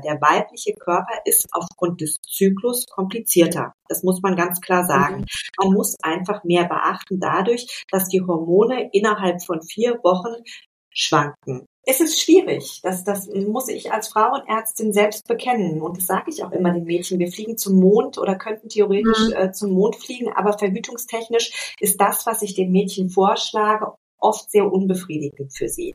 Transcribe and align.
Der 0.00 0.20
weibliche 0.20 0.74
Körper 0.74 1.20
ist 1.24 1.46
aufgrund 1.52 2.00
des 2.00 2.20
Zyklus 2.22 2.86
komplizierter. 2.86 3.72
Das 3.88 4.02
muss 4.02 4.20
man 4.22 4.36
ganz 4.36 4.60
klar 4.60 4.86
sagen. 4.86 5.20
Mhm. 5.20 5.26
Man 5.64 5.72
muss 5.74 5.96
einfach 6.02 6.44
mehr 6.44 6.64
beachten 6.64 7.20
dadurch, 7.20 7.84
dass 7.90 8.08
die 8.08 8.22
Hormone 8.22 8.90
innerhalb 8.92 9.42
von 9.42 9.62
vier 9.62 9.98
Wochen 10.02 10.42
schwanken. 10.90 11.66
Es 11.84 12.00
ist 12.00 12.20
schwierig. 12.20 12.80
Das, 12.82 13.02
das 13.02 13.28
muss 13.28 13.68
ich 13.68 13.90
als 13.90 14.08
Frauenärztin 14.08 14.92
selbst 14.92 15.26
bekennen. 15.26 15.82
Und 15.82 15.96
das 15.96 16.06
sage 16.06 16.30
ich 16.30 16.44
auch 16.44 16.52
immer 16.52 16.70
den 16.70 16.84
Mädchen. 16.84 17.18
Wir 17.18 17.32
fliegen 17.32 17.58
zum 17.58 17.80
Mond 17.80 18.18
oder 18.18 18.36
könnten 18.36 18.68
theoretisch 18.68 19.28
mhm. 19.28 19.32
äh, 19.32 19.52
zum 19.52 19.72
Mond 19.72 19.96
fliegen, 19.96 20.32
aber 20.32 20.56
verhütungstechnisch 20.56 21.74
ist 21.80 22.00
das, 22.00 22.24
was 22.24 22.42
ich 22.42 22.54
den 22.54 22.70
Mädchen 22.70 23.10
vorschlage, 23.10 23.92
oft 24.18 24.50
sehr 24.50 24.70
unbefriedigend 24.70 25.52
für 25.56 25.68
sie. 25.68 25.94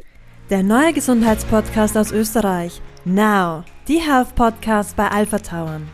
Der 0.50 0.64
neue 0.64 0.94
Gesundheitspodcast 0.94 1.98
aus 1.98 2.12
Österreich. 2.12 2.82
Now. 3.06 3.64
Die 3.88 4.02
Health 4.02 4.36
Podcast 4.36 4.98
bei 4.98 5.08
Alpha 5.08 5.40
Tauern. 5.40 5.88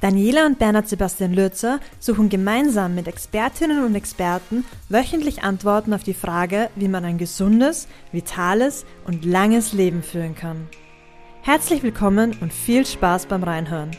Daniela 0.00 0.46
und 0.46 0.60
Bernhard 0.60 0.88
Sebastian 0.88 1.32
Lürzer 1.32 1.80
suchen 1.98 2.28
gemeinsam 2.28 2.94
mit 2.94 3.08
Expertinnen 3.08 3.82
und 3.82 3.96
Experten 3.96 4.64
wöchentlich 4.88 5.42
Antworten 5.42 5.92
auf 5.92 6.04
die 6.04 6.14
Frage, 6.14 6.70
wie 6.76 6.86
man 6.86 7.04
ein 7.04 7.18
gesundes, 7.18 7.88
vitales 8.12 8.86
und 9.04 9.24
langes 9.24 9.72
Leben 9.72 10.04
führen 10.04 10.36
kann. 10.36 10.68
Herzlich 11.42 11.82
willkommen 11.82 12.36
und 12.40 12.52
viel 12.52 12.86
Spaß 12.86 13.26
beim 13.26 13.42
Reinhören. 13.42 13.90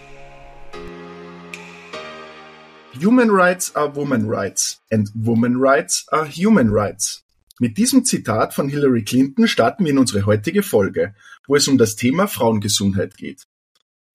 Human 3.03 3.29
rights 3.29 3.75
are 3.75 3.93
woman 3.93 4.29
rights 4.29 4.81
and 4.93 5.11
woman 5.13 5.57
rights 5.57 6.05
are 6.13 6.25
human 6.25 6.69
rights. 6.69 7.26
Mit 7.59 7.77
diesem 7.77 8.05
Zitat 8.05 8.53
von 8.53 8.69
Hillary 8.69 9.03
Clinton 9.03 9.47
starten 9.47 9.83
wir 9.83 9.91
in 9.91 9.97
unsere 9.97 10.27
heutige 10.27 10.61
Folge, 10.61 11.15
wo 11.47 11.55
es 11.55 11.67
um 11.67 11.79
das 11.79 11.95
Thema 11.95 12.27
Frauengesundheit 12.27 13.17
geht. 13.17 13.47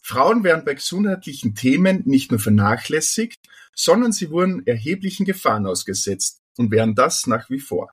Frauen 0.00 0.44
werden 0.44 0.64
bei 0.64 0.74
gesundheitlichen 0.74 1.54
Themen 1.56 2.02
nicht 2.04 2.30
nur 2.30 2.38
vernachlässigt, 2.38 3.40
sondern 3.74 4.12
sie 4.12 4.30
wurden 4.30 4.64
erheblichen 4.66 5.26
Gefahren 5.26 5.66
ausgesetzt 5.66 6.40
und 6.56 6.70
wären 6.70 6.94
das 6.94 7.26
nach 7.26 7.50
wie 7.50 7.58
vor. 7.58 7.92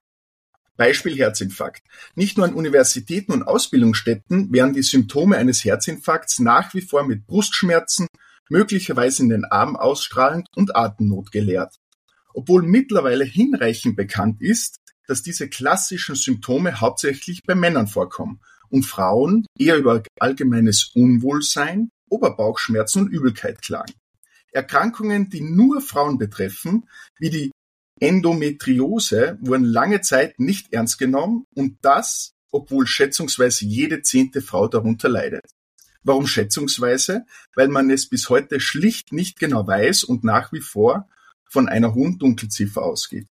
Beispiel 0.76 1.16
Herzinfarkt. 1.16 1.82
Nicht 2.14 2.36
nur 2.36 2.46
an 2.46 2.54
Universitäten 2.54 3.32
und 3.32 3.42
Ausbildungsstätten 3.42 4.52
werden 4.52 4.72
die 4.72 4.82
Symptome 4.82 5.36
eines 5.36 5.64
Herzinfarkts 5.64 6.38
nach 6.38 6.74
wie 6.74 6.80
vor 6.80 7.04
mit 7.04 7.26
Brustschmerzen, 7.26 8.06
möglicherweise 8.48 9.22
in 9.22 9.28
den 9.28 9.44
Arm 9.44 9.76
ausstrahlend 9.76 10.46
und 10.54 10.76
Atemnot 10.76 11.32
gelehrt. 11.32 11.74
Obwohl 12.32 12.62
mittlerweile 12.62 13.24
hinreichend 13.24 13.96
bekannt 13.96 14.40
ist, 14.40 14.79
dass 15.10 15.22
diese 15.22 15.48
klassischen 15.48 16.14
Symptome 16.14 16.80
hauptsächlich 16.80 17.42
bei 17.44 17.56
Männern 17.56 17.88
vorkommen 17.88 18.40
und 18.68 18.86
Frauen 18.86 19.44
eher 19.58 19.76
über 19.76 20.04
allgemeines 20.20 20.92
Unwohlsein, 20.94 21.90
Oberbauchschmerzen 22.08 23.02
und 23.02 23.08
Übelkeit 23.08 23.60
klagen. 23.60 23.92
Erkrankungen, 24.52 25.28
die 25.28 25.40
nur 25.40 25.80
Frauen 25.80 26.16
betreffen, 26.16 26.88
wie 27.18 27.30
die 27.30 27.50
Endometriose, 27.98 29.36
wurden 29.40 29.64
lange 29.64 30.00
Zeit 30.00 30.38
nicht 30.38 30.72
ernst 30.72 30.98
genommen 30.98 31.44
und 31.56 31.78
das, 31.82 32.30
obwohl 32.52 32.86
schätzungsweise 32.86 33.64
jede 33.64 34.02
zehnte 34.02 34.40
Frau 34.40 34.68
darunter 34.68 35.08
leidet. 35.08 35.44
Warum 36.04 36.28
schätzungsweise? 36.28 37.26
Weil 37.56 37.66
man 37.66 37.90
es 37.90 38.08
bis 38.08 38.28
heute 38.28 38.60
schlicht 38.60 39.12
nicht 39.12 39.40
genau 39.40 39.66
weiß 39.66 40.04
und 40.04 40.22
nach 40.22 40.52
wie 40.52 40.60
vor 40.60 41.08
von 41.48 41.68
einer 41.68 41.94
hohen 41.94 42.16
Dunkelziffer 42.20 42.82
ausgeht. 42.82 43.26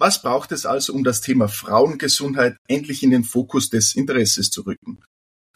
Was 0.00 0.22
braucht 0.22 0.50
es 0.52 0.64
also, 0.64 0.94
um 0.94 1.04
das 1.04 1.20
Thema 1.20 1.46
Frauengesundheit 1.46 2.56
endlich 2.68 3.02
in 3.02 3.10
den 3.10 3.22
Fokus 3.22 3.68
des 3.68 3.94
Interesses 3.94 4.50
zu 4.50 4.62
rücken? 4.62 5.04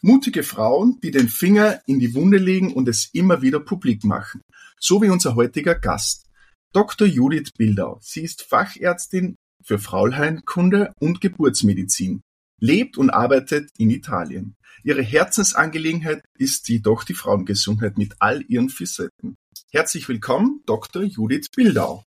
Mutige 0.03 0.43
Frauen, 0.43 0.99
die 1.01 1.09
den 1.09 1.29
Finger 1.29 1.81
in 1.87 1.97
die 1.97 2.13
Wunde 2.13 2.37
legen 2.37 2.71
und 2.71 2.87
es 2.87 3.09
immer 3.11 3.41
wieder 3.41 3.59
publik 3.59 4.03
machen. 4.03 4.41
So 4.79 5.01
wie 5.01 5.09
unser 5.09 5.33
heutiger 5.33 5.73
Gast. 5.73 6.27
Dr. 6.73 7.07
Judith 7.07 7.53
Bildau. 7.57 7.97
Sie 8.03 8.21
ist 8.21 8.43
Fachärztin 8.43 9.35
für 9.63 9.79
Fraulheimkunde 9.79 10.93
und 10.99 11.21
Geburtsmedizin, 11.21 12.21
lebt 12.61 12.99
und 12.99 13.09
arbeitet 13.09 13.71
in 13.79 13.89
Italien. 13.89 14.53
Ihre 14.83 15.01
Herzensangelegenheit 15.01 16.23
ist 16.37 16.69
jedoch 16.69 17.03
die 17.03 17.15
Frauengesundheit 17.15 17.97
mit 17.97 18.13
all 18.19 18.43
ihren 18.47 18.69
Facetten. 18.69 19.37
Herzlich 19.71 20.07
willkommen, 20.07 20.61
Dr. 20.67 21.01
Judith 21.01 21.47
Bildau. 21.55 22.03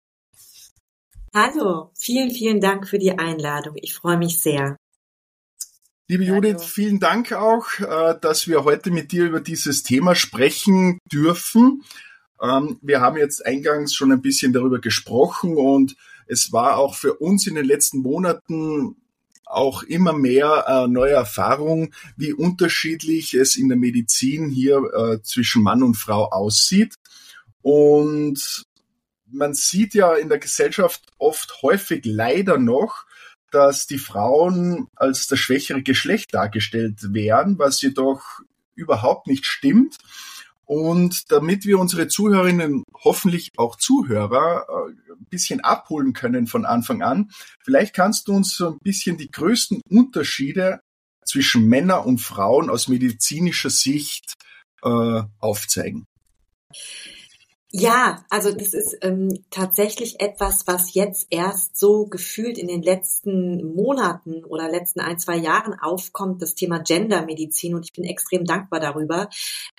Hallo, 1.35 1.89
vielen, 1.97 2.29
vielen 2.29 2.61
Dank 2.61 2.87
für 2.87 2.99
die 2.99 3.17
Einladung. 3.17 3.75
Ich 3.81 3.95
freue 3.95 4.17
mich 4.17 4.39
sehr. 4.39 4.77
Liebe 6.07 6.25
Judith, 6.25 6.63
vielen 6.63 6.99
Dank 6.99 7.31
auch, 7.31 7.79
äh, 7.79 8.15
dass 8.21 8.47
wir 8.47 8.65
heute 8.65 8.91
mit 8.91 9.11
dir 9.11 9.25
über 9.25 9.39
dieses 9.39 9.81
Thema 9.81 10.13
sprechen 10.13 10.99
dürfen. 11.11 11.83
Ähm, 12.39 12.77
wir 12.83 13.01
haben 13.01 13.17
jetzt 13.17 13.43
eingangs 13.47 13.95
schon 13.95 14.11
ein 14.11 14.21
bisschen 14.21 14.53
darüber 14.53 14.79
gesprochen 14.79 15.57
und 15.57 15.95
es 16.27 16.51
war 16.51 16.77
auch 16.77 16.93
für 16.93 17.15
uns 17.15 17.47
in 17.47 17.55
den 17.55 17.65
letzten 17.65 18.03
Monaten 18.03 18.95
auch 19.43 19.81
immer 19.81 20.13
mehr 20.13 20.65
äh, 20.67 20.87
neue 20.87 21.13
Erfahrungen, 21.13 21.95
wie 22.15 22.33
unterschiedlich 22.33 23.33
es 23.33 23.55
in 23.55 23.69
der 23.69 23.77
Medizin 23.79 24.51
hier 24.51 24.83
äh, 24.93 25.23
zwischen 25.23 25.63
Mann 25.63 25.81
und 25.81 25.95
Frau 25.95 26.29
aussieht. 26.29 26.93
Und 27.63 28.65
man 29.33 29.53
sieht 29.53 29.93
ja 29.93 30.13
in 30.15 30.29
der 30.29 30.39
Gesellschaft 30.39 31.01
oft 31.17 31.61
häufig 31.61 32.05
leider 32.05 32.57
noch, 32.57 33.05
dass 33.51 33.85
die 33.85 33.99
Frauen 33.99 34.87
als 34.95 35.27
das 35.27 35.39
schwächere 35.39 35.83
Geschlecht 35.83 36.33
dargestellt 36.33 37.13
werden, 37.13 37.59
was 37.59 37.81
jedoch 37.81 38.23
überhaupt 38.75 39.27
nicht 39.27 39.45
stimmt. 39.45 39.97
Und 40.65 41.31
damit 41.31 41.65
wir 41.65 41.77
unsere 41.77 42.07
Zuhörerinnen, 42.07 42.83
hoffentlich 43.03 43.49
auch 43.57 43.75
Zuhörer, 43.75 44.65
äh, 44.69 45.13
ein 45.13 45.27
bisschen 45.29 45.59
abholen 45.59 46.13
können 46.13 46.47
von 46.47 46.65
Anfang 46.65 47.01
an, 47.01 47.31
vielleicht 47.59 47.93
kannst 47.93 48.27
du 48.27 48.33
uns 48.33 48.55
so 48.55 48.69
ein 48.69 48.79
bisschen 48.79 49.17
die 49.17 49.29
größten 49.29 49.81
Unterschiede 49.89 50.79
zwischen 51.25 51.67
Männern 51.67 52.05
und 52.05 52.19
Frauen 52.21 52.69
aus 52.69 52.87
medizinischer 52.87 53.69
Sicht 53.69 54.33
äh, 54.83 55.21
aufzeigen. 55.39 56.05
Ja, 57.75 58.23
also 58.29 58.51
das 58.51 58.75
ist 58.75 58.95
ähm, 59.01 59.29
tatsächlich 59.49 60.19
etwas, 60.19 60.67
was 60.67 60.93
jetzt 60.93 61.25
erst 61.31 61.75
so 61.75 62.05
gefühlt 62.05 62.59
in 62.59 62.67
den 62.67 62.83
letzten 62.83 63.73
Monaten 63.73 64.45
oder 64.45 64.69
letzten 64.69 64.99
ein, 64.99 65.17
zwei 65.17 65.37
Jahren 65.37 65.73
aufkommt, 65.79 66.43
das 66.43 66.53
Thema 66.53 66.77
Gendermedizin. 66.77 67.73
Und 67.73 67.85
ich 67.85 67.93
bin 67.93 68.03
extrem 68.03 68.45
dankbar 68.45 68.79
darüber, 68.79 69.27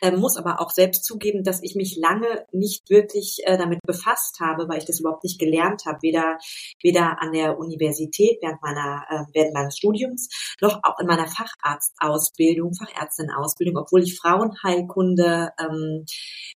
ähm, 0.03 0.19
muss 0.19 0.37
aber 0.37 0.61
auch 0.61 0.71
selbst 0.71 1.05
zugeben, 1.05 1.45
dass 1.45 1.63
ich 1.63 1.77
mich 1.77 1.97
lange 1.97 2.45
nicht 2.51 2.91
wirklich 2.91 3.43
äh, 3.45 3.57
damit 3.57 3.79
befasst 3.87 4.41
habe, 4.41 4.69
weil 4.69 4.79
ich 4.79 4.87
das 4.87 4.99
überhaupt 4.99 5.23
nicht 5.23 5.39
gelernt 5.39 5.87
habe, 5.87 5.99
weder, 6.03 6.39
weder 6.83 7.23
an 7.23 7.31
der 7.31 7.61
Universität 7.61 8.39
während 8.43 8.61
meiner, 8.61 9.05
äh, 9.09 9.23
während 9.35 9.55
meines 9.55 9.77
Studiums, 9.77 10.57
noch 10.61 10.81
auch 10.83 10.99
in 10.99 11.07
meiner 11.07 11.29
Facharztausbildung, 11.29 12.75
Fachärztin-Ausbildung, 12.75 13.77
obwohl 13.77 14.03
ich 14.03 14.19
Frauenheilkunde, 14.19 15.53
ähm, 15.61 16.05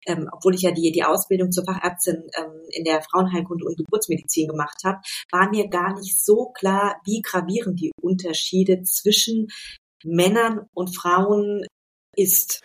ähm, 0.05 0.29
obwohl 0.31 0.55
ich 0.55 0.61
ja 0.61 0.71
die, 0.71 0.91
die 0.91 1.03
Aus 1.03 1.25
Ausbildung 1.25 1.51
zur 1.51 1.65
Fachärztin 1.65 2.23
ähm, 2.37 2.51
in 2.69 2.83
der 2.83 3.01
Frauenheilkunde 3.01 3.65
und 3.65 3.77
Geburtsmedizin 3.77 4.47
gemacht 4.47 4.81
habe, 4.83 4.99
war 5.31 5.49
mir 5.49 5.67
gar 5.69 5.95
nicht 5.95 6.23
so 6.23 6.51
klar, 6.53 6.97
wie 7.03 7.21
gravierend 7.21 7.79
die 7.79 7.91
Unterschiede 8.01 8.83
zwischen 8.83 9.47
Männern 10.03 10.67
und 10.73 10.95
Frauen 10.95 11.65
ist. 12.15 12.61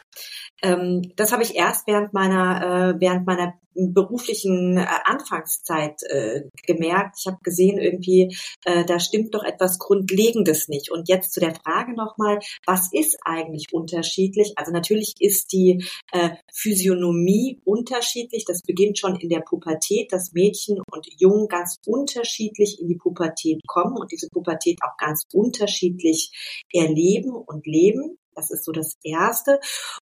Ähm, 0.63 1.13
das 1.17 1.33
habe 1.33 1.43
ich 1.43 1.55
erst 1.55 1.87
während 1.87 2.13
meiner 2.13 2.95
äh, 2.97 3.01
während 3.01 3.27
meiner 3.27 3.55
beruflichen 3.75 4.77
äh, 4.77 4.87
Anfangszeit 5.05 6.03
äh, 6.05 6.43
gemerkt. 6.67 7.17
Ich 7.19 7.27
habe 7.27 7.39
gesehen, 7.43 7.79
irgendwie, 7.79 8.37
äh, 8.65 8.85
da 8.85 8.99
stimmt 8.99 9.35
doch 9.35 9.45
etwas 9.45 9.79
Grundlegendes 9.79 10.69
nicht. 10.69 10.91
Und 10.91 11.09
jetzt 11.09 11.33
zu 11.33 11.41
der 11.41 11.55
Frage 11.55 11.95
nochmal, 11.95 12.41
was 12.67 12.93
ist 12.93 13.19
eigentlich 13.25 13.67
unterschiedlich? 13.73 14.55
Also 14.57 14.73
natürlich 14.73 15.15
ist 15.19 15.53
die 15.53 15.85
äh, 16.13 16.31
Physiognomie 16.53 17.61
unterschiedlich. 17.65 18.45
Das 18.45 18.63
beginnt 18.63 18.99
schon 18.99 19.17
in 19.17 19.29
der 19.29 19.41
Pubertät, 19.41 20.13
dass 20.13 20.33
Mädchen 20.33 20.81
und 20.91 21.07
Jungen 21.19 21.49
ganz 21.49 21.77
unterschiedlich 21.87 22.81
in 22.81 22.89
die 22.89 22.97
Pubertät 22.97 23.61
kommen 23.67 23.97
und 23.97 24.11
diese 24.13 24.29
Pubertät 24.29 24.79
auch 24.83 24.97
ganz 24.99 25.25
unterschiedlich 25.33 26.65
erleben 26.73 27.31
und 27.31 27.67
leben. 27.67 28.19
Das 28.41 28.51
ist 28.51 28.65
so 28.65 28.73
das 28.73 28.97
Erste. 29.05 29.61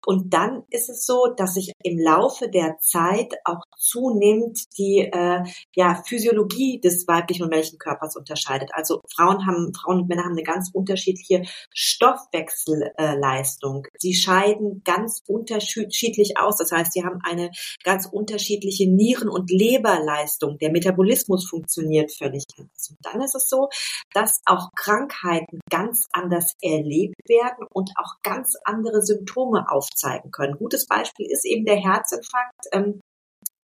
Und 0.05 0.33
dann 0.33 0.63
ist 0.69 0.89
es 0.89 1.05
so, 1.05 1.27
dass 1.37 1.53
sich 1.53 1.71
im 1.83 1.97
Laufe 1.97 2.49
der 2.49 2.77
Zeit 2.79 3.33
auch 3.45 3.61
zunehmend 3.77 4.59
die 4.77 5.09
äh, 5.11 5.43
ja, 5.73 6.03
Physiologie 6.05 6.81
des 6.81 7.07
weiblichen 7.07 7.43
und 7.43 7.49
männlichen 7.49 7.79
Körpers 7.79 8.17
unterscheidet. 8.17 8.71
Also 8.73 8.99
Frauen 9.15 9.47
haben, 9.47 9.73
Frauen 9.73 10.01
und 10.01 10.09
Männer 10.09 10.25
haben 10.25 10.33
eine 10.33 10.43
ganz 10.43 10.69
unterschiedliche 10.73 11.43
Stoffwechselleistung. 11.73 13.87
Sie 13.97 14.13
scheiden 14.13 14.81
ganz 14.83 15.21
unterschiedlich 15.27 16.37
aus. 16.37 16.57
Das 16.57 16.73
heißt, 16.73 16.91
sie 16.91 17.05
haben 17.05 17.21
eine 17.23 17.51
ganz 17.83 18.05
unterschiedliche 18.05 18.89
Nieren- 18.89 19.29
und 19.29 19.49
Leberleistung. 19.49 20.57
Der 20.57 20.71
Metabolismus 20.71 21.47
funktioniert 21.47 22.11
völlig 22.11 22.43
anders. 22.57 22.89
Und 22.89 22.97
dann 23.01 23.21
ist 23.21 23.35
es 23.35 23.47
so, 23.47 23.69
dass 24.13 24.41
auch 24.45 24.71
Krankheiten 24.75 25.61
ganz 25.69 26.03
anders 26.11 26.57
erlebt 26.61 27.15
werden 27.27 27.65
und 27.71 27.91
auch 27.97 28.15
ganz 28.25 28.55
andere 28.65 29.01
Symptome 29.01 29.69
aufzeigen 29.69 30.31
können. 30.31 30.57
Gutes 30.57 30.87
Beispiel 30.87 31.27
ist 31.29 31.45
eben 31.45 31.65
der 31.65 31.77
Herzinfarkt. 31.77 32.65
Ähm, 32.73 32.99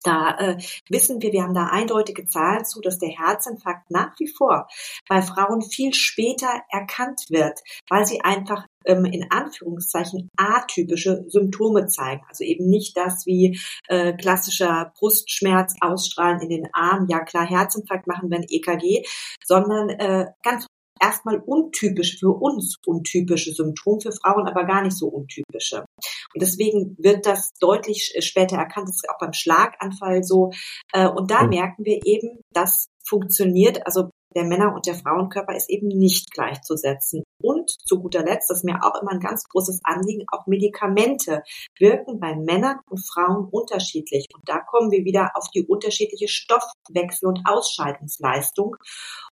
da 0.06 0.38
äh, 0.38 0.58
wissen 0.90 1.22
wir, 1.22 1.34
wir 1.34 1.44
haben 1.44 1.56
da 1.56 1.68
eindeutige 1.68 2.28
Zahlen 2.28 2.64
zu, 2.64 2.80
dass 2.80 3.00
der 3.00 3.10
Herzinfarkt 3.10 3.90
nach 3.90 4.14
wie 4.20 4.28
vor 4.28 4.68
bei 5.10 5.22
Frauen 5.24 5.64
viel 5.64 5.94
später 5.94 6.62
erkannt 6.70 7.26
wird, 7.30 7.60
weil 7.90 8.06
sie 8.06 8.22
einfach 8.22 8.66
ähm, 8.86 9.06
in 9.06 9.32
Anführungszeichen 9.32 10.30
atypische 10.38 11.26
Symptome 11.28 11.88
zeigen. 11.88 12.22
Also 12.30 12.44
eben 12.44 12.70
nicht 12.70 12.96
das 12.96 13.26
wie 13.26 13.60
äh, 13.88 14.14
klassischer 14.14 14.94
Brustschmerz 14.98 15.74
ausstrahlen 15.82 16.40
in 16.42 16.50
den 16.50 16.68
Arm, 16.72 17.08
ja 17.10 17.22
klar 17.22 17.48
Herzinfarkt 17.48 18.06
machen 18.06 18.30
wir 18.30 18.38
ein 18.38 18.46
EKG, 18.48 19.04
sondern 19.44 19.90
äh, 19.90 20.28
ganz 20.44 20.68
erstmal 21.02 21.40
untypisch 21.40 22.20
für 22.20 22.30
uns 22.30 22.76
untypische 22.86 23.54
Symptom, 23.54 24.00
für 24.00 24.12
Frauen 24.12 24.48
aber 24.48 24.66
gar 24.66 24.82
nicht 24.82 24.98
so 24.98 25.08
untypische. 25.08 25.86
Und 26.34 26.42
deswegen 26.42 26.96
wird 27.00 27.26
das 27.26 27.52
deutlich 27.60 28.16
später 28.20 28.58
erkannt. 28.58 28.90
Das 28.90 28.96
ist 28.96 29.10
auch 29.10 29.20
beim 29.20 29.34
Schlaganfall 29.34 30.24
so. 30.24 30.52
Äh, 30.94 31.08
und 31.08 31.32
da 31.32 31.48
merken 31.48 31.86
wir 31.86 32.00
eben, 32.06 32.40
das 32.54 32.88
funktioniert. 33.08 33.86
Also 33.86 34.10
der 34.36 34.44
Männer- 34.44 34.74
und 34.76 34.86
der 34.86 34.96
Frauenkörper 34.96 35.56
ist 35.56 35.70
eben 35.70 35.88
nicht 35.88 36.32
gleichzusetzen. 36.32 37.24
Und 37.42 37.72
zu 37.88 38.02
guter 38.02 38.24
Letzt, 38.24 38.50
das 38.50 38.58
ist 38.58 38.66
mir 38.66 38.80
auch 38.84 39.02
immer 39.02 39.12
ein 39.12 39.20
ganz 39.20 39.44
großes 39.46 39.80
Anliegen, 39.84 40.26
auch 40.32 40.46
Medikamente 40.46 41.42
wirken 41.80 42.20
bei 42.20 42.36
Männern 42.36 42.80
und 42.90 43.00
Frauen 43.08 43.48
unterschiedlich. 43.50 44.26
Und 44.34 44.44
da 44.48 44.60
kommen 44.60 44.92
wir 44.92 45.06
wieder 45.06 45.32
auf 45.36 45.46
die 45.54 45.66
unterschiedliche 45.66 46.28
Stoffwechsel- 46.28 47.28
und 47.28 47.42
Ausscheidungsleistung. 47.46 48.76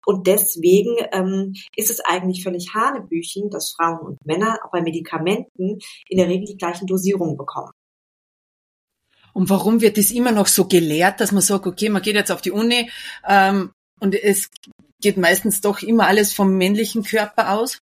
Und 0.08 0.26
deswegen 0.26 0.96
ähm, 1.12 1.52
ist 1.76 1.90
es 1.90 2.00
eigentlich 2.00 2.42
völlig 2.42 2.72
Hanebüchen, 2.72 3.50
dass 3.50 3.72
Frauen 3.72 3.98
und 3.98 4.26
Männer 4.26 4.58
auch 4.64 4.70
bei 4.70 4.80
Medikamenten 4.80 5.80
in 6.08 6.16
der 6.16 6.28
Regel 6.28 6.46
die 6.46 6.56
gleichen 6.56 6.86
Dosierungen 6.86 7.36
bekommen. 7.36 7.70
Und 9.34 9.50
warum 9.50 9.82
wird 9.82 9.98
das 9.98 10.10
immer 10.10 10.32
noch 10.32 10.46
so 10.46 10.64
gelehrt, 10.64 11.20
dass 11.20 11.30
man 11.30 11.42
sagt, 11.42 11.66
okay, 11.66 11.90
man 11.90 12.00
geht 12.00 12.14
jetzt 12.14 12.32
auf 12.32 12.40
die 12.40 12.52
Uni 12.52 12.90
ähm, 13.28 13.72
und 14.00 14.14
es 14.14 14.48
geht 15.02 15.18
meistens 15.18 15.60
doch 15.60 15.82
immer 15.82 16.06
alles 16.06 16.32
vom 16.32 16.56
männlichen 16.56 17.02
Körper 17.02 17.52
aus? 17.52 17.82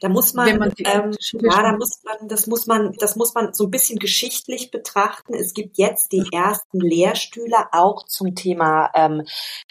Da 0.00 0.10
muss 0.10 0.34
man, 0.34 0.58
man 0.58 0.72
ähm, 0.78 1.12
ja, 1.40 1.62
da 1.62 1.72
muss 1.72 2.02
man, 2.04 2.28
das 2.28 2.46
muss 2.46 2.66
man, 2.66 2.92
das 2.98 3.16
muss 3.16 3.32
man 3.34 3.54
so 3.54 3.64
ein 3.64 3.70
bisschen 3.70 3.98
geschichtlich 3.98 4.70
betrachten. 4.70 5.32
Es 5.32 5.54
gibt 5.54 5.78
jetzt 5.78 6.12
die 6.12 6.24
ersten 6.32 6.80
Lehrstühle 6.80 7.72
auch 7.72 8.04
zum 8.04 8.34
Thema 8.34 8.90
ähm, 8.94 9.22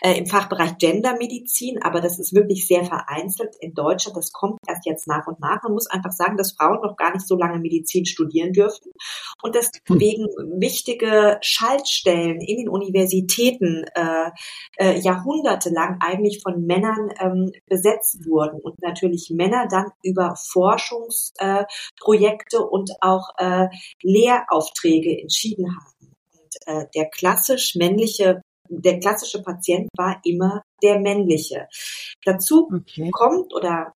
äh, 0.01 0.17
im 0.17 0.25
Fachbereich 0.25 0.79
Gendermedizin, 0.79 1.83
aber 1.83 2.01
das 2.01 2.17
ist 2.17 2.33
wirklich 2.33 2.65
sehr 2.65 2.83
vereinzelt 2.85 3.55
in 3.59 3.75
Deutschland. 3.75 4.17
Das 4.17 4.31
kommt 4.31 4.57
erst 4.67 4.87
jetzt 4.87 5.07
nach 5.07 5.27
und 5.27 5.39
nach. 5.39 5.61
Man 5.61 5.73
muss 5.73 5.87
einfach 5.87 6.11
sagen, 6.11 6.37
dass 6.37 6.53
Frauen 6.53 6.81
noch 6.81 6.95
gar 6.95 7.13
nicht 7.13 7.27
so 7.27 7.35
lange 7.35 7.59
Medizin 7.59 8.07
studieren 8.07 8.51
dürfen 8.51 8.93
und 9.43 9.53
deswegen 9.53 10.23
hm. 10.23 10.59
wichtige 10.59 11.37
Schaltstellen 11.41 12.41
in 12.41 12.57
den 12.57 12.69
Universitäten 12.69 13.85
äh, 13.93 14.31
äh, 14.77 14.99
jahrhundertelang 14.99 15.99
eigentlich 15.99 16.41
von 16.41 16.65
Männern 16.65 17.11
ähm, 17.19 17.51
besetzt 17.67 18.25
wurden 18.25 18.59
und 18.59 18.81
natürlich 18.81 19.31
Männer 19.31 19.67
dann 19.69 19.85
über 20.01 20.14
Forschungsprojekte 20.35 22.57
äh, 22.57 22.67
und 22.69 22.91
auch 23.01 23.29
äh, 23.37 23.67
Lehraufträge 24.01 25.21
entschieden 25.21 25.75
haben. 25.75 26.15
Und 26.33 26.55
äh, 26.67 26.85
der 26.95 27.09
klassisch 27.09 27.75
männliche 27.75 28.41
der 28.67 28.99
klassische 28.99 29.43
Patient 29.43 29.87
war 29.95 30.19
immer 30.23 30.63
der 30.81 30.99
männliche. 30.99 31.67
Dazu 32.23 32.67
okay. 32.73 33.11
kommt 33.11 33.53
oder 33.53 33.93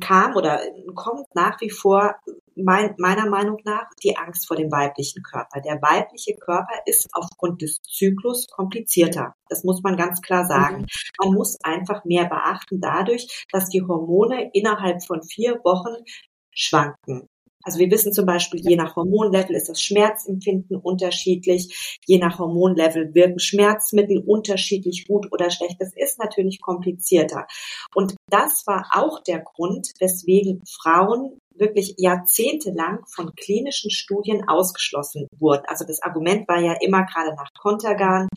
kam 0.00 0.34
oder 0.36 0.60
kommt 0.94 1.26
nach 1.34 1.60
wie 1.60 1.70
vor 1.70 2.16
mein, 2.62 2.94
meiner 2.98 3.28
Meinung 3.28 3.58
nach 3.64 3.88
die 4.02 4.16
Angst 4.16 4.46
vor 4.46 4.56
dem 4.56 4.70
weiblichen 4.70 5.22
Körper. 5.22 5.60
Der 5.60 5.80
weibliche 5.82 6.34
Körper 6.36 6.74
ist 6.86 7.08
aufgrund 7.12 7.62
des 7.62 7.80
Zyklus 7.82 8.46
komplizierter. 8.48 9.34
Das 9.48 9.64
muss 9.64 9.82
man 9.82 9.96
ganz 9.96 10.20
klar 10.20 10.46
sagen. 10.46 10.82
Mhm. 10.82 10.86
Man 11.24 11.34
muss 11.34 11.58
einfach 11.62 12.04
mehr 12.04 12.26
beachten 12.26 12.80
dadurch, 12.80 13.46
dass 13.52 13.68
die 13.68 13.82
Hormone 13.82 14.50
innerhalb 14.52 15.04
von 15.04 15.22
vier 15.22 15.60
Wochen 15.64 16.04
schwanken. 16.50 17.28
Also 17.68 17.80
wir 17.80 17.90
wissen 17.90 18.12
zum 18.14 18.24
Beispiel, 18.24 18.60
je 18.66 18.76
nach 18.76 18.96
Hormonlevel 18.96 19.54
ist 19.54 19.68
das 19.68 19.82
Schmerzempfinden 19.82 20.76
unterschiedlich. 20.76 21.98
Je 22.06 22.18
nach 22.18 22.38
Hormonlevel 22.38 23.14
wirken 23.14 23.38
Schmerzmittel 23.38 24.22
unterschiedlich 24.24 25.06
gut 25.06 25.30
oder 25.32 25.50
schlecht. 25.50 25.76
Das 25.78 25.92
ist 25.94 26.18
natürlich 26.18 26.62
komplizierter. 26.62 27.46
Und 27.94 28.14
das 28.30 28.66
war 28.66 28.88
auch 28.92 29.22
der 29.22 29.40
Grund, 29.40 29.92
weswegen 29.98 30.62
Frauen 30.66 31.38
wirklich 31.58 31.94
jahrzehntelang 31.98 33.04
von 33.06 33.34
klinischen 33.34 33.90
Studien 33.90 34.48
ausgeschlossen 34.48 35.26
wurden. 35.38 35.64
Also 35.66 35.84
das 35.84 36.02
Argument 36.02 36.48
war 36.48 36.60
ja 36.60 36.74
immer 36.80 37.04
gerade 37.04 37.34
nach 37.34 37.50
Kontergan, 37.58 38.28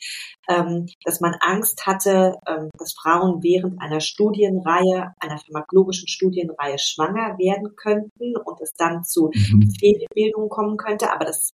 ähm, 0.49 0.87
dass 1.03 1.19
man 1.21 1.35
Angst 1.39 1.85
hatte, 1.85 2.35
ähm, 2.47 2.69
dass 2.77 2.93
Frauen 2.93 3.43
während 3.43 3.81
einer 3.81 3.99
Studienreihe, 3.99 5.13
einer 5.19 5.37
pharmakologischen 5.37 6.07
Studienreihe 6.07 6.79
schwanger 6.79 7.37
werden 7.37 7.75
könnten 7.75 8.35
und 8.37 8.61
es 8.61 8.73
dann 8.73 9.03
zu 9.03 9.31
mhm. 9.33 9.71
Fehlbildungen 9.79 10.49
kommen 10.49 10.77
könnte. 10.77 11.11
Aber 11.11 11.25
das 11.25 11.51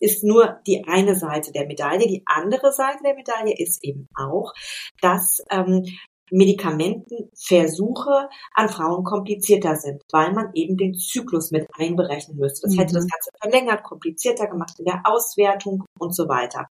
ist 0.00 0.24
nur 0.24 0.60
die 0.66 0.84
eine 0.88 1.14
Seite 1.14 1.52
der 1.52 1.66
Medaille. 1.66 2.06
Die 2.06 2.22
andere 2.26 2.72
Seite 2.72 3.02
der 3.04 3.14
Medaille 3.14 3.54
ist 3.56 3.84
eben 3.84 4.08
auch, 4.14 4.52
dass 5.00 5.42
ähm, 5.50 5.84
Medikamentenversuche 6.30 8.28
an 8.54 8.68
Frauen 8.68 9.04
komplizierter 9.04 9.76
sind, 9.76 10.02
weil 10.12 10.32
man 10.32 10.50
eben 10.54 10.76
den 10.76 10.94
Zyklus 10.94 11.50
mit 11.50 11.66
einberechnen 11.76 12.38
müsste. 12.38 12.66
Das 12.66 12.74
mhm. 12.74 12.80
hätte 12.80 12.94
das. 12.94 13.06
Ganze 13.06 13.30
verlängert, 13.40 13.82
komplizierter 13.82 14.46
gemacht 14.46 14.78
in 14.78 14.84
der 14.84 15.02
Auswertung 15.04 15.84
und 15.98 16.14
so 16.14 16.28
weiter. 16.28 16.68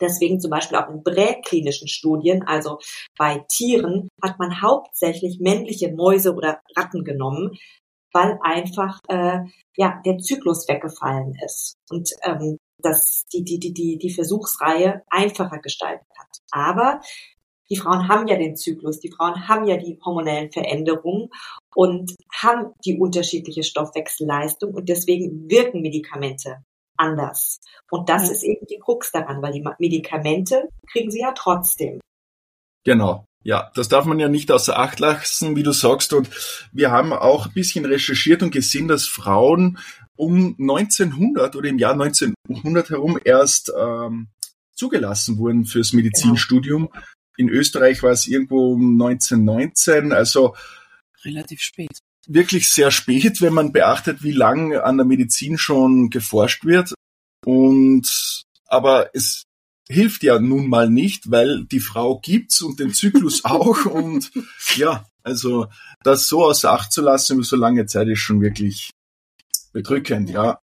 Deswegen 0.00 0.40
zum 0.40 0.50
Beispiel 0.50 0.78
auch 0.78 0.88
in 0.88 1.04
präklinischen 1.04 1.88
Studien, 1.88 2.42
also 2.46 2.78
bei 3.18 3.44
Tieren, 3.52 4.08
hat 4.22 4.38
man 4.38 4.62
hauptsächlich 4.62 5.40
männliche 5.40 5.92
Mäuse 5.92 6.34
oder 6.34 6.60
Ratten 6.76 7.04
genommen, 7.04 7.58
weil 8.12 8.38
einfach 8.42 8.98
äh, 9.08 9.40
ja 9.76 10.00
der 10.04 10.18
Zyklus 10.18 10.66
weggefallen 10.68 11.36
ist 11.44 11.74
und 11.90 12.10
ähm, 12.24 12.56
dass 12.82 13.24
die, 13.32 13.44
die, 13.44 13.58
die, 13.58 13.74
die, 13.74 13.98
die 13.98 14.10
Versuchsreihe 14.10 15.02
einfacher 15.10 15.58
gestaltet 15.58 16.08
hat. 16.18 16.28
Aber 16.50 17.00
die 17.70 17.76
Frauen 17.76 18.08
haben 18.08 18.26
ja 18.26 18.36
den 18.36 18.56
Zyklus, 18.56 19.00
die 19.00 19.10
Frauen 19.10 19.48
haben 19.48 19.66
ja 19.66 19.76
die 19.76 19.98
hormonellen 20.04 20.50
Veränderungen 20.50 21.28
und 21.74 22.14
haben 22.32 22.72
die 22.84 22.98
unterschiedliche 22.98 23.62
Stoffwechselleistung 23.62 24.74
und 24.74 24.88
deswegen 24.88 25.48
wirken 25.48 25.80
Medikamente 25.80 26.64
anders. 26.96 27.60
Und 27.90 28.08
das 28.08 28.26
ja. 28.26 28.32
ist 28.32 28.42
eben 28.42 28.66
die 28.66 28.78
Krux 28.78 29.12
daran, 29.12 29.40
weil 29.40 29.52
die 29.52 29.64
Medikamente 29.78 30.68
kriegen 30.90 31.10
sie 31.10 31.20
ja 31.20 31.32
trotzdem. 31.32 32.00
Genau. 32.84 33.24
Ja, 33.42 33.70
das 33.74 33.88
darf 33.88 34.04
man 34.04 34.18
ja 34.18 34.28
nicht 34.28 34.52
außer 34.52 34.78
Acht 34.78 35.00
lassen, 35.00 35.56
wie 35.56 35.62
du 35.62 35.72
sagst. 35.72 36.12
Und 36.12 36.28
wir 36.72 36.90
haben 36.90 37.12
auch 37.12 37.46
ein 37.46 37.54
bisschen 37.54 37.86
recherchiert 37.86 38.42
und 38.42 38.50
gesehen, 38.50 38.86
dass 38.86 39.06
Frauen 39.06 39.78
um 40.16 40.56
1900 40.58 41.56
oder 41.56 41.68
im 41.68 41.78
Jahr 41.78 41.92
1900 41.92 42.90
herum 42.90 43.18
erst 43.24 43.72
ähm, 43.78 44.28
zugelassen 44.74 45.38
wurden 45.38 45.64
fürs 45.64 45.94
Medizinstudium. 45.94 46.90
Genau. 46.92 47.04
In 47.40 47.48
Österreich 47.48 48.02
war 48.02 48.10
es 48.10 48.26
irgendwo 48.26 48.74
um 48.74 49.00
1919, 49.00 50.12
also 50.12 50.54
relativ 51.24 51.62
spät. 51.62 52.00
Wirklich 52.26 52.68
sehr 52.68 52.90
spät, 52.90 53.40
wenn 53.40 53.54
man 53.54 53.72
beachtet, 53.72 54.22
wie 54.22 54.32
lang 54.32 54.76
an 54.76 54.98
der 54.98 55.06
Medizin 55.06 55.56
schon 55.56 56.10
geforscht 56.10 56.66
wird. 56.66 56.92
Und 57.46 58.44
aber 58.66 59.08
es 59.14 59.44
hilft 59.88 60.22
ja 60.22 60.38
nun 60.38 60.68
mal 60.68 60.90
nicht, 60.90 61.30
weil 61.30 61.64
die 61.64 61.80
Frau 61.80 62.18
gibt's 62.18 62.60
und 62.60 62.78
den 62.78 62.92
Zyklus 62.92 63.42
auch 63.46 63.86
und 63.86 64.30
ja, 64.76 65.06
also 65.22 65.68
das 66.02 66.28
so 66.28 66.44
außer 66.44 66.70
Acht 66.70 66.92
zu 66.92 67.00
lassen 67.00 67.36
über 67.36 67.44
so 67.44 67.56
lange 67.56 67.86
Zeit 67.86 68.08
ist 68.08 68.18
schon 68.18 68.42
wirklich 68.42 68.90
bedrückend, 69.72 70.28
ja. 70.28 70.60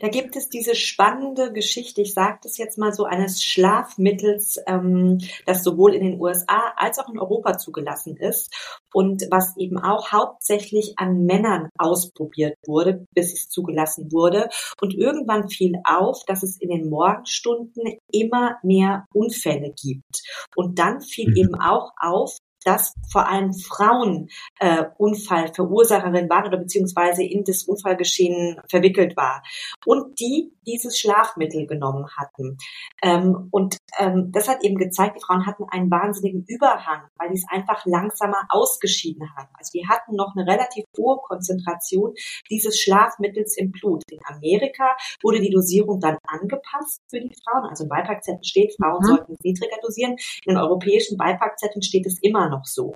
Da 0.00 0.08
gibt 0.08 0.36
es 0.36 0.48
diese 0.48 0.74
spannende 0.74 1.52
Geschichte, 1.52 2.02
ich 2.02 2.14
sage 2.14 2.38
das 2.42 2.58
jetzt 2.58 2.78
mal 2.78 2.92
so, 2.92 3.04
eines 3.04 3.42
Schlafmittels, 3.42 4.58
ähm, 4.66 5.18
das 5.44 5.62
sowohl 5.62 5.94
in 5.94 6.04
den 6.04 6.20
USA 6.20 6.72
als 6.76 6.98
auch 6.98 7.08
in 7.08 7.18
Europa 7.18 7.58
zugelassen 7.58 8.16
ist 8.16 8.54
und 8.92 9.26
was 9.30 9.56
eben 9.56 9.78
auch 9.78 10.12
hauptsächlich 10.12 10.94
an 10.96 11.24
Männern 11.24 11.68
ausprobiert 11.78 12.56
wurde, 12.66 13.06
bis 13.14 13.32
es 13.32 13.48
zugelassen 13.48 14.10
wurde. 14.12 14.48
Und 14.80 14.94
irgendwann 14.94 15.48
fiel 15.48 15.74
auf, 15.84 16.24
dass 16.26 16.42
es 16.42 16.60
in 16.60 16.70
den 16.70 16.88
Morgenstunden 16.88 17.98
immer 18.10 18.56
mehr 18.62 19.06
Unfälle 19.12 19.74
gibt. 19.80 20.22
Und 20.54 20.78
dann 20.78 21.00
fiel 21.00 21.30
mhm. 21.30 21.36
eben 21.36 21.54
auch 21.54 21.92
auf, 22.00 22.36
dass 22.66 22.94
vor 23.10 23.28
allem 23.28 23.54
Frauen 23.54 24.28
äh, 24.58 24.84
Unfallverursacherin 24.98 26.28
waren 26.28 26.48
oder 26.48 26.58
beziehungsweise 26.58 27.22
in 27.22 27.44
das 27.44 27.62
Unfallgeschehen 27.62 28.60
verwickelt 28.68 29.16
war 29.16 29.42
und 29.84 30.18
die 30.18 30.52
dieses 30.66 30.98
Schlafmittel 30.98 31.66
genommen 31.66 32.06
hatten. 32.16 32.58
Ähm, 33.02 33.48
und 33.52 33.76
ähm, 33.98 34.32
das 34.32 34.48
hat 34.48 34.64
eben 34.64 34.76
gezeigt, 34.76 35.16
die 35.16 35.24
Frauen 35.24 35.46
hatten 35.46 35.64
einen 35.70 35.90
wahnsinnigen 35.90 36.44
Überhang, 36.48 37.02
weil 37.18 37.28
die 37.28 37.36
es 37.36 37.46
einfach 37.48 37.86
langsamer 37.86 38.48
ausgeschieden 38.48 39.30
haben. 39.36 39.48
Also 39.56 39.70
die 39.72 39.86
hatten 39.86 40.16
noch 40.16 40.34
eine 40.34 40.50
relativ 40.50 40.84
hohe 40.98 41.18
Konzentration 41.22 42.14
dieses 42.50 42.80
Schlafmittels 42.80 43.56
im 43.56 43.70
Blut. 43.70 44.02
In 44.10 44.18
Amerika 44.24 44.96
wurde 45.22 45.40
die 45.40 45.50
Dosierung 45.50 46.00
dann 46.00 46.18
angepasst 46.26 47.00
für 47.08 47.20
die 47.20 47.34
Frauen. 47.44 47.68
Also 47.70 47.84
im 47.84 47.90
Beipackzettel 47.90 48.42
steht, 48.42 48.74
Frauen 48.76 49.02
mhm. 49.02 49.06
sollten 49.06 49.36
niedriger 49.44 49.76
dosieren. 49.82 50.16
In 50.44 50.54
den 50.54 50.56
europäischen 50.56 51.16
Beipackzetteln 51.16 51.82
steht 51.82 52.06
es 52.06 52.18
immer 52.22 52.48
noch 52.48 52.55
so. 52.64 52.94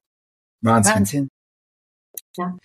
Wahnsinn. 0.62 0.94
Wahnsinn. 0.94 1.28
Ja. 2.36 2.56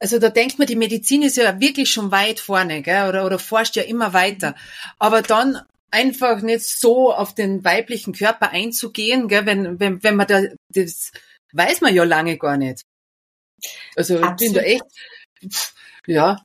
Also 0.00 0.18
da 0.18 0.28
denkt 0.28 0.58
man, 0.58 0.66
die 0.66 0.76
Medizin 0.76 1.22
ist 1.22 1.36
ja 1.36 1.60
wirklich 1.60 1.90
schon 1.90 2.10
weit 2.10 2.40
vorne, 2.40 2.82
gell? 2.82 3.08
Oder, 3.08 3.24
oder 3.24 3.38
forscht 3.38 3.76
ja 3.76 3.82
immer 3.84 4.12
weiter. 4.12 4.54
Aber 4.98 5.22
dann 5.22 5.62
einfach 5.90 6.42
nicht 6.42 6.64
so 6.64 7.14
auf 7.14 7.34
den 7.34 7.64
weiblichen 7.64 8.12
Körper 8.12 8.50
einzugehen, 8.50 9.28
gell? 9.28 9.46
Wenn, 9.46 9.80
wenn, 9.80 10.02
wenn 10.02 10.16
man 10.16 10.26
da, 10.26 10.42
das 10.68 11.12
weiß 11.52 11.80
man 11.80 11.94
ja 11.94 12.04
lange 12.04 12.36
gar 12.36 12.56
nicht. 12.56 12.82
Also 13.96 14.18
Absolut. 14.18 14.40
ich 14.40 14.46
bin 14.46 14.54
da 14.54 14.60
echt, 14.60 14.84
ja. 16.06 16.44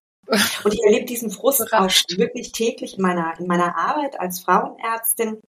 Und 0.63 0.73
ich 0.73 0.83
erlebe 0.83 1.05
diesen 1.05 1.31
Frust 1.31 1.73
auch 1.73 1.89
wirklich 2.15 2.51
täglich 2.51 2.97
in 2.97 3.01
meiner, 3.01 3.37
in 3.39 3.47
meiner 3.47 3.75
Arbeit 3.75 4.19
als 4.19 4.39
Frauenärztin. 4.39 5.41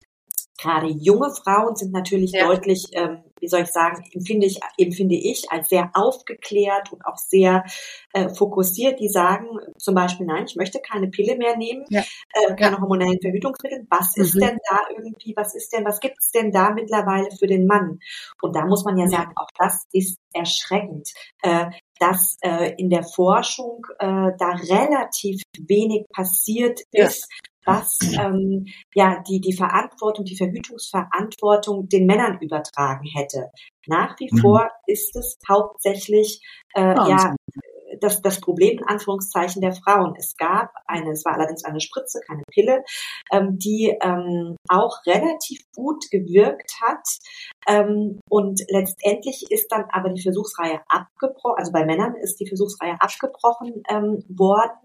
Gerade 0.60 0.88
junge 0.88 1.30
Frauen 1.30 1.76
sind 1.76 1.92
natürlich 1.92 2.32
ja. 2.32 2.46
deutlich, 2.46 2.88
ähm, 2.92 3.22
wie 3.40 3.46
soll 3.46 3.60
ich 3.60 3.68
sagen, 3.68 4.02
empfinde 4.12 4.46
ich, 4.46 4.58
empfinde 4.76 5.14
ich 5.14 5.50
als 5.52 5.68
sehr 5.68 5.90
aufgeklärt 5.94 6.92
und 6.92 7.06
auch 7.06 7.16
sehr 7.16 7.64
äh, 8.12 8.28
fokussiert, 8.28 8.98
die 8.98 9.08
sagen 9.08 9.46
zum 9.78 9.94
Beispiel, 9.94 10.26
nein, 10.26 10.46
ich 10.46 10.56
möchte 10.56 10.80
keine 10.80 11.08
Pille 11.08 11.36
mehr 11.36 11.56
nehmen, 11.56 11.84
ja. 11.90 12.02
äh, 12.32 12.56
keine 12.56 12.76
ja. 12.76 12.80
hormonellen 12.80 13.20
Verhütungsmittel. 13.20 13.86
Was 13.88 14.16
mhm. 14.16 14.22
ist 14.24 14.34
denn 14.34 14.58
da 14.68 14.80
irgendwie, 14.96 15.32
was 15.36 15.54
ist 15.54 15.72
denn, 15.72 15.84
was 15.84 16.00
gibt 16.00 16.16
es 16.18 16.32
denn 16.32 16.50
da 16.50 16.70
mittlerweile 16.72 17.30
für 17.30 17.46
den 17.46 17.66
Mann? 17.66 18.00
Und 18.42 18.56
da 18.56 18.66
muss 18.66 18.84
man 18.84 18.98
ja 18.98 19.06
sagen, 19.06 19.32
auch 19.36 19.50
das 19.56 19.86
ist 19.92 20.18
erschreckend, 20.32 21.08
äh, 21.42 21.66
dass 22.00 22.36
äh, 22.40 22.74
in 22.78 22.90
der 22.90 23.04
Forschung 23.04 23.86
äh, 23.98 24.32
da 24.38 24.56
relativ 24.68 25.42
wenig 25.56 26.06
passiert 26.12 26.80
ist, 26.92 27.28
was 27.68 27.98
ähm, 28.18 28.66
ja 28.94 29.22
die, 29.28 29.40
die 29.40 29.52
Verantwortung, 29.52 30.24
die 30.24 30.36
Verhütungsverantwortung 30.36 31.88
den 31.88 32.06
Männern 32.06 32.38
übertragen 32.40 33.06
hätte. 33.14 33.50
Nach 33.86 34.18
wie 34.18 34.28
mhm. 34.30 34.38
vor 34.38 34.70
ist 34.86 35.14
es 35.16 35.38
hauptsächlich 35.48 36.40
äh, 36.74 36.94
ja 36.94 37.34
das, 38.00 38.22
das 38.22 38.40
Problem 38.40 38.78
in 38.78 38.84
Anführungszeichen 38.84 39.60
der 39.62 39.72
Frauen. 39.72 40.14
Es 40.16 40.36
gab 40.36 40.70
eine, 40.86 41.12
es 41.12 41.24
war 41.24 41.34
allerdings 41.34 41.64
eine 41.64 41.80
Spritze, 41.80 42.20
keine 42.26 42.42
Pille, 42.50 42.84
ähm, 43.32 43.58
die 43.58 43.96
ähm, 44.02 44.56
auch 44.68 44.98
relativ 45.06 45.60
gut 45.74 46.04
gewirkt 46.10 46.72
hat. 46.82 47.06
Ähm, 47.68 48.20
und 48.28 48.60
letztendlich 48.68 49.44
ist 49.50 49.70
dann 49.70 49.84
aber 49.90 50.10
die 50.10 50.22
Versuchsreihe 50.22 50.80
abgebrochen, 50.88 51.58
also 51.58 51.72
bei 51.72 51.84
Männern 51.84 52.14
ist 52.16 52.40
die 52.40 52.46
Versuchsreihe 52.46 52.96
abgebrochen 53.00 53.82
ähm, 53.88 54.24
worden, 54.28 54.78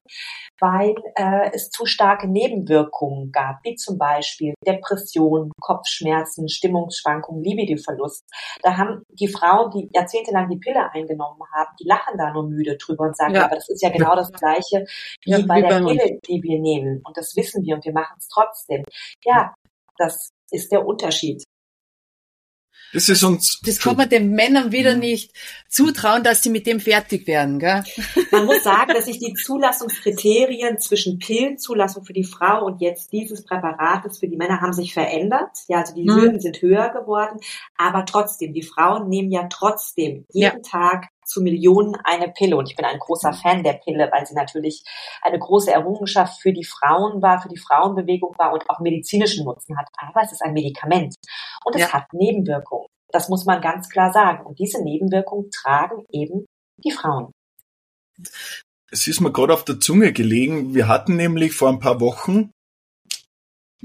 weil 0.60 0.96
äh, 1.15 1.51
es 1.53 1.70
zu 1.70 1.86
starke 1.86 2.27
Nebenwirkungen 2.27 3.32
gab, 3.32 3.63
wie 3.63 3.75
zum 3.75 3.98
Beispiel 3.98 4.53
Depression, 4.65 5.51
Kopfschmerzen, 5.60 6.50
Stimmungsschwankungen, 6.50 7.43
Libidoverlust. 7.43 8.24
Da 8.62 8.77
haben 8.77 9.03
die 9.10 9.27
Frauen, 9.27 9.72
die 9.72 9.89
jahrzehntelang 9.93 10.50
die 10.50 10.60
Pille 10.60 10.91
eingenommen 10.91 11.41
haben, 11.53 11.70
die 11.79 11.88
lachen 11.88 12.17
da 12.17 12.32
nur 12.32 12.48
müde 12.48 12.77
drüber 12.77 13.02
und 13.03 13.17
sagen, 13.17 13.36
ja. 13.36 13.45
aber 13.45 13.55
das 13.55 13.69
ist 13.69 13.81
ja 13.81 13.89
genau 13.89 14.15
das 14.15 14.31
Gleiche 14.31 14.86
wie 15.24 15.31
ja, 15.31 15.39
bei 15.45 15.57
wie 15.57 15.62
der 15.62 15.79
Pille, 15.79 16.19
die 16.27 16.43
wir 16.43 16.60
nehmen. 16.60 17.01
Und 17.03 17.17
das 17.17 17.36
wissen 17.36 17.63
wir 17.63 17.75
und 17.75 17.86
wir 17.86 17.93
machen 17.93 18.15
es 18.17 18.27
trotzdem. 18.27 18.83
Ja, 19.24 19.53
das 19.98 20.31
ist 20.51 20.72
der 20.72 20.86
Unterschied. 20.86 21.43
Das 22.93 23.10
ist 23.10 23.24
uns. 23.24 23.60
Das 23.65 23.79
kann 23.79 23.98
man 23.98 24.07
den 24.07 24.31
Männern 24.31 24.72
wieder 24.72 24.95
nicht 24.95 25.33
zutrauen, 25.67 26.24
dass 26.24 26.43
sie 26.43 26.51
mit 26.51 26.67
dem 26.67 26.79
fertig 26.79 27.25
werden, 27.25 27.57
gell? 27.57 27.83
Man 28.31 28.45
muss 28.45 28.63
sagen, 28.63 28.93
dass 28.93 29.05
sich 29.05 29.17
die 29.17 29.33
Zulassungskriterien 29.33 30.79
zwischen 30.79 31.17
Pillenzulassung 31.17 32.05
für 32.05 32.13
die 32.13 32.24
Frau 32.24 32.65
und 32.65 32.81
jetzt 32.81 33.12
dieses 33.12 33.43
Präparates 33.43 34.19
für 34.19 34.27
die 34.27 34.38
Männer 34.38 34.62
haben 34.62 34.74
sich 34.74 34.93
verändert. 34.93 35.50
Ja, 35.67 35.79
also 35.79 35.95
die 35.95 36.03
mhm. 36.03 36.15
Hürden 36.15 36.39
sind 36.39 36.62
höher 36.62 36.89
geworden. 36.89 37.39
Aber 37.77 38.05
trotzdem, 38.05 38.53
die 38.53 38.62
Frauen 38.62 39.10
nehmen 39.10 39.31
ja 39.31 39.48
trotzdem 39.50 40.25
jeden 40.31 40.62
ja. 40.63 40.69
Tag 40.69 41.10
zu 41.25 41.42
Millionen 41.42 41.96
eine 42.03 42.30
Pille. 42.30 42.56
Und 42.56 42.70
ich 42.70 42.75
bin 42.75 42.86
ein 42.86 43.00
großer 43.00 43.34
Fan 43.34 43.63
der 43.63 43.74
Pille, 43.74 44.10
weil 44.12 44.25
sie 44.25 44.36
natürlich 44.36 44.84
eine 45.22 45.39
große 45.39 45.72
Errungenschaft 45.72 46.42
für 46.42 46.53
die 46.53 46.63
Frauen 46.63 47.22
war, 47.22 47.42
für 47.42 47.50
die 47.50 47.58
Frauenbewegung 47.58 48.36
war 48.38 48.53
und 48.53 48.70
auch 48.70 48.80
medizinischen 48.80 49.46
Nutzen 49.46 49.77
hat. 49.77 49.88
Aber 49.98 50.22
es 50.22 50.32
ist 50.32 50.42
ein 50.42 50.53
Medikament 50.53 51.15
und 51.65 51.75
es 51.75 51.82
ja. 51.82 51.94
hat 51.94 52.13
Nebenwirkungen. 52.13 52.88
Das 53.12 53.30
muss 53.30 53.46
man 53.46 53.62
ganz 53.62 53.89
klar 53.89 54.12
sagen. 54.12 54.46
Und 54.46 54.60
diese 54.60 54.84
Nebenwirkungen 54.84 55.50
tragen 55.51 56.06
eben 56.12 56.46
die 56.84 56.92
Frauen. 56.92 57.32
Es 58.92 59.08
ist 59.08 59.22
mir 59.22 59.32
gerade 59.32 59.53
auf 59.53 59.65
der 59.65 59.80
Zunge 59.80 60.13
gelegen. 60.13 60.74
Wir 60.74 60.88
hatten 60.88 61.15
nämlich 61.15 61.53
vor 61.53 61.70
ein 61.70 61.80
paar 61.80 62.00
Wochen 62.00 62.51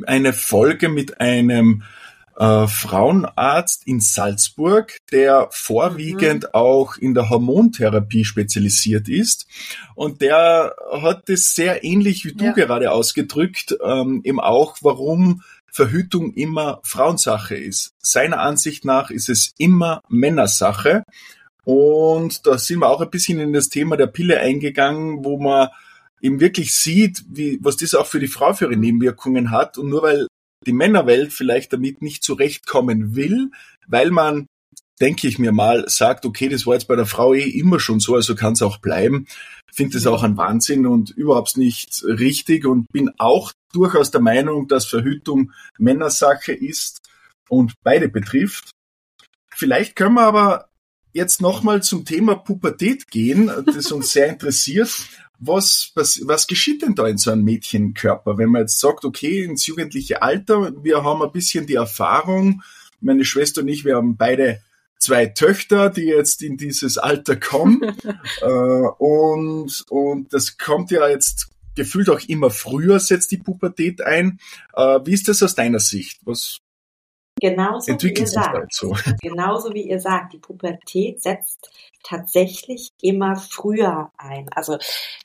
eine 0.06 0.32
Folge 0.32 0.88
mit 0.88 1.20
einem 1.20 1.82
äh, 2.38 2.68
Frauenarzt 2.68 3.86
in 3.86 4.00
Salzburg, 4.00 4.98
der 5.10 5.48
vorwiegend 5.50 6.44
mhm. 6.44 6.50
auch 6.52 6.96
in 6.96 7.14
der 7.14 7.30
Hormontherapie 7.30 8.24
spezialisiert 8.24 9.08
ist. 9.08 9.46
Und 9.96 10.22
der 10.22 10.74
hat 11.02 11.28
es 11.28 11.54
sehr 11.54 11.82
ähnlich 11.82 12.24
wie 12.24 12.32
du 12.32 12.46
ja. 12.46 12.52
gerade 12.52 12.92
ausgedrückt, 12.92 13.76
ähm, 13.84 14.20
eben 14.24 14.40
auch, 14.40 14.76
warum 14.82 15.42
Verhütung 15.70 16.32
immer 16.34 16.80
Frauensache 16.84 17.56
ist. 17.56 17.92
Seiner 17.98 18.40
Ansicht 18.40 18.84
nach 18.84 19.10
ist 19.10 19.28
es 19.28 19.52
immer 19.58 20.02
Männersache. 20.08 21.02
Und 21.64 22.46
da 22.46 22.56
sind 22.56 22.78
wir 22.78 22.88
auch 22.88 23.00
ein 23.00 23.10
bisschen 23.10 23.40
in 23.40 23.52
das 23.52 23.68
Thema 23.68 23.96
der 23.96 24.06
Pille 24.06 24.40
eingegangen, 24.40 25.24
wo 25.24 25.38
man 25.38 25.68
eben 26.20 26.40
wirklich 26.40 26.74
sieht, 26.74 27.24
wie, 27.28 27.58
was 27.60 27.76
das 27.76 27.94
auch 27.94 28.06
für 28.06 28.20
die 28.20 28.28
Frau 28.28 28.54
für 28.54 28.66
ihre 28.66 28.76
Nebenwirkungen 28.76 29.50
hat. 29.50 29.76
Und 29.76 29.88
nur 29.90 30.02
weil 30.02 30.28
die 30.66 30.72
Männerwelt 30.72 31.32
vielleicht 31.32 31.72
damit 31.72 32.02
nicht 32.02 32.22
zurechtkommen 32.22 33.14
will, 33.14 33.50
weil 33.86 34.10
man, 34.10 34.46
denke 35.00 35.28
ich 35.28 35.38
mir 35.38 35.52
mal, 35.52 35.88
sagt, 35.88 36.26
okay, 36.26 36.48
das 36.48 36.66
war 36.66 36.74
jetzt 36.74 36.88
bei 36.88 36.96
der 36.96 37.06
Frau 37.06 37.34
eh 37.34 37.48
immer 37.48 37.78
schon 37.80 38.00
so, 38.00 38.14
also 38.14 38.34
kann 38.34 38.54
es 38.54 38.62
auch 38.62 38.78
bleiben. 38.78 39.26
Finde 39.72 39.94
das 39.94 40.06
auch 40.06 40.22
ein 40.22 40.36
Wahnsinn 40.36 40.86
und 40.86 41.10
überhaupt 41.10 41.56
nicht 41.56 42.02
richtig 42.04 42.66
und 42.66 42.86
bin 42.92 43.10
auch 43.18 43.52
durchaus 43.72 44.10
der 44.10 44.20
Meinung, 44.20 44.66
dass 44.66 44.86
Verhütung 44.86 45.52
Männersache 45.78 46.52
ist 46.52 46.98
und 47.48 47.74
beide 47.84 48.08
betrifft. 48.08 48.70
Vielleicht 49.54 49.94
können 49.94 50.14
wir 50.14 50.22
aber 50.22 50.68
jetzt 51.12 51.40
nochmal 51.40 51.82
zum 51.82 52.04
Thema 52.04 52.36
Pubertät 52.36 53.08
gehen, 53.10 53.50
das 53.66 53.92
uns 53.92 54.12
sehr 54.12 54.28
interessiert 54.28 55.08
was, 55.38 55.92
was, 55.94 56.20
was 56.24 56.46
geschieht 56.46 56.82
denn 56.82 56.94
da 56.94 57.06
in 57.06 57.18
so 57.18 57.30
einem 57.30 57.44
Mädchenkörper, 57.44 58.38
wenn 58.38 58.50
man 58.50 58.62
jetzt 58.62 58.80
sagt, 58.80 59.04
okay, 59.04 59.44
ins 59.44 59.66
jugendliche 59.66 60.22
Alter, 60.22 60.72
wir 60.82 61.04
haben 61.04 61.22
ein 61.22 61.32
bisschen 61.32 61.66
die 61.66 61.74
Erfahrung, 61.74 62.62
meine 63.00 63.24
Schwester 63.24 63.60
und 63.60 63.68
ich, 63.68 63.84
wir 63.84 63.96
haben 63.96 64.16
beide 64.16 64.60
zwei 64.98 65.26
Töchter, 65.26 65.90
die 65.90 66.06
jetzt 66.06 66.42
in 66.42 66.56
dieses 66.56 66.98
Alter 66.98 67.36
kommen. 67.36 67.82
äh, 68.40 68.46
und, 68.46 69.84
und 69.90 70.32
das 70.32 70.58
kommt 70.58 70.90
ja 70.90 71.08
jetzt 71.08 71.48
gefühlt 71.76 72.10
auch 72.10 72.20
immer 72.26 72.50
früher, 72.50 72.98
setzt 72.98 73.30
die 73.30 73.38
Pubertät 73.38 74.02
ein. 74.02 74.40
Äh, 74.74 75.00
wie 75.04 75.14
ist 75.14 75.28
das 75.28 75.42
aus 75.42 75.54
deiner 75.54 75.80
Sicht? 75.80 76.20
Was 76.24 76.58
Genauso 77.40 77.92
entwickelt 77.92 78.18
wie 78.18 78.22
ihr 78.22 78.42
sagt. 78.42 78.74
So? 78.74 78.96
Genauso 79.22 79.72
wie 79.72 79.88
ihr 79.88 80.00
sagt, 80.00 80.32
die 80.32 80.38
Pubertät 80.38 81.22
setzt 81.22 81.70
tatsächlich 82.08 82.90
immer 83.00 83.36
früher 83.36 84.10
ein. 84.16 84.48
Also 84.54 84.78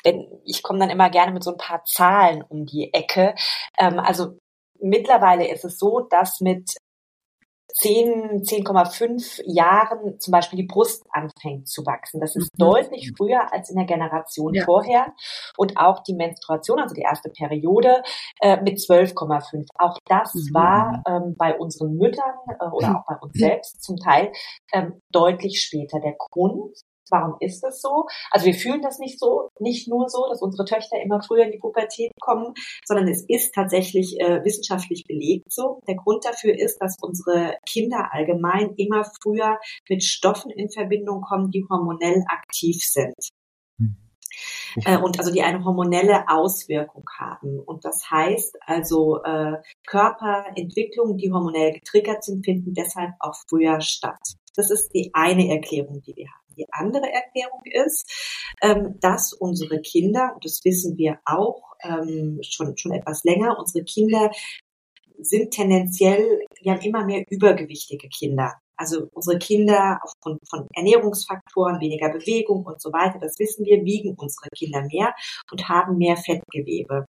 wenn, 0.04 0.28
ich 0.46 0.64
komme 0.64 0.80
dann 0.80 0.90
immer 0.90 1.10
gerne 1.10 1.32
mit 1.32 1.44
so 1.44 1.52
ein 1.52 1.58
paar 1.58 1.84
Zahlen 1.86 2.44
um 2.44 2.66
die 2.66 2.94
Ecke. 2.94 3.36
Ähm, 3.80 4.00
also 4.00 4.38
mittlerweile 4.80 5.48
ist 5.48 5.66
es 5.66 5.78
so, 5.78 6.02
dass 6.02 6.42
mit 6.42 6.76
10, 7.74 8.44
10,5 8.44 9.42
Jahren 9.46 10.20
zum 10.20 10.32
Beispiel 10.32 10.58
die 10.58 10.68
Brust 10.68 11.04
anfängt 11.12 11.68
zu 11.68 11.86
wachsen. 11.86 12.20
Das 12.20 12.36
ist 12.36 12.52
mhm. 12.54 12.64
deutlich 12.64 13.14
früher 13.18 13.52
als 13.52 13.70
in 13.70 13.78
der 13.78 13.86
Generation 13.86 14.54
ja. 14.54 14.64
vorher. 14.64 15.14
Und 15.58 15.78
auch 15.78 16.04
die 16.04 16.14
Menstruation, 16.14 16.80
also 16.80 16.94
die 16.94 17.02
erste 17.02 17.30
Periode, 17.30 18.04
äh, 18.42 18.62
mit 18.62 18.78
12,5. 18.78 19.66
Auch 19.76 19.98
das 20.08 20.34
mhm. 20.34 20.54
war 20.54 21.04
ähm, 21.08 21.36
bei 21.38 21.58
unseren 21.58 21.96
Müttern 21.98 22.36
äh, 22.60 22.66
oder 22.66 22.98
auch 22.98 23.06
bei 23.08 23.16
uns 23.22 23.34
selbst 23.34 23.84
zum 23.84 23.98
Teil 23.98 24.32
ähm, 24.72 25.02
deutlich 25.12 25.62
später. 25.62 26.00
Der 26.00 26.16
Grund 26.32 26.78
Warum 27.10 27.36
ist 27.40 27.62
das 27.62 27.82
so? 27.82 28.06
Also 28.32 28.46
wir 28.46 28.54
fühlen 28.54 28.82
das 28.82 29.00
nicht 29.00 29.20
so, 29.20 29.50
nicht 29.60 29.88
nur 29.88 30.10
so, 30.10 30.28
dass 30.30 30.42
unsere 30.42 30.66
Töchter 30.66 31.02
immer 31.02 31.22
früher 31.22 31.46
in 31.46 31.52
die 31.52 31.60
Pubertät 31.60 32.12
kommen, 32.20 32.54
sondern 32.86 33.08
es 33.08 33.26
ist 33.28 33.54
tatsächlich 33.54 34.20
äh, 34.20 34.44
wissenschaftlich 34.44 35.06
belegt 35.08 35.52
so. 35.52 35.80
Der 35.88 35.96
Grund 35.96 36.26
dafür 36.26 36.58
ist, 36.58 36.78
dass 36.80 36.96
unsere 37.02 37.58
Kinder 37.68 38.10
allgemein 38.12 38.74
immer 38.78 39.06
früher 39.22 39.60
mit 39.90 40.04
Stoffen 40.04 40.52
in 40.52 40.70
Verbindung 40.70 41.22
kommen, 41.22 41.52
die 41.52 41.66
hormonell 41.70 42.24
aktiv 42.28 42.82
sind. 42.82 43.16
Hm. 43.80 43.96
Äh, 44.86 44.98
und 44.98 45.20
also 45.20 45.32
die 45.32 45.44
eine 45.44 45.64
hormonelle 45.64 46.28
Auswirkung 46.28 47.06
haben. 47.18 47.60
Und 47.60 47.86
das 47.86 48.10
heißt 48.10 48.58
also, 48.66 49.22
äh, 49.24 49.58
Körperentwicklungen, 49.86 51.18
die 51.18 51.32
hormonell 51.32 51.74
getriggert 51.74 52.24
sind, 52.24 52.46
finden 52.46 52.74
deshalb 52.74 53.12
auch 53.20 53.36
früher 53.48 53.82
statt. 53.82 54.20
Das 54.56 54.70
ist 54.70 54.90
die 54.94 55.12
eine 55.14 55.50
Erklärung, 55.50 56.02
die 56.02 56.16
wir 56.16 56.28
haben. 56.28 56.43
Die 56.58 56.66
andere 56.72 57.12
Erklärung 57.12 57.62
ist, 57.66 58.52
ähm, 58.62 59.00
dass 59.00 59.34
unsere 59.34 59.82
Kinder, 59.82 60.32
und 60.34 60.46
das 60.46 60.64
wissen 60.64 60.98
wir 60.98 61.20
auch 61.26 61.74
ähm, 61.84 62.40
schon, 62.42 62.78
schon 62.78 62.94
etwas 62.94 63.24
länger, 63.24 63.58
unsere 63.60 63.84
Kinder 63.84 64.32
sind 65.20 65.52
tendenziell, 65.52 66.42
haben 66.66 66.82
immer 66.82 67.06
mehr 67.06 67.24
übergewichtige 67.30 68.10
Kinder. 68.10 68.54
Also 68.76 69.08
unsere 69.14 69.38
Kinder 69.38 70.00
aufgrund 70.04 70.40
von 70.50 70.68
Ernährungsfaktoren, 70.74 71.80
weniger 71.80 72.10
Bewegung 72.10 72.66
und 72.66 72.82
so 72.82 72.92
weiter, 72.92 73.20
das 73.20 73.38
wissen 73.38 73.66
wir, 73.66 73.84
wiegen 73.86 74.16
unsere 74.18 74.50
Kinder 74.50 74.82
mehr 74.92 75.14
und 75.52 75.70
haben 75.70 75.98
mehr 75.98 76.18
Fettgewebe. 76.18 77.06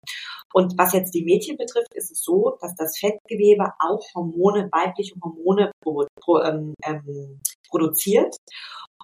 Und 0.52 0.76
was 0.76 0.92
jetzt 0.92 1.14
die 1.14 1.24
Mädchen 1.24 1.56
betrifft, 1.56 1.94
ist 1.94 2.12
es 2.12 2.22
so, 2.22 2.56
dass 2.60 2.74
das 2.76 2.98
Fettgewebe 2.98 3.72
auch 3.78 4.04
Hormone, 4.14 4.68
weibliche 4.72 5.14
Hormone 5.22 5.72
pro, 5.82 6.06
pro, 6.20 6.40
ähm, 6.42 6.74
ähm, 6.84 7.40
produziert 7.74 8.36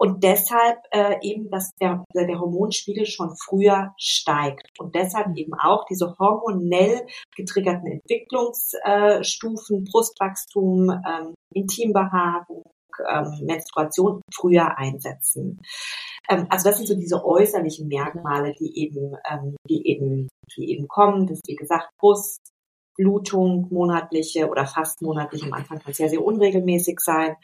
und 0.03 0.25
deshalb 0.25 0.79
äh, 0.93 1.17
eben, 1.21 1.50
dass 1.50 1.75
der, 1.79 2.05
der 2.15 2.41
Hormonspiegel 2.41 3.05
schon 3.05 3.37
früher 3.37 3.93
steigt 3.99 4.67
und 4.79 4.95
deshalb 4.95 5.37
eben 5.37 5.53
auch 5.53 5.85
diese 5.85 6.17
hormonell 6.19 7.07
getriggerten 7.37 7.87
Entwicklungsstufen, 7.87 9.85
Brustwachstum, 9.85 10.89
ähm, 10.89 11.35
Intimbehaarung, 11.53 12.62
ähm, 13.07 13.45
Menstruation 13.45 14.23
früher 14.35 14.79
einsetzen. 14.79 15.61
Ähm, 16.31 16.47
also 16.49 16.71
das 16.71 16.79
sind 16.79 16.87
so 16.87 16.95
diese 16.95 17.23
äußerlichen 17.23 17.87
Merkmale, 17.87 18.55
die 18.59 18.79
eben, 18.79 19.17
ähm, 19.31 19.55
die 19.69 19.87
eben, 19.87 20.29
die 20.57 20.71
eben 20.71 20.89
kommen. 20.89 21.27
Das 21.27 21.37
ist 21.37 21.47
wie 21.47 21.57
gesagt 21.57 21.91
Brust, 21.99 22.41
Blutung, 22.97 23.69
monatliche 23.71 24.49
oder 24.49 24.67
fast 24.67 25.03
monatlich. 25.03 25.45
Am 25.45 25.53
Anfang 25.53 25.79
kann 25.79 25.93
es 25.93 25.99
ja 25.99 26.09
sehr 26.09 26.25
unregelmäßig 26.25 27.00
sein 27.00 27.37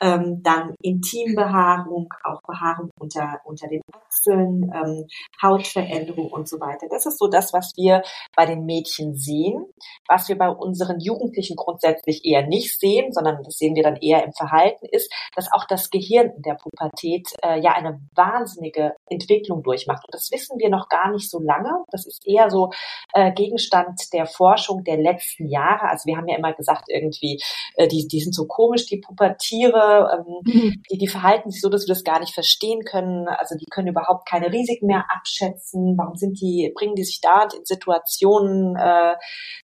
ähm, 0.00 0.42
dann 0.42 0.74
Intimbehaarung, 0.82 2.12
auch 2.24 2.42
Behaarung 2.42 2.90
unter, 2.98 3.40
unter 3.44 3.68
den 3.68 3.82
Achseln, 4.10 4.70
ähm, 4.74 5.06
Hautveränderung 5.42 6.30
und 6.30 6.48
so 6.48 6.58
weiter. 6.60 6.86
Das 6.90 7.06
ist 7.06 7.18
so 7.18 7.28
das, 7.28 7.52
was 7.52 7.72
wir 7.76 8.02
bei 8.36 8.46
den 8.46 8.64
Mädchen 8.64 9.14
sehen, 9.14 9.64
was 10.08 10.28
wir 10.28 10.36
bei 10.36 10.48
unseren 10.48 11.00
Jugendlichen 11.00 11.56
grundsätzlich 11.56 12.24
eher 12.24 12.46
nicht 12.46 12.78
sehen, 12.78 13.12
sondern 13.12 13.42
das 13.42 13.56
sehen 13.56 13.74
wir 13.74 13.82
dann 13.82 13.96
eher 13.96 14.24
im 14.24 14.32
Verhalten, 14.32 14.86
ist, 14.90 15.12
dass 15.34 15.52
auch 15.52 15.64
das 15.66 15.90
Gehirn 15.90 16.32
in 16.36 16.42
der 16.42 16.54
Pubertät 16.54 17.28
äh, 17.42 17.60
ja 17.60 17.72
eine 17.72 18.00
wahnsinnige 18.14 18.94
Entwicklung 19.06 19.62
durchmacht. 19.62 20.04
Und 20.06 20.14
das 20.14 20.30
wissen 20.32 20.58
wir 20.58 20.70
noch 20.70 20.88
gar 20.88 21.10
nicht 21.12 21.30
so 21.30 21.38
lange. 21.40 21.70
Das 21.90 22.06
ist 22.06 22.26
eher 22.26 22.50
so 22.50 22.70
äh, 23.12 23.32
Gegenstand 23.32 24.00
der 24.12 24.26
Forschung 24.26 24.84
der 24.84 24.96
letzten 24.96 25.48
Jahre. 25.48 25.88
Also 25.88 26.06
wir 26.06 26.16
haben 26.16 26.28
ja 26.28 26.36
immer 26.36 26.52
gesagt, 26.52 26.84
irgendwie, 26.88 27.40
äh, 27.76 27.86
die, 27.88 28.06
die 28.08 28.20
sind 28.20 28.34
so 28.34 28.46
komisch, 28.46 28.86
die 28.86 28.98
Pubertiere, 28.98 30.24
ähm, 30.26 30.40
mhm. 30.44 30.82
die, 30.90 30.98
die 30.98 31.08
verhalten 31.08 31.50
sich 31.50 31.60
so, 31.60 31.68
dass 31.68 31.86
wir 31.86 31.94
das 31.94 32.04
gar 32.04 32.20
nicht 32.20 32.34
verstehen 32.34 32.84
können. 32.84 33.28
Also 33.28 33.56
die 33.56 33.66
können 33.70 33.86
überhaupt 34.00 34.28
keine 34.28 34.52
Risiken 34.52 34.86
mehr 34.86 35.04
abschätzen. 35.08 35.94
Warum 35.96 36.16
sind 36.16 36.40
die, 36.40 36.72
bringen 36.74 36.94
die 36.94 37.04
sich 37.04 37.20
da 37.20 37.44
in 37.44 37.64
Situationen, 37.64 38.76
äh, 38.76 39.14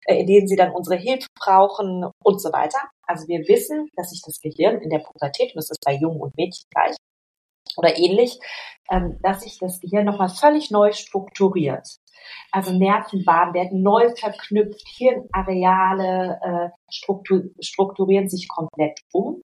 in 0.08 0.28
denen 0.28 0.48
sie 0.48 0.56
dann 0.56 0.72
unsere 0.72 0.98
Hilfe 0.98 1.28
brauchen 1.40 2.10
und 2.24 2.42
so 2.42 2.52
weiter. 2.52 2.80
Also 3.08 3.28
wir 3.28 3.40
wissen, 3.48 3.90
dass 3.96 4.10
sich 4.10 4.22
das 4.26 4.40
Gehirn 4.40 4.82
in 4.82 4.90
der 4.90 5.00
Pubertät, 5.00 5.54
und 5.54 5.58
das 5.58 5.70
ist 5.70 5.84
bei 5.86 5.94
Jungen 5.94 6.20
und 6.20 6.36
Mädchen 6.38 6.66
gleich, 6.72 6.96
oder 7.78 7.98
ähnlich, 7.98 8.40
ähm, 8.92 9.20
dass 9.22 9.42
sich 9.42 9.58
das 9.60 9.80
Gehirn 9.80 10.06
nochmal 10.06 10.30
völlig 10.30 10.72
neu 10.72 10.92
strukturiert. 10.92 11.88
Also 12.52 12.72
Nervenbahnen 12.72 13.54
werden 13.54 13.82
neu 13.82 14.10
verknüpft, 14.16 14.82
Hirnareale 14.98 16.40
äh, 16.42 16.70
struktur 16.90 17.44
strukturieren 17.60 18.30
sich 18.30 18.48
komplett 18.48 19.00
um. 19.12 19.42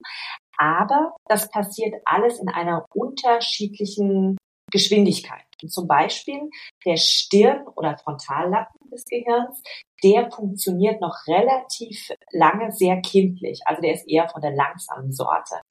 Aber 0.58 1.16
das 1.26 1.50
passiert 1.50 1.96
alles 2.06 2.40
in 2.40 2.50
einer 2.50 2.86
unterschiedlichen 2.94 4.38
Geschwindigkeit. 4.72 5.44
Und 5.62 5.72
zum 5.72 5.88
Beispiel 5.88 6.50
der 6.86 6.98
Stirn- 6.98 7.68
oder 7.76 7.98
Frontallappen 7.98 8.90
des 8.92 9.06
Gehirns, 9.06 9.62
der 10.04 10.32
funktioniert 10.32 11.00
noch 11.02 11.16
relativ 11.28 12.10
lange 12.32 12.72
sehr 12.72 13.00
kindlich. 13.02 13.62
Also 13.66 13.82
der 13.82 13.94
ist 13.94 14.10
eher 14.10 14.28
von 14.30 14.42
der 14.42 14.56
langsamen 14.56 15.12
Sorte. 15.12 15.62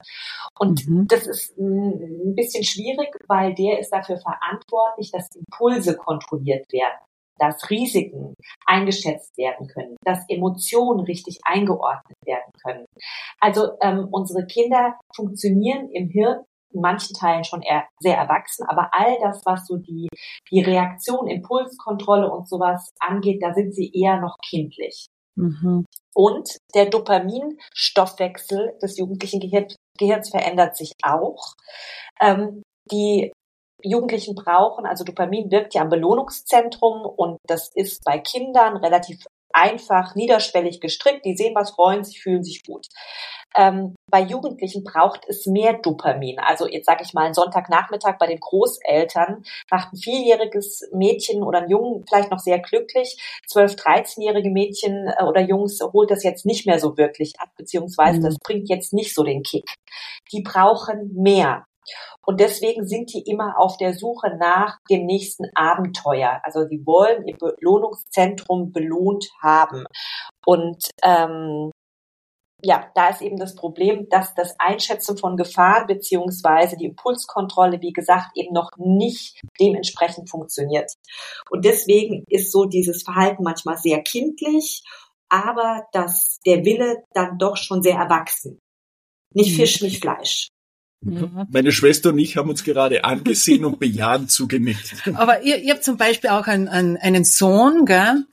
Und 0.57 0.87
mhm. 0.87 1.07
das 1.07 1.27
ist 1.27 1.57
ein 1.57 2.35
bisschen 2.35 2.63
schwierig, 2.63 3.09
weil 3.27 3.53
der 3.53 3.79
ist 3.79 3.91
dafür 3.91 4.17
verantwortlich, 4.17 5.11
dass 5.11 5.27
Impulse 5.35 5.97
kontrolliert 5.97 6.71
werden 6.71 6.99
dass 7.41 7.71
Risiken 7.71 8.35
eingeschätzt 8.67 9.35
werden 9.35 9.67
können, 9.67 9.95
dass 10.05 10.23
Emotionen 10.29 10.99
richtig 10.99 11.39
eingeordnet 11.43 12.17
werden 12.23 12.51
können. 12.63 12.85
Also 13.39 13.71
ähm, 13.81 14.07
unsere 14.11 14.45
Kinder 14.45 14.99
funktionieren 15.15 15.89
im 15.89 16.09
Hirn 16.09 16.43
in 16.73 16.81
manchen 16.81 17.15
Teilen 17.15 17.43
schon 17.43 17.61
eher 17.61 17.85
sehr 17.99 18.17
erwachsen, 18.17 18.65
aber 18.67 18.89
all 18.93 19.17
das, 19.21 19.41
was 19.45 19.65
so 19.65 19.77
die, 19.77 20.07
die 20.51 20.61
Reaktion, 20.61 21.27
Impulskontrolle 21.27 22.31
und 22.31 22.47
sowas 22.47 22.91
angeht, 22.99 23.41
da 23.41 23.53
sind 23.53 23.73
sie 23.73 23.91
eher 23.93 24.19
noch 24.19 24.37
kindlich. 24.47 25.07
Mhm. 25.35 25.85
Und 26.13 26.57
der 26.75 26.87
Dopaminstoffwechsel 26.87 28.77
des 28.81 28.97
jugendlichen 28.97 29.39
Gehirns, 29.39 29.75
Gehirns 29.97 30.29
verändert 30.29 30.75
sich 30.75 30.91
auch. 31.03 31.53
Ähm, 32.19 32.61
die 32.91 33.31
Jugendlichen 33.83 34.35
brauchen. 34.35 34.85
Also 34.85 35.03
Dopamin 35.03 35.51
wirkt 35.51 35.73
ja 35.73 35.81
am 35.81 35.89
Belohnungszentrum 35.89 37.05
und 37.05 37.37
das 37.47 37.71
ist 37.73 38.03
bei 38.03 38.19
Kindern 38.19 38.77
relativ 38.77 39.23
einfach, 39.53 40.15
niederschwellig 40.15 40.81
gestrickt. 40.81 41.25
Die 41.25 41.35
sehen 41.35 41.55
was, 41.55 41.71
freuen 41.71 42.03
sich, 42.03 42.21
fühlen 42.21 42.43
sich 42.43 42.63
gut. 42.63 42.87
Ähm, 43.55 43.95
bei 44.11 44.21
Jugendlichen 44.21 44.83
braucht 44.83 45.21
es 45.27 45.45
mehr 45.47 45.73
Dopamin. 45.73 46.37
Also 46.39 46.67
jetzt 46.67 46.85
sage 46.85 47.03
ich 47.03 47.13
mal, 47.13 47.25
einen 47.25 47.33
Sonntagnachmittag 47.33 48.17
bei 48.19 48.27
den 48.27 48.39
Großeltern 48.39 49.43
macht 49.71 49.93
ein 49.93 49.97
vierjähriges 49.97 50.89
Mädchen 50.93 51.43
oder 51.43 51.59
ein 51.63 51.69
Jungen 51.69 52.05
vielleicht 52.07 52.29
noch 52.29 52.39
sehr 52.39 52.59
glücklich. 52.59 53.17
Zwölf, 53.47 53.75
dreizehnjährige 53.75 54.51
Mädchen 54.51 55.07
äh, 55.07 55.23
oder 55.23 55.41
Jungs 55.41 55.79
holt 55.81 56.11
das 56.11 56.23
jetzt 56.23 56.45
nicht 56.45 56.67
mehr 56.67 56.79
so 56.79 56.97
wirklich 56.97 57.33
ab, 57.39 57.49
beziehungsweise 57.57 58.19
mhm. 58.19 58.23
das 58.23 58.37
bringt 58.43 58.69
jetzt 58.69 58.93
nicht 58.93 59.15
so 59.15 59.23
den 59.23 59.41
Kick. 59.41 59.65
Die 60.31 60.43
brauchen 60.43 61.13
mehr. 61.15 61.65
Und 62.23 62.39
deswegen 62.39 62.85
sind 62.85 63.11
die 63.13 63.23
immer 63.23 63.59
auf 63.59 63.77
der 63.77 63.93
Suche 63.93 64.37
nach 64.37 64.77
dem 64.89 65.05
nächsten 65.05 65.45
Abenteuer. 65.55 66.39
Also 66.43 66.67
sie 66.67 66.85
wollen 66.85 67.27
ihr 67.27 67.35
Belohnungszentrum 67.37 68.71
belohnt 68.71 69.27
haben. 69.41 69.85
Und 70.45 70.89
ähm, 71.03 71.71
ja, 72.63 72.89
da 72.95 73.09
ist 73.09 73.21
eben 73.21 73.37
das 73.37 73.55
Problem, 73.55 74.07
dass 74.09 74.33
das 74.35 74.55
Einschätzen 74.59 75.17
von 75.17 75.37
Gefahren 75.37 75.87
beziehungsweise 75.87 76.77
die 76.77 76.85
Impulskontrolle, 76.85 77.81
wie 77.81 77.93
gesagt, 77.93 78.31
eben 78.35 78.53
noch 78.53 78.71
nicht 78.77 79.41
dementsprechend 79.59 80.29
funktioniert. 80.29 80.91
Und 81.49 81.65
deswegen 81.65 82.23
ist 82.27 82.51
so 82.51 82.65
dieses 82.65 83.03
Verhalten 83.03 83.43
manchmal 83.43 83.77
sehr 83.77 84.01
kindlich, 84.01 84.83
aber 85.29 85.85
dass 85.93 86.39
der 86.45 86.65
Wille 86.65 87.03
dann 87.13 87.37
doch 87.37 87.57
schon 87.57 87.81
sehr 87.81 87.95
erwachsen. 87.95 88.59
Nicht 89.33 89.53
mhm. 89.53 89.55
Fisch, 89.55 89.81
nicht 89.81 90.01
Fleisch. 90.01 90.49
Mhm. 91.03 91.47
Meine 91.49 91.71
Schwester 91.71 92.09
und 92.09 92.19
ich 92.19 92.37
haben 92.37 92.49
uns 92.49 92.63
gerade 92.63 93.03
angesehen 93.03 93.65
und 93.65 93.79
bejahend 93.79 94.29
zugenickt. 94.29 94.95
Aber 95.15 95.41
ihr, 95.41 95.57
ihr 95.57 95.73
habt 95.73 95.83
zum 95.83 95.97
Beispiel 95.97 96.29
auch 96.29 96.45
einen, 96.45 96.67
einen, 96.67 96.97
einen 96.97 97.23
Sohn, 97.23 97.85
gell? 97.85 98.25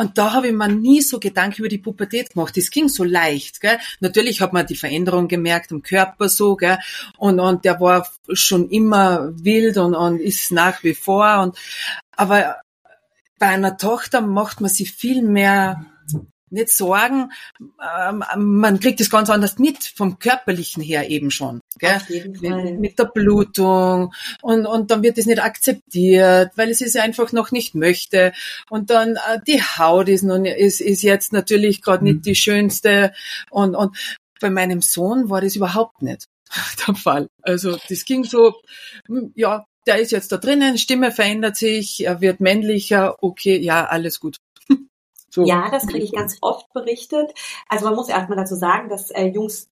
Und 0.00 0.16
da 0.16 0.32
habe 0.32 0.48
ich 0.48 0.54
mir 0.54 0.68
nie 0.68 1.02
so 1.02 1.20
Gedanken 1.20 1.60
über 1.60 1.68
die 1.68 1.76
Pubertät 1.76 2.30
gemacht. 2.30 2.56
Das 2.56 2.70
ging 2.70 2.88
so 2.88 3.04
leicht. 3.04 3.60
Gell? 3.60 3.78
Natürlich 4.00 4.40
hat 4.40 4.54
man 4.54 4.66
die 4.66 4.74
Veränderung 4.74 5.28
gemerkt 5.28 5.72
im 5.72 5.82
Körper 5.82 6.30
so, 6.30 6.56
gell? 6.56 6.78
Und, 7.18 7.38
und 7.38 7.66
der 7.66 7.78
war 7.80 8.08
schon 8.32 8.70
immer 8.70 9.30
wild 9.34 9.76
und, 9.76 9.94
und 9.94 10.18
ist 10.18 10.52
nach 10.52 10.82
wie 10.84 10.94
vor. 10.94 11.40
Und, 11.40 11.58
aber 12.12 12.56
bei 13.38 13.48
einer 13.48 13.76
Tochter 13.76 14.22
macht 14.22 14.62
man 14.62 14.70
sich 14.70 14.92
viel 14.92 15.20
mehr 15.20 15.84
nicht 16.50 16.70
Sorgen, 16.70 17.30
ähm, 17.60 18.24
man 18.36 18.80
kriegt 18.80 19.00
das 19.00 19.10
ganz 19.10 19.30
anders 19.30 19.58
mit, 19.58 19.84
vom 19.84 20.18
körperlichen 20.18 20.82
her 20.82 21.08
eben 21.08 21.30
schon. 21.30 21.60
Gell? 21.78 22.00
Mit, 22.40 22.80
mit, 22.80 22.98
der 22.98 23.04
Blutung 23.04 24.12
und, 24.42 24.66
und 24.66 24.90
dann 24.90 25.02
wird 25.02 25.18
es 25.18 25.26
nicht 25.26 25.42
akzeptiert, 25.42 26.52
weil 26.56 26.70
es 26.70 26.80
es 26.80 26.96
einfach 26.96 27.32
noch 27.32 27.52
nicht 27.52 27.74
möchte. 27.74 28.32
Und 28.68 28.90
dann 28.90 29.16
äh, 29.16 29.38
die 29.46 29.62
Haut 29.62 30.08
ist, 30.08 30.22
nun, 30.22 30.44
ist, 30.44 30.80
ist 30.80 31.02
jetzt 31.02 31.32
natürlich 31.32 31.82
gerade 31.82 32.04
mhm. 32.04 32.12
nicht 32.12 32.26
die 32.26 32.34
schönste. 32.34 33.12
Und, 33.50 33.74
und 33.74 33.96
bei 34.40 34.50
meinem 34.50 34.82
Sohn 34.82 35.30
war 35.30 35.40
das 35.40 35.56
überhaupt 35.56 36.02
nicht. 36.02 36.26
der 36.86 36.94
Fall. 36.94 37.28
Also 37.42 37.78
das 37.88 38.04
ging 38.04 38.24
so, 38.24 38.54
hm, 39.06 39.32
ja, 39.34 39.64
der 39.86 39.98
ist 39.98 40.12
jetzt 40.12 40.32
da 40.32 40.36
drinnen, 40.36 40.78
Stimme 40.78 41.10
verändert 41.10 41.56
sich, 41.56 42.04
er 42.04 42.20
wird 42.20 42.40
männlicher, 42.40 43.22
okay, 43.22 43.58
ja, 43.58 43.86
alles 43.86 44.20
gut. 44.20 44.36
So. 45.30 45.44
Ja, 45.44 45.70
das 45.70 45.86
kriege 45.86 46.04
ich 46.04 46.12
ganz 46.12 46.38
oft 46.40 46.72
berichtet. 46.72 47.32
Also 47.68 47.86
man 47.86 47.94
muss 47.94 48.08
erstmal 48.08 48.36
dazu 48.36 48.56
sagen, 48.56 48.88
dass 48.88 49.10
äh, 49.10 49.26
Jungs 49.26 49.70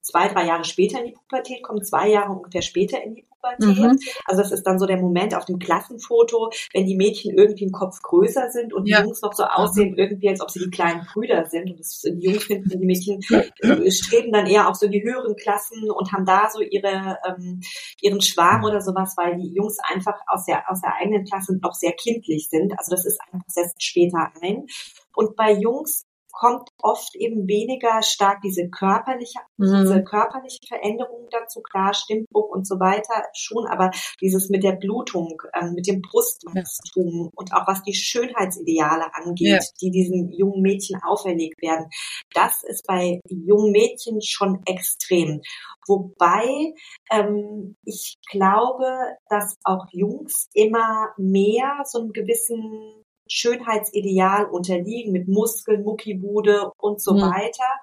zwei, 0.00 0.28
drei 0.28 0.46
Jahre 0.46 0.64
später 0.64 1.00
in 1.00 1.06
die 1.06 1.12
Pubertät 1.12 1.62
kommen, 1.62 1.84
zwei 1.84 2.08
Jahre 2.08 2.32
ungefähr 2.32 2.62
später 2.62 3.02
in 3.02 3.16
die 3.16 3.26
Pubertät. 3.54 3.78
Mhm. 3.78 3.98
Also 4.24 4.42
das 4.42 4.52
ist 4.52 4.62
dann 4.64 4.78
so 4.78 4.86
der 4.86 5.00
Moment 5.00 5.34
auf 5.34 5.44
dem 5.44 5.58
Klassenfoto, 5.58 6.50
wenn 6.72 6.86
die 6.86 6.96
Mädchen 6.96 7.36
irgendwie 7.36 7.64
im 7.64 7.72
Kopf 7.72 8.00
größer 8.02 8.50
sind 8.50 8.72
und 8.72 8.86
ja. 8.86 8.98
die 8.98 9.06
Jungs 9.06 9.22
noch 9.22 9.32
so 9.32 9.44
aussehen, 9.44 9.92
mhm. 9.92 9.98
irgendwie, 9.98 10.28
als 10.28 10.40
ob 10.40 10.50
sie 10.50 10.60
die 10.60 10.70
kleinen 10.70 11.06
Brüder 11.12 11.46
sind. 11.46 11.70
Und 11.70 11.78
das, 11.78 12.02
die 12.02 12.26
Jungs 12.26 12.44
finden, 12.44 12.68
die 12.68 12.86
Mädchen 12.86 13.20
äh, 13.60 13.90
streben 13.90 14.32
dann 14.32 14.46
eher 14.46 14.68
auch 14.68 14.74
so 14.74 14.86
in 14.86 14.92
die 14.92 15.02
höheren 15.02 15.36
Klassen 15.36 15.90
und 15.90 16.12
haben 16.12 16.24
da 16.24 16.48
so 16.52 16.60
ihre 16.60 17.18
ähm, 17.26 17.60
ihren 18.00 18.20
Schwarm 18.20 18.64
oder 18.64 18.80
sowas, 18.80 19.14
weil 19.16 19.36
die 19.36 19.52
Jungs 19.54 19.78
einfach 19.92 20.18
aus 20.26 20.44
der 20.46 20.70
aus 20.70 20.80
der 20.80 20.94
eigenen 21.00 21.24
Klasse 21.24 21.56
noch 21.60 21.74
sehr 21.74 21.92
kindlich 21.92 22.48
sind. 22.48 22.72
Also 22.78 22.90
das 22.90 23.04
ist 23.04 23.20
einfach 23.20 23.46
setzt 23.48 23.82
später 23.82 24.30
ein. 24.40 24.66
Und 25.14 25.34
bei 25.36 25.52
Jungs 25.52 26.05
kommt 26.38 26.68
oft 26.82 27.16
eben 27.16 27.48
weniger 27.48 28.02
stark 28.02 28.42
diese 28.42 28.68
körperliche, 28.68 29.38
mhm. 29.56 29.80
diese 29.80 30.04
körperliche 30.04 30.58
Veränderung 30.68 31.28
dazu, 31.30 31.62
klar, 31.62 31.94
Stimmbruch 31.94 32.50
und 32.50 32.66
so 32.66 32.74
weiter 32.78 33.24
schon, 33.34 33.66
aber 33.66 33.90
dieses 34.20 34.50
mit 34.50 34.62
der 34.62 34.72
Blutung, 34.72 35.40
ähm, 35.54 35.72
mit 35.72 35.86
dem 35.86 36.02
Brustwachstum 36.02 37.24
ja. 37.24 37.30
und 37.34 37.54
auch 37.54 37.66
was 37.66 37.82
die 37.82 37.94
Schönheitsideale 37.94 39.14
angeht, 39.14 39.46
ja. 39.46 39.58
die 39.80 39.90
diesen 39.90 40.30
jungen 40.30 40.60
Mädchen 40.60 41.00
auferlegt 41.02 41.62
werden, 41.62 41.88
das 42.34 42.62
ist 42.64 42.86
bei 42.86 43.20
jungen 43.28 43.72
Mädchen 43.72 44.20
schon 44.20 44.60
extrem. 44.66 45.40
Wobei 45.88 46.74
ähm, 47.10 47.76
ich 47.84 48.18
glaube, 48.30 48.86
dass 49.30 49.56
auch 49.64 49.86
Jungs 49.92 50.48
immer 50.52 51.14
mehr 51.16 51.80
so 51.84 52.00
einen 52.00 52.12
gewissen 52.12 53.05
Schönheitsideal 53.28 54.46
unterliegen 54.46 55.12
mit 55.12 55.28
Muskeln, 55.28 55.84
Muckibude 55.84 56.70
und 56.78 57.00
so 57.00 57.14
mhm. 57.14 57.22
weiter. 57.22 57.80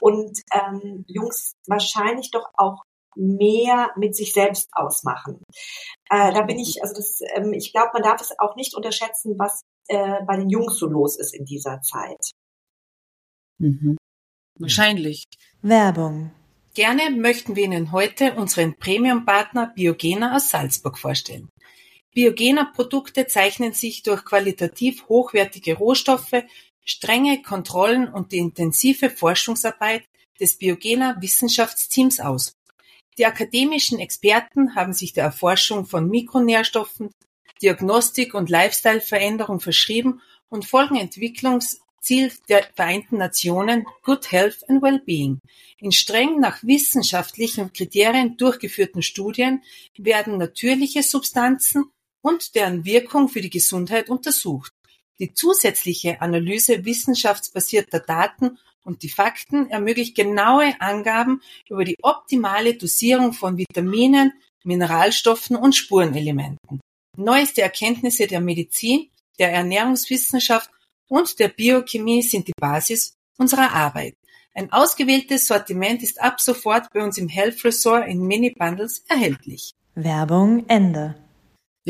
Und 0.00 0.38
ähm, 0.52 1.04
Jungs 1.06 1.54
wahrscheinlich 1.66 2.30
doch 2.30 2.46
auch 2.54 2.82
mehr 3.16 3.90
mit 3.96 4.16
sich 4.16 4.32
selbst 4.32 4.68
ausmachen. 4.72 5.42
Äh, 6.08 6.32
da 6.32 6.42
bin 6.42 6.58
ich, 6.58 6.82
also 6.82 6.94
das, 6.94 7.20
ähm, 7.34 7.52
ich 7.52 7.72
glaube, 7.72 7.90
man 7.94 8.02
darf 8.02 8.20
es 8.20 8.32
auch 8.38 8.56
nicht 8.56 8.74
unterschätzen, 8.74 9.38
was 9.38 9.62
äh, 9.88 10.22
bei 10.26 10.36
den 10.36 10.48
Jungs 10.48 10.78
so 10.78 10.86
los 10.86 11.18
ist 11.18 11.34
in 11.34 11.44
dieser 11.44 11.80
Zeit. 11.82 12.30
Mhm. 13.58 13.96
Wahrscheinlich. 14.58 15.24
Werbung. 15.62 16.32
Gerne 16.74 17.10
möchten 17.10 17.56
wir 17.56 17.64
Ihnen 17.64 17.92
heute 17.92 18.34
unseren 18.34 18.76
Premium-Partner 18.76 19.72
Biogena 19.74 20.36
aus 20.36 20.50
Salzburg 20.50 20.98
vorstellen. 20.98 21.48
Biogena-Produkte 22.12 23.26
zeichnen 23.26 23.72
sich 23.72 24.02
durch 24.02 24.24
qualitativ 24.24 25.08
hochwertige 25.08 25.76
Rohstoffe, 25.76 26.42
strenge 26.84 27.40
Kontrollen 27.42 28.08
und 28.08 28.32
die 28.32 28.38
intensive 28.38 29.10
Forschungsarbeit 29.10 30.02
des 30.40 30.58
Biogena-Wissenschaftsteams 30.58 32.18
aus. 32.18 32.56
Die 33.16 33.26
akademischen 33.26 33.98
Experten 33.98 34.74
haben 34.74 34.92
sich 34.92 35.12
der 35.12 35.24
Erforschung 35.24 35.86
von 35.86 36.08
Mikronährstoffen, 36.08 37.10
Diagnostik 37.62 38.34
und 38.34 38.48
Lifestyle-Veränderung 38.48 39.60
verschrieben 39.60 40.20
und 40.48 40.64
folgen 40.64 40.96
Entwicklungsziel 40.96 42.32
der 42.48 42.64
Vereinten 42.74 43.18
Nationen 43.18 43.86
Good 44.02 44.32
Health 44.32 44.68
and 44.68 44.82
Wellbeing. 44.82 45.38
In 45.78 45.92
streng 45.92 46.40
nach 46.40 46.62
wissenschaftlichen 46.62 47.72
Kriterien 47.72 48.36
durchgeführten 48.36 49.02
Studien 49.02 49.62
werden 49.96 50.38
natürliche 50.38 51.02
Substanzen 51.02 51.84
und 52.22 52.54
deren 52.54 52.84
Wirkung 52.84 53.28
für 53.28 53.40
die 53.40 53.50
Gesundheit 53.50 54.10
untersucht. 54.10 54.72
Die 55.18 55.34
zusätzliche 55.34 56.20
Analyse 56.20 56.84
wissenschaftsbasierter 56.84 58.00
Daten 58.00 58.58
und 58.84 59.02
die 59.02 59.10
Fakten 59.10 59.68
ermöglicht 59.70 60.16
genaue 60.16 60.80
Angaben 60.80 61.42
über 61.68 61.84
die 61.84 61.98
optimale 62.02 62.74
Dosierung 62.74 63.32
von 63.32 63.58
Vitaminen, 63.58 64.32
Mineralstoffen 64.64 65.56
und 65.56 65.74
Spurenelementen. 65.74 66.80
Neueste 67.16 67.62
Erkenntnisse 67.62 68.26
der 68.26 68.40
Medizin, 68.40 69.10
der 69.38 69.52
Ernährungswissenschaft 69.52 70.70
und 71.08 71.38
der 71.38 71.48
Biochemie 71.48 72.22
sind 72.22 72.48
die 72.48 72.54
Basis 72.58 73.14
unserer 73.36 73.72
Arbeit. 73.72 74.14
Ein 74.54 74.72
ausgewähltes 74.72 75.46
Sortiment 75.46 76.02
ist 76.02 76.20
ab 76.20 76.40
sofort 76.40 76.92
bei 76.92 77.02
uns 77.02 77.18
im 77.18 77.28
Health 77.28 77.64
Resort 77.64 78.08
in 78.08 78.26
Mini-Bundles 78.26 79.04
erhältlich. 79.08 79.72
Werbung 79.94 80.64
Ende. 80.68 81.16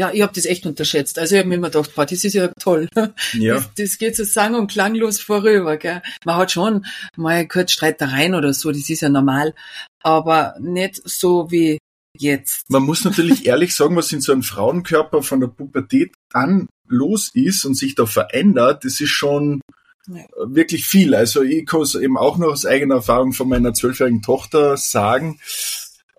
Ja, 0.00 0.10
ich 0.14 0.22
habe 0.22 0.32
das 0.34 0.46
echt 0.46 0.64
unterschätzt. 0.64 1.18
Also 1.18 1.34
ich 1.34 1.40
habe 1.40 1.50
mir 1.50 1.56
immer 1.56 1.68
gedacht, 1.68 1.94
boah, 1.94 2.06
das 2.06 2.24
ist 2.24 2.32
ja 2.32 2.48
toll. 2.58 2.88
Ja. 3.34 3.56
Das, 3.56 3.74
das 3.76 3.98
geht 3.98 4.16
so 4.16 4.24
sang- 4.24 4.54
und 4.54 4.70
klanglos 4.70 5.20
vorüber. 5.20 5.76
Gell? 5.76 6.00
Man 6.24 6.36
hat 6.36 6.52
schon 6.52 6.86
mal 7.18 7.46
kurz 7.46 7.72
Streitereien 7.72 8.34
oder 8.34 8.54
so, 8.54 8.72
das 8.72 8.88
ist 8.88 9.02
ja 9.02 9.10
normal, 9.10 9.54
aber 10.02 10.54
nicht 10.58 11.02
so 11.04 11.50
wie 11.50 11.76
jetzt. 12.16 12.70
Man 12.70 12.84
muss 12.84 13.04
natürlich 13.04 13.44
ehrlich 13.44 13.74
sagen, 13.74 13.94
was 13.94 14.10
in 14.10 14.22
so 14.22 14.32
einem 14.32 14.42
Frauenkörper 14.42 15.22
von 15.22 15.40
der 15.40 15.48
Pubertät 15.48 16.14
an 16.32 16.66
los 16.88 17.30
ist 17.34 17.66
und 17.66 17.74
sich 17.74 17.94
da 17.94 18.06
verändert, 18.06 18.86
das 18.86 19.02
ist 19.02 19.10
schon 19.10 19.60
ja. 20.08 20.24
wirklich 20.46 20.86
viel. 20.86 21.14
Also 21.14 21.42
ich 21.42 21.66
kann 21.66 21.82
es 21.82 21.94
eben 21.94 22.16
auch 22.16 22.38
noch 22.38 22.52
aus 22.52 22.64
eigener 22.64 22.96
Erfahrung 22.96 23.34
von 23.34 23.50
meiner 23.50 23.74
zwölfjährigen 23.74 24.22
Tochter 24.22 24.78
sagen 24.78 25.38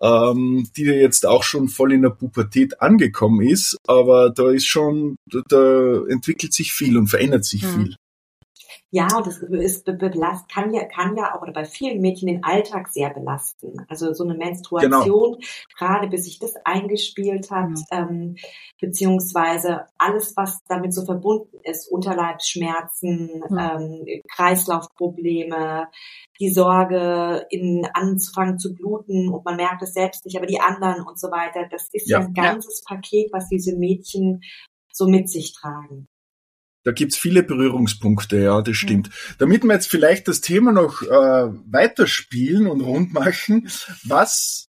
ähm, 0.02 0.68
die 0.76 0.84
jetzt 0.84 1.26
auch 1.26 1.44
schon 1.44 1.68
voll 1.68 1.92
in 1.92 2.02
der 2.02 2.10
Pubertät 2.10 2.80
angekommen 2.80 3.40
ist, 3.40 3.76
aber 3.86 4.30
da 4.30 4.50
ist 4.50 4.66
schon, 4.66 5.16
da, 5.26 5.40
da 5.48 6.02
entwickelt 6.08 6.52
sich 6.52 6.72
viel 6.72 6.98
und 6.98 7.06
verändert 7.06 7.44
sich 7.44 7.62
mhm. 7.62 7.68
viel. 7.68 7.96
Ja, 8.94 9.08
und 9.16 9.26
das 9.26 9.38
ist 9.38 9.86
belast, 9.86 10.50
kann 10.50 10.74
ja, 10.74 10.84
kann 10.84 11.16
ja 11.16 11.34
auch 11.34 11.40
oder 11.40 11.52
bei 11.52 11.64
vielen 11.64 12.02
Mädchen 12.02 12.28
den 12.28 12.44
Alltag 12.44 12.88
sehr 12.88 13.08
belasten. 13.08 13.86
Also 13.88 14.12
so 14.12 14.22
eine 14.22 14.34
Menstruation, 14.34 15.32
genau. 15.32 15.46
gerade 15.78 16.08
bis 16.08 16.24
sich 16.24 16.38
das 16.38 16.56
eingespielt 16.66 17.50
hat, 17.50 17.70
mhm. 17.70 17.84
ähm, 17.90 18.36
beziehungsweise 18.82 19.86
alles, 19.96 20.36
was 20.36 20.62
damit 20.68 20.92
so 20.92 21.06
verbunden 21.06 21.56
ist, 21.62 21.90
Unterleibsschmerzen, 21.90 23.42
mhm. 23.48 23.58
ähm, 23.58 24.22
Kreislaufprobleme, 24.30 25.88
die 26.38 26.52
Sorge, 26.52 27.46
in 27.48 27.88
anzufangen 27.94 28.58
zu 28.58 28.74
bluten 28.74 29.30
und 29.30 29.42
man 29.46 29.56
merkt 29.56 29.80
es 29.80 29.94
selbst 29.94 30.26
nicht, 30.26 30.36
aber 30.36 30.46
die 30.46 30.60
anderen 30.60 31.00
und 31.00 31.18
so 31.18 31.30
weiter. 31.30 31.66
Das 31.70 31.88
ist 31.92 32.10
ja, 32.10 32.18
ein 32.18 32.34
ganzes 32.34 32.84
ja. 32.86 32.94
Paket, 32.94 33.32
was 33.32 33.48
diese 33.48 33.74
Mädchen 33.74 34.42
so 34.92 35.06
mit 35.06 35.30
sich 35.30 35.54
tragen. 35.54 36.08
Da 36.84 36.92
gibt's 36.92 37.16
viele 37.16 37.42
Berührungspunkte, 37.42 38.38
ja, 38.38 38.60
das 38.60 38.76
stimmt. 38.76 39.08
Mhm. 39.08 39.34
Damit 39.38 39.64
wir 39.64 39.74
jetzt 39.74 39.88
vielleicht 39.88 40.26
das 40.26 40.40
Thema 40.40 40.72
noch 40.72 41.02
äh, 41.02 41.06
weiterspielen 41.70 42.66
und 42.66 42.80
rund 42.80 43.12
machen, 43.12 43.68
was 44.04 44.68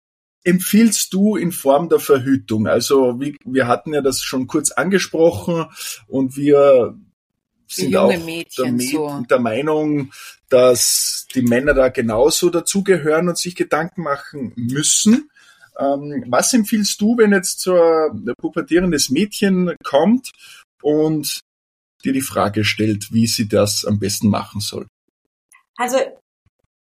empfiehlst 0.44 1.12
du 1.12 1.36
in 1.36 1.52
Form 1.52 1.88
der 1.90 1.98
Verhütung? 1.98 2.66
Also 2.66 3.20
wie, 3.20 3.36
wir 3.44 3.66
hatten 3.66 3.92
ja 3.92 4.00
das 4.00 4.22
schon 4.22 4.46
kurz 4.46 4.70
angesprochen 4.70 5.66
und 6.06 6.36
wir 6.36 6.98
sind 7.66 7.94
auch 7.96 8.08
der, 8.08 8.78
so. 8.78 9.24
der, 9.28 9.40
Meinung, 9.40 10.10
dass 10.48 11.26
die 11.34 11.42
Männer 11.42 11.74
da 11.74 11.88
genauso 11.90 12.48
dazugehören 12.48 13.28
und 13.28 13.36
sich 13.36 13.54
Gedanken 13.54 14.02
machen 14.02 14.54
müssen. 14.56 15.28
Ähm, 15.78 16.24
was 16.28 16.54
empfiehlst 16.54 17.00
du, 17.00 17.18
wenn 17.18 17.32
jetzt 17.32 17.60
so 17.60 17.74
ein 17.74 18.32
pubertierendes 18.38 19.10
Mädchen 19.10 19.74
kommt 19.84 20.30
und 20.82 21.40
dir 22.04 22.12
die 22.12 22.20
Frage 22.20 22.64
stellt, 22.64 23.12
wie 23.12 23.26
sie 23.26 23.48
das 23.48 23.84
am 23.84 23.98
besten 23.98 24.28
machen 24.28 24.60
soll? 24.60 24.86
Also 25.76 25.98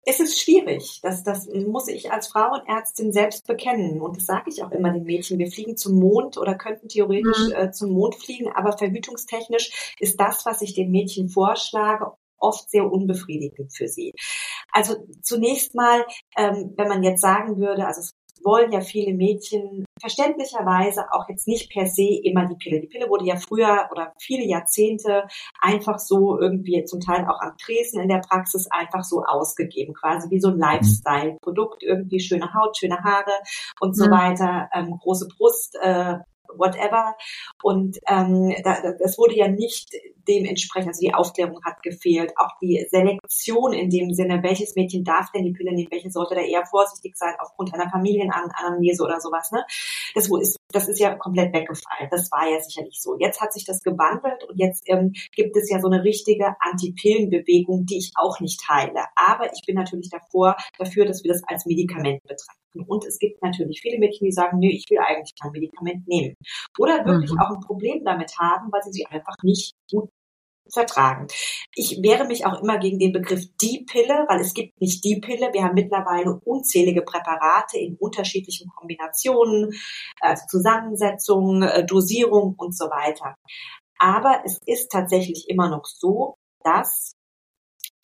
es 0.09 0.21
ist 0.21 0.39
schwierig. 0.39 1.01
Das, 1.03 1.23
das 1.23 1.47
muss 1.47 1.89
ich 1.89 2.11
als 2.13 2.27
Frauenärztin 2.29 3.11
selbst 3.11 3.45
bekennen. 3.45 4.01
Und 4.01 4.15
das 4.15 4.25
sage 4.25 4.49
ich 4.49 4.63
auch 4.63 4.71
immer 4.71 4.93
den 4.93 5.03
Mädchen. 5.03 5.37
Wir 5.37 5.51
fliegen 5.51 5.75
zum 5.75 5.99
Mond 5.99 6.37
oder 6.37 6.55
könnten 6.55 6.87
theoretisch 6.87 7.47
mhm. 7.47 7.53
äh, 7.53 7.71
zum 7.71 7.91
Mond 7.91 8.15
fliegen, 8.15 8.49
aber 8.53 8.77
verhütungstechnisch 8.77 9.95
ist 9.99 10.17
das, 10.19 10.45
was 10.45 10.61
ich 10.61 10.73
den 10.73 10.91
Mädchen 10.91 11.27
vorschlage, 11.27 12.13
oft 12.37 12.69
sehr 12.69 12.89
unbefriedigend 12.89 13.75
für 13.75 13.89
sie. 13.89 14.13
Also 14.71 14.95
zunächst 15.21 15.75
mal, 15.75 16.05
ähm, 16.37 16.73
wenn 16.77 16.87
man 16.87 17.03
jetzt 17.03 17.21
sagen 17.21 17.57
würde, 17.57 17.85
also 17.85 17.99
es 17.99 18.13
wollen 18.43 18.71
ja 18.71 18.81
viele 18.81 19.13
Mädchen 19.13 19.85
verständlicherweise 19.99 21.05
auch 21.11 21.27
jetzt 21.29 21.47
nicht 21.47 21.71
per 21.71 21.87
se 21.87 22.19
immer 22.23 22.45
die 22.45 22.55
Pille. 22.55 22.79
Die 22.79 22.87
Pille 22.87 23.09
wurde 23.09 23.25
ja 23.25 23.35
früher 23.35 23.87
oder 23.91 24.13
viele 24.19 24.45
Jahrzehnte 24.45 25.27
einfach 25.59 25.99
so 25.99 26.39
irgendwie 26.39 26.83
zum 26.85 26.99
Teil 26.99 27.25
auch 27.25 27.41
am 27.41 27.57
Tresen 27.57 28.01
in 28.01 28.09
der 28.09 28.19
Praxis 28.19 28.67
einfach 28.69 29.03
so 29.03 29.23
ausgegeben, 29.23 29.93
quasi 29.93 30.29
wie 30.29 30.39
so 30.39 30.49
ein 30.49 30.55
mhm. 30.55 30.61
Lifestyle-Produkt, 30.61 31.83
irgendwie 31.83 32.19
schöne 32.19 32.53
Haut, 32.53 32.77
schöne 32.77 33.03
Haare 33.03 33.31
und 33.79 33.95
so 33.95 34.05
mhm. 34.05 34.11
weiter, 34.11 34.69
ähm, 34.73 34.97
große 35.01 35.27
Brust, 35.37 35.77
äh, 35.81 36.17
whatever. 36.55 37.15
Und 37.63 37.97
ähm, 38.07 38.53
da, 38.63 38.93
das 38.99 39.17
wurde 39.17 39.35
ja 39.35 39.47
nicht 39.47 39.91
dementsprechend, 40.27 40.89
also 40.89 41.01
die 41.01 41.13
Aufklärung 41.13 41.59
hat 41.63 41.81
gefehlt, 41.83 42.33
auch 42.37 42.51
die 42.61 42.85
Selektion 42.89 43.73
in 43.73 43.89
dem 43.89 44.13
Sinne, 44.13 44.43
welches 44.43 44.75
Mädchen 44.75 45.03
darf 45.03 45.31
denn 45.31 45.43
die 45.43 45.53
Pille 45.53 45.73
nehmen, 45.73 45.91
welche 45.91 46.11
sollte 46.11 46.35
da 46.35 46.41
eher 46.41 46.65
vorsichtig 46.65 47.15
sein 47.17 47.33
aufgrund 47.39 47.73
einer 47.73 47.89
Familienanamnese 47.89 49.03
oder 49.03 49.19
sowas. 49.19 49.51
Ne? 49.51 49.63
Das 50.15 50.29
ist, 50.29 50.57
das 50.71 50.87
ist 50.87 50.99
ja 50.99 51.15
komplett 51.15 51.53
weggefallen. 51.53 52.09
Das 52.11 52.31
war 52.31 52.49
ja 52.49 52.59
sicherlich 52.59 53.01
so. 53.01 53.17
Jetzt 53.19 53.41
hat 53.41 53.53
sich 53.53 53.65
das 53.65 53.81
gewandelt 53.81 54.43
und 54.49 54.57
jetzt 54.57 54.83
ähm, 54.87 55.13
gibt 55.35 55.55
es 55.55 55.69
ja 55.69 55.79
so 55.79 55.87
eine 55.87 56.03
richtige 56.03 56.55
Anti-Pillen-Bewegung, 56.59 57.85
die 57.85 57.97
ich 57.97 58.11
auch 58.15 58.39
nicht 58.39 58.61
teile. 58.61 59.05
Aber 59.15 59.51
ich 59.53 59.61
bin 59.65 59.75
natürlich 59.75 60.09
davor, 60.09 60.55
dafür, 60.77 61.05
dass 61.05 61.23
wir 61.23 61.31
das 61.31 61.41
als 61.47 61.65
Medikament 61.65 62.21
betrachten. 62.23 62.66
Und 62.85 63.05
es 63.05 63.19
gibt 63.19 63.41
natürlich 63.41 63.81
viele 63.81 63.99
Mädchen, 63.99 64.25
die 64.25 64.31
sagen, 64.31 64.59
nö, 64.59 64.67
ich 64.67 64.85
will 64.89 64.99
eigentlich 64.99 65.33
kein 65.41 65.51
Medikament 65.51 66.07
nehmen. 66.07 66.35
Oder 66.77 67.05
wirklich 67.05 67.31
mhm. 67.31 67.39
auch 67.39 67.51
ein 67.51 67.61
Problem 67.61 68.03
damit 68.03 68.33
haben, 68.39 68.71
weil 68.71 68.83
sie 68.83 68.91
sie 68.91 69.05
einfach 69.05 69.35
nicht 69.43 69.73
gut 69.89 70.09
vertragen. 70.71 71.27
Ich 71.75 72.01
wehre 72.01 72.25
mich 72.25 72.45
auch 72.45 72.61
immer 72.61 72.77
gegen 72.77 72.99
den 72.99 73.13
Begriff 73.13 73.45
die 73.61 73.85
Pille, 73.89 74.25
weil 74.27 74.41
es 74.41 74.53
gibt 74.53 74.79
nicht 74.81 75.03
die 75.03 75.19
Pille. 75.19 75.49
Wir 75.53 75.63
haben 75.63 75.75
mittlerweile 75.75 76.39
unzählige 76.43 77.01
Präparate 77.01 77.77
in 77.77 77.95
unterschiedlichen 77.95 78.69
Kombinationen, 78.75 79.71
also 80.19 80.43
Zusammensetzungen, 80.49 81.63
äh, 81.63 81.85
Dosierung 81.85 82.55
und 82.57 82.75
so 82.75 82.85
weiter. 82.85 83.35
Aber 83.99 84.41
es 84.45 84.59
ist 84.65 84.91
tatsächlich 84.91 85.45
immer 85.47 85.69
noch 85.69 85.85
so, 85.85 86.35
dass 86.63 87.13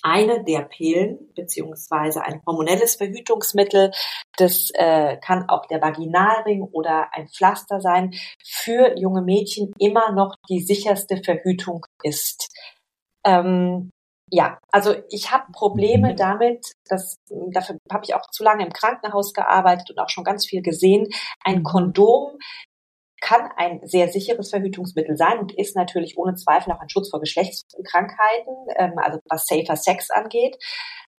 eine 0.04 0.44
der 0.44 0.62
Pillen 0.62 1.34
beziehungsweise 1.34 2.24
ein 2.24 2.42
hormonelles 2.46 2.96
Verhütungsmittel, 2.96 3.92
das 4.38 4.70
äh, 4.74 5.18
kann 5.18 5.50
auch 5.50 5.66
der 5.66 5.82
Vaginalring 5.82 6.64
oder 6.64 7.08
ein 7.14 7.30
Pflaster 7.30 7.82
sein, 7.82 8.14
für 8.44 8.98
junge 8.98 9.22
Mädchen 9.22 9.74
immer 9.80 10.12
noch 10.12 10.36
die 10.50 10.62
sicherste 10.62 11.24
Verhütung 11.24 11.86
ist. 12.04 12.54
Ähm, 13.26 13.90
ja, 14.30 14.58
also 14.72 14.96
ich 15.10 15.32
habe 15.32 15.52
Probleme 15.52 16.16
damit, 16.16 16.72
dass 16.90 17.18
dafür 17.30 17.78
habe 17.92 18.04
ich 18.04 18.16
auch 18.16 18.26
zu 18.32 18.44
lange 18.44 18.66
im 18.66 18.74
Krankenhaus 18.74 19.34
gearbeitet 19.34 19.92
und 19.92 20.00
auch 20.00 20.10
schon 20.10 20.24
ganz 20.24 20.48
viel 20.48 20.62
gesehen. 20.64 21.08
Ein 21.44 21.64
Kondom 21.64 22.40
kann 23.24 23.50
ein 23.56 23.80
sehr 23.84 24.10
sicheres 24.10 24.50
Verhütungsmittel 24.50 25.16
sein 25.16 25.40
und 25.40 25.58
ist 25.58 25.78
natürlich 25.78 26.18
ohne 26.18 26.36
Zweifel 26.36 26.74
auch 26.74 26.82
ein 26.82 26.90
Schutz 26.90 27.10
vor 27.10 27.22
Geschlechtskrankheiten, 27.22 28.54
ähm, 28.76 28.94
also 28.98 29.20
was 29.30 29.46
Safer 29.46 29.78
Sex 29.78 30.10
angeht. 30.12 30.58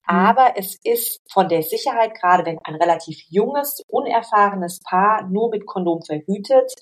Mhm. 0.07 0.15
Aber 0.15 0.53
es 0.57 0.79
ist 0.85 1.21
von 1.33 1.49
der 1.49 1.63
Sicherheit, 1.63 2.15
gerade 2.15 2.45
wenn 2.45 2.59
ein 2.63 2.75
relativ 2.75 3.19
junges, 3.31 3.83
unerfahrenes 3.89 4.81
Paar 4.81 5.27
nur 5.29 5.49
mit 5.49 5.65
Kondom 5.65 6.03
verhütet, 6.03 6.75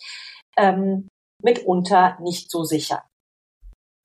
ähm, 0.57 1.07
mitunter 1.41 2.19
nicht 2.21 2.51
so 2.51 2.65
sicher. 2.65 3.05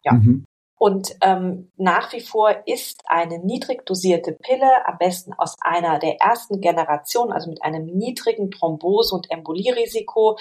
Ja. 0.05 0.13
Mhm. 0.13 0.45
Und 0.79 1.15
ähm, 1.21 1.71
nach 1.77 2.13
wie 2.13 2.21
vor 2.21 2.55
ist 2.67 3.01
eine 3.07 3.39
niedrig 3.39 3.85
dosierte 3.85 4.33
Pille, 4.33 4.85
am 4.85 4.97
besten 4.99 5.33
aus 5.33 5.55
einer 5.59 5.97
der 5.97 6.21
ersten 6.21 6.61
Generation, 6.61 7.31
also 7.31 7.49
mit 7.49 7.63
einem 7.63 7.85
niedrigen 7.85 8.51
Thrombose- 8.51 9.15
und 9.15 9.31
Embolierisiko, 9.31 10.37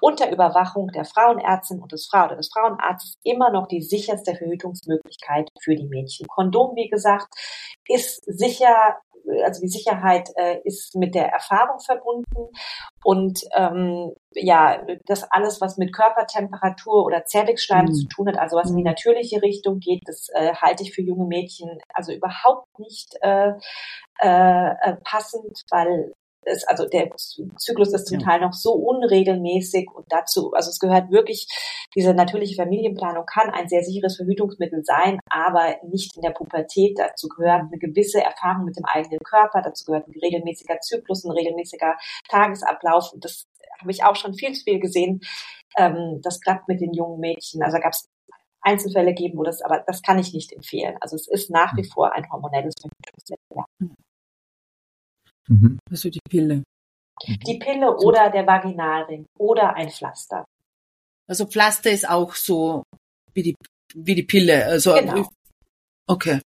unter 0.00 0.30
Überwachung 0.30 0.88
der 0.88 1.04
Frauenärztin 1.04 1.80
und 1.80 1.92
des 1.92 2.08
Frau 2.08 2.24
oder 2.24 2.36
des 2.36 2.50
Frauenarztes 2.52 3.18
immer 3.22 3.50
noch 3.50 3.68
die 3.68 3.82
sicherste 3.82 4.34
Verhütungsmöglichkeit 4.34 5.50
für 5.60 5.76
die 5.76 5.86
Mädchen. 5.86 6.26
Kondom, 6.26 6.74
wie 6.74 6.88
gesagt, 6.88 7.28
ist 7.86 8.24
sicher 8.26 8.96
also 9.44 9.60
die 9.60 9.68
Sicherheit 9.68 10.28
äh, 10.36 10.58
ist 10.64 10.94
mit 10.96 11.14
der 11.14 11.28
Erfahrung 11.28 11.78
verbunden 11.80 12.48
und 13.04 13.40
ähm, 13.56 14.12
ja, 14.32 14.84
das 15.06 15.24
alles, 15.30 15.60
was 15.60 15.78
mit 15.78 15.94
Körpertemperatur 15.94 17.04
oder 17.04 17.24
Zervixschleim 17.24 17.86
mhm. 17.86 17.94
zu 17.94 18.08
tun 18.08 18.28
hat, 18.28 18.38
also 18.38 18.56
was 18.56 18.70
in 18.70 18.76
die 18.76 18.82
mhm. 18.82 18.88
natürliche 18.88 19.42
Richtung 19.42 19.78
geht, 19.78 20.02
das 20.06 20.28
äh, 20.34 20.54
halte 20.54 20.82
ich 20.82 20.94
für 20.94 21.02
junge 21.02 21.26
Mädchen 21.26 21.78
also 21.94 22.12
überhaupt 22.12 22.78
nicht 22.78 23.16
äh, 23.22 23.52
äh, 24.20 24.70
äh 24.82 24.96
passend, 25.04 25.62
weil 25.70 26.12
ist, 26.46 26.68
also 26.68 26.86
der 26.86 27.10
Zyklus 27.16 27.92
ist 27.92 28.06
zum 28.06 28.20
ja. 28.20 28.26
Teil 28.26 28.40
noch 28.40 28.52
so 28.52 28.72
unregelmäßig 28.72 29.88
und 29.94 30.06
dazu, 30.08 30.52
also 30.52 30.70
es 30.70 30.78
gehört 30.78 31.10
wirklich, 31.10 31.48
diese 31.94 32.14
natürliche 32.14 32.56
Familienplanung 32.56 33.26
kann 33.26 33.50
ein 33.50 33.68
sehr 33.68 33.82
sicheres 33.82 34.16
Verhütungsmittel 34.16 34.84
sein, 34.84 35.18
aber 35.30 35.76
nicht 35.88 36.16
in 36.16 36.22
der 36.22 36.30
Pubertät. 36.30 36.98
Dazu 36.98 37.28
gehört 37.28 37.62
eine 37.62 37.78
gewisse 37.78 38.22
Erfahrung 38.22 38.64
mit 38.64 38.76
dem 38.76 38.84
eigenen 38.84 39.20
Körper, 39.20 39.62
dazu 39.62 39.84
gehört 39.84 40.08
ein 40.08 40.20
regelmäßiger 40.22 40.80
Zyklus, 40.80 41.24
ein 41.24 41.32
regelmäßiger 41.32 41.96
Tagesablauf 42.28 43.12
und 43.12 43.24
das 43.24 43.46
habe 43.80 43.90
ich 43.90 44.04
auch 44.04 44.16
schon 44.16 44.34
viel 44.34 44.52
zu 44.52 44.64
viel 44.64 44.80
gesehen. 44.80 45.20
Ähm, 45.76 46.20
das 46.22 46.40
klappt 46.40 46.68
mit 46.68 46.80
den 46.80 46.94
jungen 46.94 47.20
Mädchen. 47.20 47.62
Also 47.62 47.78
gab 47.78 47.92
es 47.92 48.08
Einzelfälle 48.60 49.14
geben, 49.14 49.38
wo 49.38 49.44
das, 49.44 49.62
aber 49.62 49.84
das 49.86 50.02
kann 50.02 50.18
ich 50.18 50.32
nicht 50.32 50.52
empfehlen. 50.52 50.96
Also 51.00 51.16
es 51.16 51.28
ist 51.28 51.50
nach 51.50 51.76
wie 51.76 51.82
hm. 51.82 51.90
vor 51.90 52.12
ein 52.12 52.30
hormonelles 52.30 52.74
Verhütungsmittel. 52.80 53.36
Ja. 53.54 53.88
Hm. 55.46 55.56
Mhm. 55.60 55.78
Also 55.90 56.10
die 56.10 56.20
Pille. 56.28 56.62
Die 57.26 57.58
Pille 57.58 57.96
oder 57.96 58.30
der 58.30 58.46
Vaginalring 58.46 59.24
oder 59.38 59.74
ein 59.74 59.90
Pflaster. 59.90 60.44
Also 61.28 61.46
Pflaster 61.46 61.90
ist 61.90 62.08
auch 62.08 62.34
so 62.34 62.82
wie 63.32 63.42
die, 63.42 63.56
wie 63.94 64.14
die 64.14 64.22
Pille. 64.22 64.66
Also 64.66 64.94
genau. 64.94 65.26
Okay. 66.06 66.40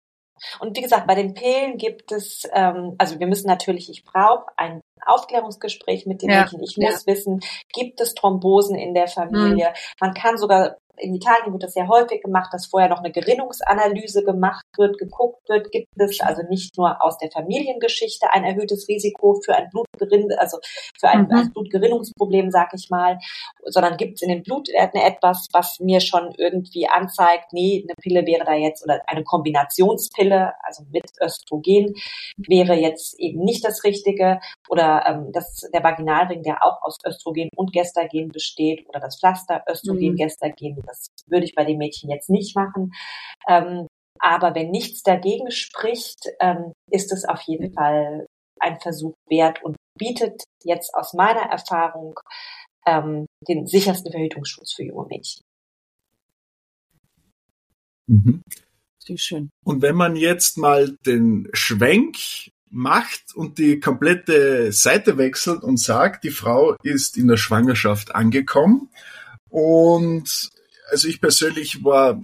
Und 0.61 0.77
wie 0.77 0.83
gesagt, 0.83 1.07
bei 1.07 1.15
den 1.15 1.35
Pillen 1.35 1.79
gibt 1.79 2.13
es, 2.13 2.49
ähm, 2.53 2.95
also 2.99 3.19
wir 3.19 3.27
müssen 3.27 3.49
natürlich, 3.49 3.91
ich 3.91 4.05
brauche 4.05 4.47
ein 4.57 4.81
Aufklärungsgespräch 5.05 6.07
mit 6.07 6.23
den 6.23 6.31
ja. 6.31 6.43
Mädchen. 6.43 6.63
Ich 6.63 6.77
muss 6.77 7.05
ja. 7.05 7.13
wissen, 7.13 7.41
gibt 7.73 8.01
es 8.01 8.15
Thrombosen 8.15 8.77
in 8.77 8.95
der 8.95 9.09
Familie? 9.09 9.71
Mhm. 9.71 9.75
Man 10.01 10.15
kann 10.15 10.39
sogar 10.39 10.77
in 11.01 11.15
Italien 11.15 11.53
wird 11.53 11.63
das 11.63 11.73
sehr 11.73 11.89
häufig 11.89 12.23
gemacht, 12.23 12.53
dass 12.53 12.67
vorher 12.67 12.89
noch 12.89 12.99
eine 12.99 13.13
Gerinnungsanalyse 13.13 14.25
gemacht 14.25 14.65
wird, 14.77 14.99
geguckt 14.99 15.49
wird, 15.49 15.71
gibt 15.71 15.89
es 15.97 16.21
also 16.21 16.43
nicht 16.49 16.77
nur 16.77 17.03
aus 17.03 17.19
der 17.19 17.31
Familiengeschichte 17.31 18.33
ein 18.33 18.45
erhöhtes 18.45 18.89
Risiko 18.89 19.41
für 19.45 19.55
ein 19.55 19.69
Blutgerinn, 19.71 20.31
also 20.39 20.59
für 20.99 21.09
ein, 21.09 21.23
mhm. 21.23 21.33
ein 21.33 21.53
Blutgerinnungsproblem, 21.53 22.51
sag 22.51 22.71
ich 22.75 22.89
mal, 22.91 23.19
sondern 23.65 23.97
gibt 23.97 24.15
es 24.17 24.23
in 24.23 24.29
den 24.29 24.43
Blutwerten 24.43 25.01
etwas, 25.01 25.47
was 25.53 25.79
mir 25.81 26.01
schon 26.01 26.33
irgendwie 26.37 26.89
anzeigt, 26.89 27.53
nee, 27.53 27.85
eine 27.85 27.95
Pille 28.01 28.27
wäre 28.27 28.45
da 28.45 28.55
jetzt 28.55 28.85
oder 28.85 29.01
eine 29.07 29.25
Kombinationspille, 29.25 30.53
also 30.63 30.85
mit 30.91 31.05
Östrogen, 31.23 31.95
wäre 32.37 32.75
jetzt 32.75 33.19
eben 33.19 33.45
nicht 33.45 33.65
das 33.65 33.85
Richtige 33.85 34.41
oder 34.69 35.05
ähm, 35.07 35.33
das, 35.33 35.69
der 35.73 35.83
Vaginalring, 35.83 36.43
der 36.43 36.65
auch 36.65 36.83
aus 36.83 36.97
Östrogen 37.07 37.49
und 37.57 37.73
Gestagen 37.73 38.29
besteht 38.29 38.89
oder 38.89 39.01
das 39.01 39.19
Pflaster 39.19 39.63
Östrogen, 39.69 40.13
mhm. 40.13 40.17
Gestagen, 40.17 40.77
das 40.89 41.07
würde 41.27 41.45
ich 41.45 41.55
bei 41.55 41.65
den 41.65 41.79
Mädchen 41.79 42.11
jetzt 42.11 42.31
nicht 42.31 42.57
machen. 42.57 42.93
Ähm, 43.49 43.87
aber 44.21 44.55
wenn 44.55 44.71
nichts 44.71 45.03
dagegen 45.03 45.51
spricht, 45.51 46.27
ähm, 46.41 46.73
ist 46.91 47.13
es 47.13 47.25
auf 47.25 47.41
jeden 47.43 47.73
Fall 47.73 48.27
ein 48.61 48.81
Versuch 48.81 49.15
wert 49.29 49.63
und 49.63 49.77
bietet 49.97 50.43
jetzt 50.65 50.95
aus 50.95 51.15
meiner 51.15 51.43
Erfahrung 51.43 52.19
ähm, 52.87 53.27
den 53.47 53.67
sichersten 53.67 54.11
Verhütungsschutz 54.11 54.75
für 54.75 54.85
junge 54.85 55.07
Mädchen. 55.09 55.43
Mhm. 58.07 58.43
Sehr 58.99 59.19
schön. 59.19 59.51
Und 59.65 59.83
wenn 59.83 59.97
man 59.97 60.17
jetzt 60.17 60.59
mal 60.59 60.97
den 61.07 61.49
Schwenk 61.53 62.17
macht 62.71 63.35
und 63.35 63.59
die 63.59 63.81
komplette 63.81 64.73
Seite 64.73 65.17
wechselt 65.17 65.63
und 65.63 65.79
sagt, 65.79 66.25
die 66.25 66.31
Frau 66.31 66.77
ist 66.83 67.17
in 67.17 67.29
der 67.29 67.37
Schwangerschaft 67.37 68.15
angekommen 68.15 68.91
und 69.49 70.51
also 70.91 71.09
ich 71.09 71.21
persönlich 71.21 71.85
war 71.85 72.23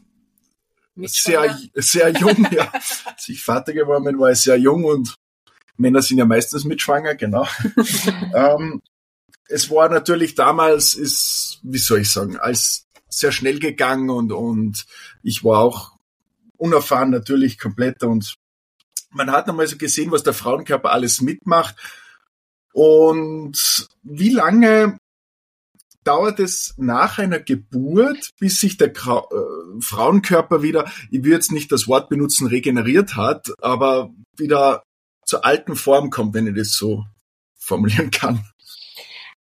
sehr, 0.97 1.59
sehr 1.75 2.11
jung, 2.11 2.47
ja. 2.51 2.73
Als 3.07 3.29
ich 3.29 3.43
Vater 3.43 3.73
geworden 3.73 4.05
bin, 4.05 4.19
war 4.19 4.31
ich 4.31 4.41
sehr 4.41 4.57
jung 4.57 4.85
und 4.85 5.15
Männer 5.77 6.03
sind 6.03 6.19
ja 6.19 6.25
meistens 6.25 6.65
mitschwanger, 6.65 7.15
genau. 7.17 7.47
ähm, 8.35 8.81
es 9.49 9.71
war 9.71 9.89
natürlich 9.89 10.35
damals, 10.35 10.95
ist, 10.95 11.59
wie 11.63 11.79
soll 11.79 12.01
ich 12.01 12.11
sagen, 12.11 12.37
als 12.37 12.87
sehr 13.09 13.33
schnell 13.33 13.59
gegangen 13.59 14.11
und, 14.11 14.33
und 14.33 14.87
ich 15.23 15.45
war 15.45 15.61
auch 15.61 15.93
unerfahren 16.57 17.11
natürlich 17.11 17.59
komplett 17.59 18.03
und 18.03 18.37
man 19.11 19.31
hat 19.31 19.49
einmal 19.49 19.67
so 19.67 19.77
gesehen, 19.77 20.11
was 20.11 20.25
der 20.25 20.35
Frauenkörper 20.35 20.91
alles 20.91 21.21
mitmacht. 21.21 21.77
Und 22.73 23.89
wie 24.03 24.31
lange 24.31 24.99
dauert 26.05 26.39
es 26.39 26.75
nach 26.77 27.19
einer 27.19 27.41
Geburt, 27.41 28.31
bis 28.39 28.61
sich 28.61 28.77
der 28.77 28.91
Gra 28.91 29.27
äh, 29.31 29.81
Frauenkörper 29.81 30.63
wieder, 30.63 30.85
ich 31.11 31.25
will 31.25 31.33
jetzt 31.33 31.53
nicht 31.53 31.73
das 31.73 31.89
Wort 31.89 32.09
benutzen, 32.09 32.47
regeneriert 32.47 33.17
hat, 33.17 33.53
aber 33.61 34.11
wieder 34.37 34.83
zur 35.25 35.45
alten 35.45 35.77
Form 35.77 36.11
kommt, 36.11 36.35
wenn 36.35 36.47
ich 36.47 36.55
das 36.55 36.73
so 36.73 37.05
formulieren 37.57 38.11
kann? 38.11 38.45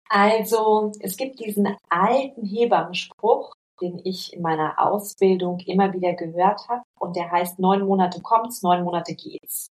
Also 0.10 0.92
es 1.00 1.18
gibt 1.18 1.39
diesen 1.39 1.76
alten 1.89 2.46
Hebammenspruch, 2.46 3.54
den 3.82 4.00
ich 4.04 4.34
in 4.34 4.44
meiner 4.44 4.80
Ausbildung 4.80 5.60
immer 5.62 5.92
wieder 5.94 6.13
gehört 6.13 6.62
habe 6.70 6.84
und 7.00 7.16
der 7.16 7.32
heißt 7.32 7.58
neun 7.58 7.82
Monate 7.82 8.22
kommt's, 8.22 8.62
neun 8.62 8.84
Monate 8.84 9.16
geht's. 9.16 9.72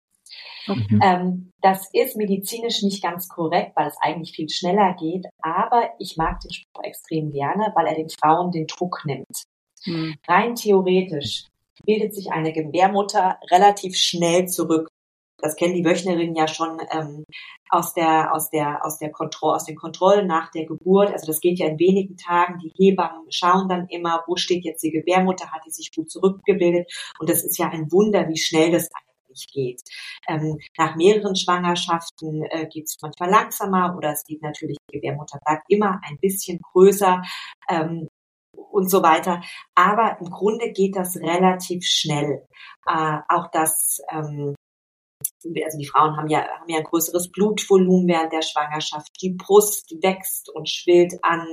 Mhm. 0.67 0.99
Ähm, 1.03 1.53
das 1.61 1.89
ist 1.93 2.15
medizinisch 2.15 2.81
nicht 2.83 3.01
ganz 3.03 3.27
korrekt, 3.27 3.71
weil 3.75 3.87
es 3.87 3.97
eigentlich 4.01 4.35
viel 4.35 4.49
schneller 4.49 4.95
geht, 4.99 5.25
aber 5.41 5.89
ich 5.99 6.17
mag 6.17 6.39
den 6.41 6.53
Spruch 6.53 6.83
extrem 6.83 7.31
gerne, 7.31 7.71
weil 7.75 7.87
er 7.87 7.95
den 7.95 8.09
Frauen 8.09 8.51
den 8.51 8.67
Druck 8.67 9.03
nimmt. 9.05 9.45
Mhm. 9.85 10.15
Rein 10.27 10.55
theoretisch 10.55 11.45
bildet 11.85 12.15
sich 12.15 12.31
eine 12.31 12.53
Gebärmutter 12.53 13.39
relativ 13.51 13.95
schnell 13.95 14.47
zurück. 14.47 14.89
Das 15.37 15.55
kennen 15.55 15.75
die 15.75 15.85
Wöchnerinnen 15.85 16.35
ja 16.35 16.47
schon 16.47 16.79
ähm, 16.91 17.25
aus 17.69 17.93
der 17.93 18.33
aus 18.33 18.49
der 18.49 18.85
aus 18.85 18.97
der 18.99 19.11
Kontrolle 19.11 19.55
aus 19.55 19.65
den 19.65 19.75
Kontrollen 19.75 20.27
nach 20.27 20.49
der 20.51 20.65
Geburt. 20.65 21.11
Also 21.11 21.27
das 21.27 21.41
geht 21.41 21.59
ja 21.59 21.67
in 21.67 21.77
wenigen 21.77 22.15
Tagen. 22.15 22.59
Die 22.59 22.71
Hebammen 22.75 23.29
schauen 23.29 23.67
dann 23.67 23.87
immer, 23.89 24.23
wo 24.27 24.37
steht 24.37 24.63
jetzt 24.63 24.81
die 24.81 24.91
Gebärmutter, 24.91 25.51
hat 25.51 25.61
die 25.65 25.71
sich 25.71 25.93
gut 25.93 26.09
zurückgebildet. 26.09 26.91
Und 27.19 27.29
das 27.29 27.43
ist 27.43 27.57
ja 27.57 27.69
ein 27.69 27.91
Wunder, 27.91 28.27
wie 28.29 28.37
schnell 28.37 28.71
das 28.71 28.87
eigentlich 29.35 29.47
geht. 29.51 29.81
Ähm, 30.27 30.57
nach 30.77 30.95
mehreren 30.95 31.35
Schwangerschaften 31.35 32.43
äh, 32.43 32.67
geht 32.67 32.85
es 32.85 32.97
manchmal 33.01 33.29
langsamer 33.29 33.95
oder 33.97 34.11
es 34.11 34.23
geht 34.23 34.41
natürlich, 34.41 34.77
die 34.89 34.97
Gebärmutter 34.97 35.39
bleibt 35.45 35.65
immer 35.69 35.99
ein 36.03 36.17
bisschen 36.19 36.59
größer. 36.59 37.21
Ähm, 37.69 38.07
und 38.71 38.89
so 38.89 39.03
weiter. 39.03 39.41
Aber 39.73 40.17
im 40.19 40.29
Grunde 40.29 40.71
geht 40.71 40.95
das 40.95 41.17
relativ 41.17 41.85
schnell. 41.85 42.45
Äh, 42.87 43.17
auch 43.27 43.49
das, 43.51 44.01
ähm, 44.09 44.55
also 45.43 45.77
die 45.77 45.85
Frauen 45.85 46.15
haben 46.15 46.29
ja, 46.29 46.45
haben 46.59 46.69
ja 46.69 46.77
ein 46.77 46.83
größeres 46.83 47.31
Blutvolumen 47.31 48.07
während 48.07 48.31
der 48.31 48.41
Schwangerschaft. 48.41 49.11
Die 49.21 49.31
Brust 49.31 49.91
wächst 50.01 50.49
und 50.49 50.69
schwillt 50.69 51.13
an 51.21 51.45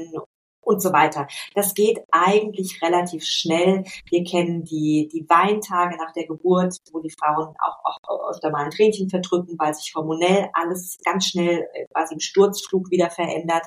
und 0.63 0.81
so 0.81 0.93
weiter. 0.93 1.27
Das 1.55 1.75
geht 1.75 1.99
eigentlich 2.11 2.81
relativ 2.83 3.25
schnell. 3.25 3.85
Wir 4.09 4.25
kennen 4.25 4.65
die, 4.65 5.09
die 5.13 5.27
Weintage 5.29 5.97
nach 5.97 6.13
der 6.13 6.27
Geburt, 6.27 6.77
wo 6.93 7.01
die 7.01 7.11
Frauen 7.11 7.55
auch, 7.59 7.99
auch 8.03 8.31
öfter 8.31 8.51
mal 8.51 8.65
ein 8.65 8.71
Tränchen 8.71 9.11
verdrücken, 9.11 9.57
weil 9.59 9.75
sich 9.75 9.93
hormonell 9.95 10.49
alles 10.55 10.99
ganz 11.05 11.27
schnell 11.27 11.67
äh, 11.75 11.87
quasi 11.93 12.15
im 12.15 12.21
Sturzflug 12.21 12.91
wieder 12.91 13.11
verändert. 13.11 13.67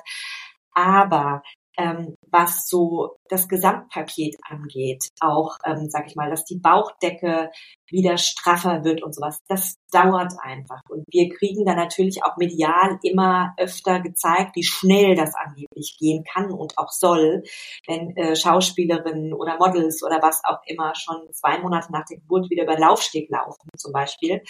Aber 0.72 1.42
ähm, 1.76 2.16
was 2.30 2.68
so 2.68 3.16
das 3.28 3.48
Gesamtpaket 3.48 4.36
angeht, 4.48 5.08
auch, 5.20 5.56
ähm, 5.64 5.88
sag 5.88 6.06
ich 6.06 6.16
mal, 6.16 6.30
dass 6.30 6.44
die 6.44 6.58
Bauchdecke 6.58 7.50
wieder 7.88 8.18
straffer 8.18 8.84
wird 8.84 9.02
und 9.02 9.14
sowas, 9.14 9.40
das 9.48 9.76
dauert 9.92 10.32
einfach. 10.42 10.80
Und 10.88 11.04
wir 11.08 11.28
kriegen 11.28 11.64
da 11.64 11.74
natürlich 11.74 12.24
auch 12.24 12.36
medial 12.36 12.98
immer 13.02 13.54
öfter 13.56 14.00
gezeigt, 14.00 14.56
wie 14.56 14.64
schnell 14.64 15.14
das 15.14 15.34
angeblich 15.34 15.96
gehen 15.98 16.24
kann 16.24 16.50
und 16.50 16.76
auch 16.78 16.90
soll, 16.90 17.42
wenn 17.86 18.16
äh, 18.16 18.34
Schauspielerinnen 18.34 19.32
oder 19.32 19.56
Models 19.58 20.02
oder 20.02 20.20
was 20.20 20.42
auch 20.44 20.58
immer 20.66 20.94
schon 20.94 21.32
zwei 21.32 21.58
Monate 21.58 21.92
nach 21.92 22.04
der 22.06 22.18
Geburt 22.18 22.50
wieder 22.50 22.64
über 22.64 22.78
Laufsteg 22.78 23.30
laufen 23.30 23.68
zum 23.76 23.92
Beispiel. 23.92 24.42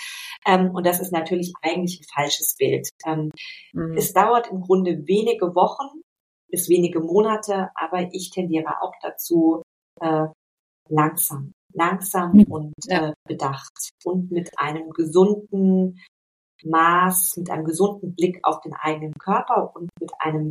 Ähm, 0.47 0.71
und 0.75 0.87
das 0.87 1.01
ist 1.01 1.13
natürlich 1.13 1.53
eigentlich 1.63 2.01
ein 2.01 2.23
falsches 2.23 2.57
Bild. 2.57 2.89
Ähm, 3.07 3.31
mhm. 3.73 3.97
Es 3.97 4.13
dauert 4.13 4.51
im 4.51 4.61
Grunde 4.61 5.07
wenige 5.07 5.55
Wochen, 5.55 6.03
bis 6.49 6.69
wenige 6.69 7.01
Monate, 7.01 7.71
aber 7.75 8.09
ich 8.13 8.31
tendiere 8.31 8.83
auch 8.83 8.95
dazu, 9.03 9.63
äh, 10.01 10.27
langsam, 10.89 11.53
langsam 11.73 12.33
mhm. 12.33 12.45
und 12.45 12.75
äh, 12.89 13.13
bedacht 13.27 13.91
und 14.05 14.31
mit 14.31 14.51
einem 14.59 14.91
gesunden 14.91 16.01
Maß, 16.65 17.37
mit 17.37 17.51
einem 17.51 17.65
gesunden 17.65 18.15
Blick 18.15 18.41
auf 18.43 18.61
den 18.61 18.75
eigenen 18.75 19.13
Körper 19.15 19.75
und 19.75 19.91
mit 20.01 20.11
einem, 20.19 20.51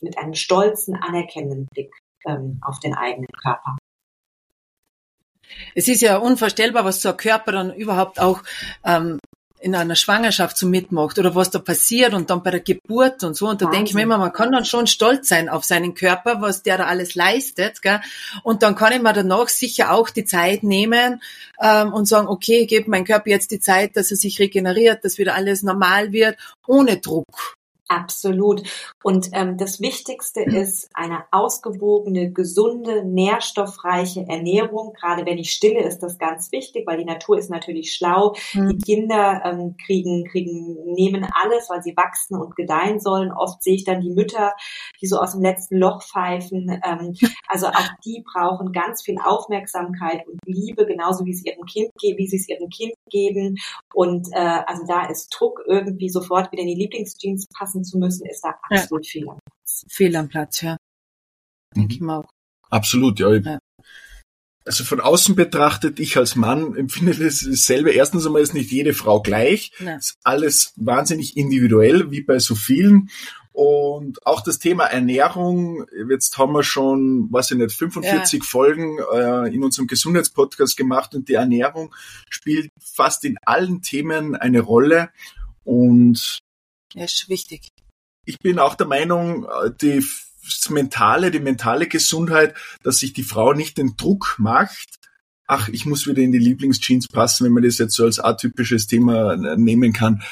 mit 0.00 0.18
einem 0.18 0.34
stolzen, 0.34 0.94
anerkennenden 0.96 1.66
Blick 1.72 1.92
ähm, 2.26 2.58
auf 2.62 2.80
den 2.80 2.94
eigenen 2.94 3.28
Körper. 3.42 3.78
Es 5.74 5.88
ist 5.88 6.02
ja 6.02 6.18
unvorstellbar, 6.18 6.84
was 6.84 7.00
so 7.00 7.10
ein 7.10 7.16
Körper 7.16 7.52
dann 7.52 7.72
überhaupt 7.72 8.20
auch 8.20 8.42
ähm, 8.84 9.18
in 9.60 9.74
einer 9.74 9.96
Schwangerschaft 9.96 10.56
so 10.56 10.66
mitmacht 10.66 11.18
oder 11.18 11.34
was 11.34 11.50
da 11.50 11.58
passiert 11.58 12.14
und 12.14 12.30
dann 12.30 12.42
bei 12.42 12.50
der 12.50 12.60
Geburt 12.60 13.24
und 13.24 13.34
so. 13.34 13.48
Und 13.48 13.60
da 13.60 13.66
Wahnsinn. 13.66 13.78
denke 13.78 13.90
ich 13.90 13.94
mir 13.94 14.02
immer, 14.02 14.18
man 14.18 14.32
kann 14.32 14.52
dann 14.52 14.64
schon 14.64 14.86
stolz 14.86 15.28
sein 15.28 15.48
auf 15.48 15.64
seinen 15.64 15.94
Körper, 15.94 16.40
was 16.40 16.62
der 16.62 16.78
da 16.78 16.86
alles 16.86 17.14
leistet. 17.14 17.82
Gell? 17.82 18.00
Und 18.42 18.62
dann 18.62 18.76
kann 18.76 18.92
ich 18.92 19.02
mir 19.02 19.12
danach 19.12 19.48
sicher 19.48 19.92
auch 19.92 20.10
die 20.10 20.24
Zeit 20.24 20.62
nehmen 20.62 21.22
ähm, 21.60 21.92
und 21.92 22.06
sagen, 22.06 22.28
okay, 22.28 22.60
ich 22.60 22.68
gebe 22.68 22.90
meinem 22.90 23.04
Körper 23.04 23.30
jetzt 23.30 23.50
die 23.50 23.60
Zeit, 23.60 23.96
dass 23.96 24.10
er 24.10 24.16
sich 24.16 24.38
regeneriert, 24.38 25.04
dass 25.04 25.18
wieder 25.18 25.34
alles 25.34 25.62
normal 25.62 26.12
wird, 26.12 26.36
ohne 26.66 26.98
Druck. 26.98 27.56
Absolut. 27.88 28.62
Und 29.02 29.30
ähm, 29.32 29.56
das 29.56 29.80
Wichtigste 29.80 30.42
ist 30.42 30.90
eine 30.92 31.24
ausgewogene, 31.30 32.32
gesunde, 32.32 33.04
nährstoffreiche 33.04 34.26
Ernährung. 34.28 34.92
Gerade 34.92 35.24
wenn 35.24 35.38
ich 35.38 35.52
stille, 35.52 35.82
ist 35.82 36.00
das 36.00 36.18
ganz 36.18 36.50
wichtig, 36.50 36.86
weil 36.86 36.98
die 36.98 37.04
Natur 37.04 37.38
ist 37.38 37.48
natürlich 37.48 37.94
schlau. 37.94 38.34
Mhm. 38.54 38.70
Die 38.70 38.78
Kinder 38.78 39.42
ähm, 39.44 39.76
kriegen, 39.84 40.24
kriegen, 40.24 40.76
nehmen 40.94 41.26
alles, 41.32 41.70
weil 41.70 41.82
sie 41.82 41.96
wachsen 41.96 42.36
und 42.36 42.56
gedeihen 42.56 42.98
sollen. 42.98 43.30
Oft 43.30 43.62
sehe 43.62 43.76
ich 43.76 43.84
dann 43.84 44.00
die 44.00 44.10
Mütter, 44.10 44.54
die 45.00 45.06
so 45.06 45.18
aus 45.18 45.32
dem 45.32 45.42
letzten 45.42 45.76
Loch 45.76 46.02
pfeifen. 46.02 46.80
Ähm, 46.84 47.14
also 47.48 47.68
auch 47.68 47.88
die 48.04 48.24
brauchen 48.24 48.72
ganz 48.72 49.02
viel 49.02 49.16
Aufmerksamkeit 49.22 50.26
und 50.26 50.40
Liebe, 50.44 50.86
genauso 50.86 51.24
wie 51.24 51.32
es 51.32 51.44
ihrem 51.44 51.64
Kind 51.66 51.92
wie 52.00 52.26
sie 52.26 52.36
es 52.36 52.48
ihrem 52.48 52.68
Kind 52.68 52.94
geben. 53.10 53.56
Und 53.94 54.28
äh, 54.32 54.60
also 54.66 54.84
da 54.86 55.06
ist 55.06 55.28
Druck 55.28 55.60
irgendwie 55.66 56.08
sofort 56.08 56.50
wieder 56.52 56.62
in 56.62 56.68
die 56.68 56.74
Lieblingsjeans 56.74 57.46
passen 57.56 57.84
zu 57.84 57.98
müssen, 57.98 58.26
ist 58.26 58.44
da 58.44 58.54
absolut 58.88 59.06
fehl 59.06 59.28
am 59.28 59.38
Platz. 59.38 59.84
Fehl 59.88 60.16
am 60.16 60.28
Platz, 60.28 60.60
ja. 60.62 60.76
Denke 61.74 61.94
ich 61.94 62.00
mhm. 62.00 62.06
mal 62.06 62.18
auch. 62.18 62.30
Absolut, 62.70 63.20
ja. 63.20 63.34
ja. 63.34 63.58
Also 64.64 64.84
von 64.84 65.00
außen 65.00 65.34
betrachtet, 65.34 65.98
ich 65.98 66.18
als 66.18 66.36
Mann 66.36 66.76
empfinde 66.76 67.14
dasselbe. 67.16 67.90
Erstens 67.90 68.26
einmal 68.26 68.42
ist 68.42 68.52
nicht 68.52 68.70
jede 68.70 68.92
Frau 68.92 69.22
gleich. 69.22 69.72
Ja. 69.78 69.96
Ist 69.96 70.18
alles 70.24 70.74
wahnsinnig 70.76 71.38
individuell, 71.38 72.10
wie 72.10 72.22
bei 72.22 72.38
so 72.38 72.54
vielen. 72.54 73.08
Und 73.52 74.24
auch 74.26 74.42
das 74.42 74.58
Thema 74.58 74.84
Ernährung, 74.84 75.84
jetzt 76.10 76.36
haben 76.38 76.52
wir 76.52 76.62
schon, 76.62 77.32
weiß 77.32 77.50
ich 77.50 77.56
nicht, 77.56 77.72
45 77.72 78.40
ja. 78.40 78.46
Folgen 78.46 78.98
äh, 79.12 79.52
in 79.52 79.64
unserem 79.64 79.88
Gesundheitspodcast 79.88 80.76
gemacht 80.76 81.14
und 81.14 81.28
die 81.28 81.34
Ernährung 81.34 81.92
spielt 82.28 82.70
fast 82.78 83.24
in 83.24 83.36
allen 83.44 83.82
Themen 83.82 84.36
eine 84.36 84.60
Rolle. 84.60 85.10
Und 85.64 86.38
ja, 86.94 87.04
ist 87.04 87.28
wichtig. 87.28 87.70
Ich 88.28 88.38
bin 88.40 88.58
auch 88.58 88.74
der 88.74 88.86
Meinung, 88.86 89.44
äh, 89.44 89.70
die 89.80 90.04
mentale, 90.68 91.30
die 91.30 91.40
mentale 91.40 91.88
Gesundheit, 91.88 92.54
dass 92.82 92.98
sich 92.98 93.14
die 93.14 93.22
Frau 93.22 93.54
nicht 93.54 93.78
den 93.78 93.96
Druck 93.96 94.36
macht, 94.38 94.98
ach, 95.46 95.70
ich 95.70 95.86
muss 95.86 96.06
wieder 96.06 96.20
in 96.20 96.32
die 96.32 96.38
Lieblingsjeans 96.38 97.08
passen, 97.08 97.46
wenn 97.46 97.52
man 97.52 97.62
das 97.62 97.78
jetzt 97.78 97.94
so 97.94 98.04
als 98.04 98.20
atypisches 98.20 98.86
Thema 98.86 99.36
nehmen 99.56 99.94
kann. 99.94 100.22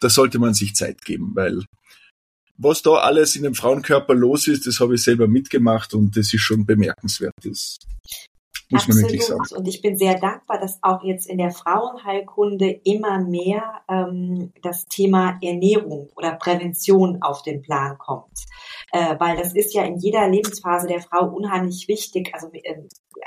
Da 0.00 0.08
sollte 0.08 0.38
man 0.38 0.54
sich 0.54 0.74
Zeit 0.76 1.04
geben, 1.04 1.32
weil 1.34 1.64
was 2.56 2.82
da 2.82 2.92
alles 2.92 3.34
in 3.34 3.42
dem 3.42 3.54
Frauenkörper 3.54 4.14
los 4.14 4.46
ist, 4.46 4.66
das 4.66 4.78
habe 4.78 4.94
ich 4.94 5.02
selber 5.02 5.26
mitgemacht 5.26 5.92
und 5.92 6.16
das 6.16 6.32
ist 6.32 6.42
schon 6.42 6.66
bemerkenswert. 6.66 7.34
Das 7.42 7.78
muss 8.70 8.82
Absolut. 8.82 9.02
man 9.02 9.10
wirklich 9.10 9.26
sagen. 9.26 9.56
Und 9.56 9.68
ich 9.68 9.82
bin 9.82 9.96
sehr 9.96 10.18
dankbar, 10.18 10.60
dass 10.60 10.78
auch 10.82 11.02
jetzt 11.02 11.28
in 11.28 11.38
der 11.38 11.50
Frauenheilkunde 11.50 12.80
immer 12.84 13.20
mehr 13.20 13.82
ähm, 13.88 14.52
das 14.62 14.86
Thema 14.86 15.38
Ernährung 15.42 16.10
oder 16.16 16.32
Prävention 16.32 17.22
auf 17.22 17.42
den 17.42 17.62
Plan 17.62 17.98
kommt. 17.98 18.46
Äh, 18.92 19.16
weil 19.18 19.36
das 19.36 19.54
ist 19.54 19.74
ja 19.74 19.84
in 19.84 19.98
jeder 19.98 20.28
Lebensphase 20.28 20.86
der 20.86 21.00
Frau 21.00 21.26
unheimlich 21.26 21.88
wichtig. 21.88 22.30
Also 22.32 22.48
äh, 22.52 22.82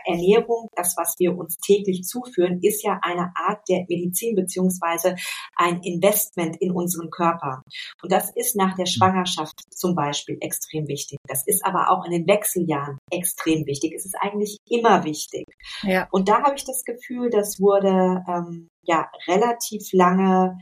Ernährung, 0.06 0.70
das, 0.76 0.96
was 0.98 1.16
wir 1.20 1.38
uns 1.38 1.58
täglich 1.58 2.04
zuführen, 2.04 2.60
ist 2.62 2.84
ja 2.84 3.00
eine 3.02 3.32
Art 3.36 3.62
der 3.70 3.86
Medizin 3.88 4.36
beziehungsweise 4.36 5.16
ein 5.56 5.82
Investment 5.82 6.58
in 6.62 6.72
unseren 6.72 7.10
Körper. 7.10 7.64
Und 8.02 8.12
das 8.12 8.32
ist 8.36 8.56
nach 8.56 8.76
der 8.76 8.86
Schwangerschaft 8.86 9.60
zum 9.70 9.96
Beispiel 9.96 10.38
extrem 10.42 10.88
wichtig. 10.88 11.20
Das 11.34 11.48
ist 11.48 11.65
aber 11.65 11.89
auch 11.89 12.06
in 12.06 12.12
den 12.12 12.28
Wechseljahren 12.28 13.00
extrem 13.10 13.65
wichtig. 13.65 13.93
Es 13.96 14.06
ist 14.06 14.15
eigentlich 14.22 14.58
immer 14.69 15.04
wichtig. 15.04 15.46
Ja. 15.82 16.08
Und 16.12 16.30
da 16.30 16.43
habe 16.43 16.54
ich 16.56 16.63
das 16.63 16.84
Gefühl, 16.86 17.32
das 17.32 17.60
wurde 17.60 18.22
ähm, 18.28 18.67
ja 18.84 19.10
relativ 19.28 19.82
lange 19.93 20.60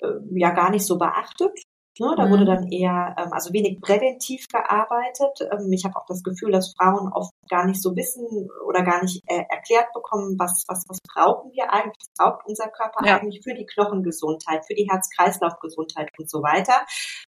äh, 0.00 0.06
ja 0.36 0.50
gar 0.52 0.70
nicht 0.70 0.86
so 0.86 0.96
beachtet. 0.96 1.52
Ne, 1.98 2.14
da 2.16 2.26
mhm. 2.26 2.30
wurde 2.30 2.44
dann 2.44 2.70
eher, 2.70 3.16
ähm, 3.18 3.32
also 3.32 3.52
wenig 3.52 3.80
präventiv 3.80 4.46
gearbeitet. 4.48 5.48
Ähm, 5.52 5.72
ich 5.72 5.84
habe 5.84 5.96
auch 5.96 6.06
das 6.06 6.22
Gefühl, 6.22 6.52
dass 6.52 6.72
Frauen 6.74 7.12
oft 7.12 7.32
gar 7.48 7.66
nicht 7.66 7.82
so 7.82 7.96
wissen 7.96 8.48
oder 8.66 8.82
gar 8.82 9.02
nicht 9.02 9.22
äh, 9.26 9.42
erklärt 9.48 9.92
bekommen, 9.92 10.38
was, 10.38 10.64
was, 10.68 10.84
was 10.88 10.98
brauchen 11.12 11.50
wir 11.52 11.72
eigentlich, 11.72 11.98
was 11.98 12.12
braucht 12.16 12.46
unser 12.46 12.68
Körper 12.68 13.04
ja. 13.04 13.18
eigentlich 13.18 13.42
für 13.42 13.54
die 13.54 13.66
Knochengesundheit, 13.66 14.64
für 14.66 14.74
die 14.74 14.88
Herz-Kreislauf-Gesundheit 14.88 16.10
und 16.18 16.30
so 16.30 16.42
weiter. 16.42 16.86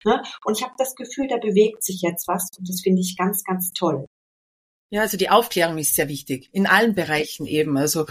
Ne? 0.04 0.22
Und 0.44 0.58
ich 0.58 0.64
habe 0.64 0.74
das 0.76 0.94
Gefühl, 0.96 1.28
da 1.28 1.36
bewegt 1.36 1.84
sich 1.84 2.02
jetzt 2.02 2.26
was 2.26 2.48
und 2.58 2.68
das 2.68 2.80
finde 2.82 3.00
ich 3.00 3.16
ganz, 3.16 3.44
ganz 3.44 3.70
toll. 3.70 4.06
Ja, 4.90 5.02
also 5.02 5.18
die 5.18 5.28
Aufklärung 5.28 5.76
ist 5.76 5.94
sehr 5.94 6.08
wichtig, 6.08 6.48
in 6.52 6.66
allen 6.66 6.94
Bereichen 6.94 7.44
eben. 7.44 7.76
Also 7.76 8.06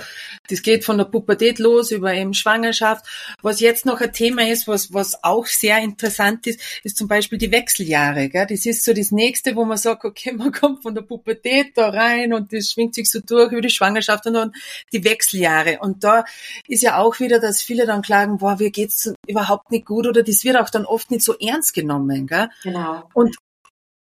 das 0.47 0.61
geht 0.61 0.85
von 0.85 0.99
der 0.99 1.05
Pubertät 1.05 1.57
los 1.57 1.89
über 1.89 2.13
eben 2.13 2.35
Schwangerschaft. 2.35 3.03
Was 3.41 3.59
jetzt 3.59 3.87
noch 3.87 3.99
ein 3.99 4.13
Thema 4.13 4.47
ist, 4.47 4.67
was, 4.67 4.93
was 4.93 5.23
auch 5.23 5.47
sehr 5.47 5.79
interessant 5.79 6.45
ist, 6.45 6.59
ist 6.83 6.95
zum 6.95 7.07
Beispiel 7.07 7.39
die 7.39 7.51
Wechseljahre. 7.51 8.29
Gell? 8.29 8.45
Das 8.47 8.63
ist 8.67 8.85
so 8.85 8.93
das 8.93 9.09
Nächste, 9.09 9.55
wo 9.55 9.65
man 9.65 9.77
sagt, 9.77 10.05
okay, 10.05 10.31
man 10.37 10.51
kommt 10.51 10.83
von 10.83 10.93
der 10.93 11.01
Pubertät 11.01 11.75
da 11.75 11.89
rein 11.89 12.31
und 12.31 12.53
das 12.53 12.69
schwingt 12.69 12.93
sich 12.93 13.09
so 13.09 13.21
durch 13.21 13.51
über 13.51 13.61
die 13.61 13.71
Schwangerschaft 13.71 14.27
und 14.27 14.35
dann 14.35 14.53
die 14.93 15.03
Wechseljahre. 15.03 15.79
Und 15.81 16.03
da 16.03 16.25
ist 16.67 16.83
ja 16.83 16.99
auch 16.99 17.19
wieder, 17.19 17.39
dass 17.39 17.59
viele 17.59 17.87
dann 17.87 18.03
klagen, 18.03 18.37
boah, 18.37 18.57
mir 18.59 18.69
geht's 18.69 19.11
überhaupt 19.27 19.71
nicht 19.71 19.87
gut 19.87 20.05
oder 20.05 20.21
das 20.21 20.43
wird 20.43 20.57
auch 20.57 20.69
dann 20.69 20.85
oft 20.85 21.09
nicht 21.09 21.23
so 21.23 21.35
ernst 21.39 21.73
genommen. 21.73 22.27
Gell? 22.27 22.49
Genau. 22.61 23.09
Und 23.15 23.35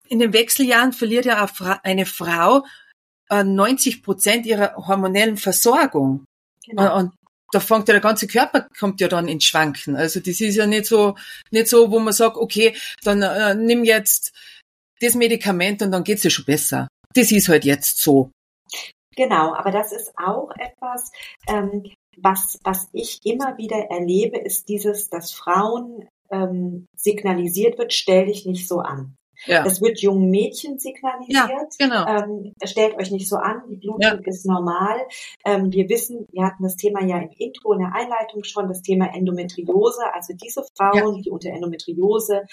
in 0.10 0.20
den 0.20 0.34
Wechseljahren 0.34 0.94
verliert 0.94 1.26
ja 1.26 1.48
eine 1.84 2.06
Frau 2.06 2.66
90 3.30 3.98
äh, 3.98 4.02
Prozent 4.02 4.46
ihrer 4.46 4.76
hormonellen 4.76 5.38
Versorgung. 5.38 6.26
Genau. 6.66 6.98
Und 6.98 7.14
da 7.52 7.60
fängt 7.60 7.88
ja 7.88 7.94
der 7.94 8.02
ganze 8.02 8.28
Körper 8.28 8.68
kommt 8.78 9.00
ja 9.00 9.08
dann 9.08 9.28
ins 9.28 9.46
Schwanken. 9.46 9.96
Also 9.96 10.20
das 10.20 10.42
ist 10.42 10.56
ja 10.56 10.68
nicht 10.68 10.86
so 10.86 11.16
nicht 11.52 11.68
so, 11.68 11.92
wo 11.92 12.00
man 12.00 12.14
sagt, 12.14 12.38
okay, 12.38 12.76
dann 13.04 13.22
äh, 13.22 13.56
nimm 13.56 13.84
jetzt 13.84 14.34
das 15.00 15.16
Medikament 15.16 15.82
und 15.82 15.92
dann 15.92 16.04
geht's 16.04 16.24
dir 16.24 16.30
schon 16.30 16.46
besser. 16.46 16.88
Das 17.14 17.32
ist 17.32 17.48
halt 17.48 17.66
jetzt 17.66 18.02
so. 18.02 18.32
Genau, 19.16 19.56
aber 19.56 19.72
das 19.72 19.92
ist 19.92 20.14
auch 20.18 20.52
etwas, 20.60 21.12
ähm, 21.48 21.84
was 22.18 22.60
was 22.64 22.88
ich 22.92 23.20
immer 23.24 23.58
wieder 23.58 23.78
erlebe, 23.90 24.38
ist 24.38 24.68
dieses, 24.68 25.10
dass 25.10 25.32
Frauen 25.32 26.08
ähm, 26.30 26.86
signalisiert 26.96 27.78
wird, 27.78 27.94
stell 27.94 28.26
dich 28.26 28.46
nicht 28.46 28.68
so 28.68 28.80
an. 28.80 29.16
Ja. 29.46 29.64
Das 29.64 29.82
wird 29.82 30.02
jungen 30.02 30.30
Mädchen 30.30 30.80
signalisiert. 30.80 31.36
Ja, 31.36 31.68
genau. 31.78 32.06
Ähm, 32.06 32.54
stellt 32.64 32.96
euch 32.98 33.12
nicht 33.12 33.30
so 33.30 33.38
an, 33.38 33.64
die 33.70 33.76
Blutung 33.76 34.02
ja. 34.02 34.20
ist 34.26 34.46
normal. 34.46 35.06
Ähm, 35.46 35.72
wir 35.72 35.88
wissen, 35.90 36.28
wir 36.32 36.46
hatten 36.46 36.64
das 36.64 36.76
Thema 36.76 37.04
ja 37.04 37.20
im 37.20 37.30
Intro, 37.38 37.74
in 37.74 37.80
der 37.80 37.94
Einleitung 37.94 38.44
schon, 38.44 38.68
das 38.68 38.82
Thema 38.82 39.14
Endometriose. 39.14 40.02
Also 40.14 40.34
diese 40.34 40.64
Frauen, 40.76 41.16
ja. 41.16 41.22
die 41.22 41.30
unter 41.30 41.50
Endometriose 41.50 42.44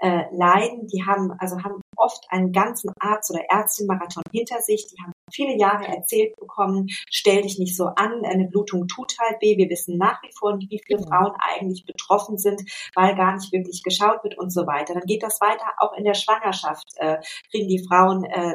äh, 0.00 0.22
leiden, 0.32 0.86
die 0.86 1.04
haben, 1.04 1.32
also 1.38 1.62
haben 1.62 1.80
oft 1.96 2.24
einen 2.30 2.52
ganzen 2.52 2.90
Arzt- 2.98 3.30
oder 3.30 3.44
Ärztin-Marathon 3.48 4.22
hinter 4.32 4.60
sich. 4.60 4.86
Die 4.86 5.02
haben 5.02 5.12
viele 5.32 5.56
Jahre 5.58 5.86
erzählt 5.86 6.36
bekommen, 6.36 6.88
stell 7.10 7.42
dich 7.42 7.58
nicht 7.58 7.76
so 7.76 7.86
an, 7.86 8.24
eine 8.24 8.48
Blutung 8.48 8.86
tut 8.86 9.14
halt 9.18 9.40
weh. 9.40 9.56
Wir 9.56 9.68
wissen 9.68 9.98
nach 9.98 10.22
wie 10.22 10.32
vor 10.38 10.56
nicht, 10.56 10.70
wie 10.70 10.80
viele 10.84 11.00
genau. 11.00 11.10
Frauen 11.10 11.32
eigentlich 11.56 11.84
betroffen 11.84 12.38
sind, 12.38 12.62
weil 12.94 13.16
gar 13.16 13.34
nicht 13.34 13.52
wirklich 13.52 13.82
geschaut 13.82 14.22
wird 14.22 14.38
und 14.38 14.50
so 14.50 14.66
weiter. 14.66 14.94
Dann 14.94 15.06
geht 15.06 15.22
das 15.22 15.40
weiter, 15.40 15.66
auch 15.78 15.92
in 15.96 16.04
der 16.04 16.14
Schwangerschaft 16.14 16.86
äh, 16.96 17.18
kriegen 17.50 17.68
die 17.68 17.84
Frauen 17.86 18.24
äh, 18.24 18.54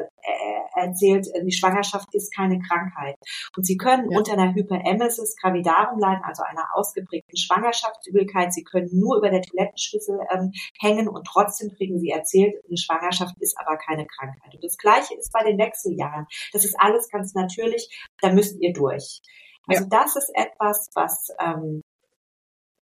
erzählt, 0.76 1.26
äh, 1.34 1.44
die 1.44 1.52
Schwangerschaft 1.52 2.14
ist 2.14 2.34
keine 2.34 2.58
Krankheit. 2.60 3.16
Und 3.56 3.64
sie 3.64 3.76
können 3.76 4.10
ja. 4.10 4.18
unter 4.18 4.32
einer 4.32 4.54
Hyperemesis 4.54 5.36
gravidarum 5.40 5.98
leiden, 5.98 6.22
also 6.24 6.42
einer 6.42 6.66
ausgeprägten 6.74 7.36
Schwangerschaftsübelkeit. 7.36 8.52
Sie 8.52 8.64
können 8.64 8.88
nur 8.92 9.18
über 9.18 9.30
der 9.30 9.42
Toilettenschüssel 9.42 10.20
ähm, 10.32 10.52
hängen 10.80 11.08
und 11.08 11.26
trotzdem 11.26 11.70
kriegen 11.76 11.98
sie 11.98 12.10
erzählt, 12.10 12.54
eine 12.66 12.76
Schwangerschaft 12.76 13.34
ist 13.40 13.56
aber 13.58 13.76
keine 13.76 14.06
Krankheit. 14.06 14.54
Und 14.54 14.64
das 14.64 14.76
Gleiche 14.76 15.14
ist 15.14 15.32
bei 15.32 15.44
den 15.44 15.58
Wechseljahren. 15.58 16.26
Das 16.52 16.64
ist 16.64 16.76
alles 16.78 17.08
ganz 17.10 17.34
natürlich. 17.34 17.88
Da 18.20 18.32
müsst 18.32 18.60
ihr 18.60 18.72
durch. 18.72 19.20
Also 19.66 19.82
ja. 19.82 19.88
das 19.90 20.16
ist 20.16 20.30
etwas, 20.34 20.90
was 20.94 21.28
ähm, 21.40 21.82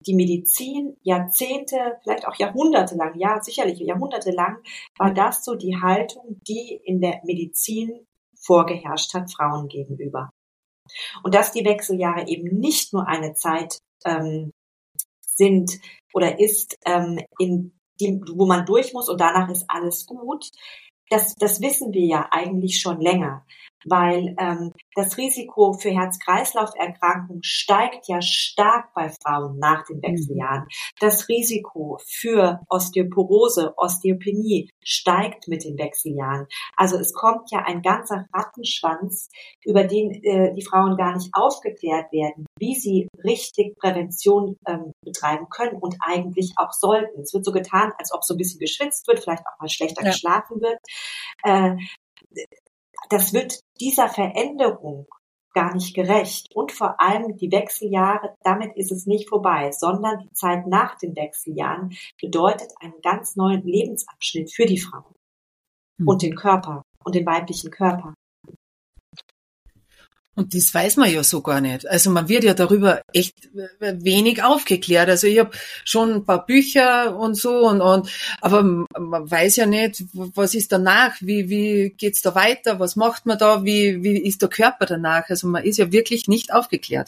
die 0.06 0.16
Medizin 0.16 0.98
Jahrzehnte, 1.02 2.00
vielleicht 2.04 2.28
auch 2.28 2.36
Jahrhunderte 2.36 2.96
lang, 2.96 3.18
ja, 3.18 3.42
sicherlich 3.42 3.80
Jahrhunderte 3.80 4.32
lang, 4.32 4.58
war 4.98 5.14
das 5.14 5.44
so 5.44 5.56
die 5.56 5.78
Haltung, 5.82 6.42
die 6.48 6.80
in 6.84 7.02
der 7.02 7.22
Medizin 7.24 8.06
vorgeherrscht 8.36 9.14
hat 9.14 9.32
Frauen 9.32 9.68
gegenüber. 9.68 10.30
Und 11.24 11.34
dass 11.34 11.52
die 11.52 11.66
Wechseljahre 11.66 12.28
eben 12.28 12.60
nicht 12.60 12.94
nur 12.94 13.08
eine 13.08 13.34
Zeit 13.34 13.80
ähm, 14.06 14.52
sind 15.22 15.80
oder 16.14 16.40
ist, 16.40 16.78
ähm, 16.86 17.20
in 17.40 17.74
die, 18.00 18.22
wo 18.34 18.46
man 18.46 18.66
durch 18.66 18.94
muss 18.94 19.10
und 19.10 19.22
danach 19.22 19.50
ist 19.50 19.66
alles 19.68 20.06
gut, 20.06 20.50
das, 21.10 21.36
das 21.36 21.62
wissen 21.62 21.94
wir 21.94 22.06
ja 22.06 22.28
eigentlich 22.32 22.80
schon 22.80 23.00
länger 23.00 23.46
weil 23.86 24.36
ähm, 24.40 24.72
das 24.96 25.18
Risiko 25.18 25.74
für 25.74 25.90
Herz-Kreislauf-Erkrankungen 25.90 27.42
steigt 27.44 28.08
ja 28.08 28.22
stark 28.22 28.94
bei 28.94 29.10
Frauen 29.10 29.58
nach 29.58 29.84
den. 29.86 30.04
Wechseljahren. 30.04 30.68
Das 31.00 31.28
Risiko 31.30 32.00
für 32.06 32.62
Osteoporose, 32.70 33.74
Osteopenie 33.78 34.70
steigt 34.84 35.48
mit 35.48 35.64
den 35.64 35.78
Wechseljahren. 35.78 36.48
Also 36.76 36.98
es 36.98 37.14
kommt 37.14 37.50
ja 37.52 37.64
ein 37.66 37.82
ganzer 37.82 38.26
Rattenschwanz, 38.34 39.30
über 39.64 39.84
den 39.86 40.12
äh, 40.24 40.54
die 40.54 40.64
Frauen 40.64 40.98
gar 40.98 41.16
nicht 41.16 41.30
aufgeklärt 41.34 42.12
werden, 42.12 42.46
wie 42.60 42.76
sie 42.76 43.08
richtig 43.24 43.78
Prävention 43.78 44.58
ähm, 44.68 44.92
betreiben 45.04 45.48
können 45.50 45.78
und 45.80 45.96
eigentlich 46.02 46.54
auch 46.58 46.74
sollten. 46.74 47.22
Es 47.22 47.34
wird 47.34 47.46
so 47.46 47.52
getan, 47.52 47.94
als 47.98 48.14
ob 48.14 48.24
so 48.24 48.34
ein 48.34 48.38
bisschen 48.38 48.60
geschwitzt 48.60 49.08
wird, 49.08 49.20
vielleicht 49.20 49.44
auch 49.48 49.60
mal 49.60 49.70
schlechter 49.70 50.04
ja. 50.04 50.12
geschlafen 50.12 50.62
wird. 50.62 50.80
Äh, 51.44 51.76
das 53.10 53.34
wird 53.34 53.60
dieser 53.80 54.10
Veränderung 54.10 55.08
gar 55.54 55.74
nicht 55.74 55.94
gerecht. 55.96 56.54
Und 56.56 56.72
vor 56.72 57.00
allem 57.00 57.38
die 57.38 57.52
Wechseljahre, 57.52 58.36
damit 58.44 58.76
ist 58.76 58.92
es 58.92 59.06
nicht 59.06 59.30
vorbei, 59.30 59.72
sondern 59.72 60.20
die 60.20 60.34
Zeit 60.34 60.68
nach 60.68 60.98
den 60.98 61.16
Wechseljahren 61.16 61.96
bedeutet 62.20 62.72
einen 62.80 63.00
ganz 63.02 63.36
neuen 63.36 63.64
Lebensabschnitt 63.64 64.52
für 64.52 64.66
die 64.66 64.80
Frauen 64.80 65.14
hm. 66.00 66.08
und 66.08 66.22
den 66.22 66.36
Körper 66.36 66.84
und 67.04 67.16
den 67.16 67.26
weiblichen 67.26 67.72
Körper. 67.72 68.14
Und 70.36 70.56
das 70.56 70.74
weiß 70.74 70.98
man 70.98 71.12
ja 71.12 71.24
so 71.24 71.42
gar 71.42 71.62
nicht. 71.62 71.88
Also 71.88 72.10
man 72.10 72.28
wird 72.28 72.44
ja 72.44 72.56
darüber 72.56 73.02
echt 73.14 73.50
wenig 73.80 74.44
aufgeklärt. 74.44 75.08
Also 75.08 75.28
ich 75.28 75.38
habe 75.38 75.52
schon 75.86 76.12
ein 76.12 76.26
paar 76.26 76.46
Bücher 76.46 77.16
und 77.16 77.36
so 77.36 77.68
und, 77.68 77.82
und 77.82 78.10
aber 78.42 78.64
man 78.64 79.30
weiß 79.30 79.58
ja 79.58 79.68
nicht, 79.68 80.04
was 80.14 80.56
ist 80.56 80.72
danach, 80.72 81.16
wie 81.22 81.50
wie 81.50 81.92
geht's 81.92 82.22
da 82.22 82.34
weiter, 82.34 82.80
was 82.80 82.96
macht 82.96 83.28
man 83.28 83.38
da, 83.38 83.64
wie 83.64 84.04
wie 84.04 84.18
ist 84.18 84.42
der 84.42 84.50
Körper 84.50 84.88
danach? 84.88 85.30
Also 85.30 85.48
man 85.48 85.64
ist 85.64 85.78
ja 85.78 85.92
wirklich 85.92 86.28
nicht 86.28 86.52
aufgeklärt. 86.52 87.08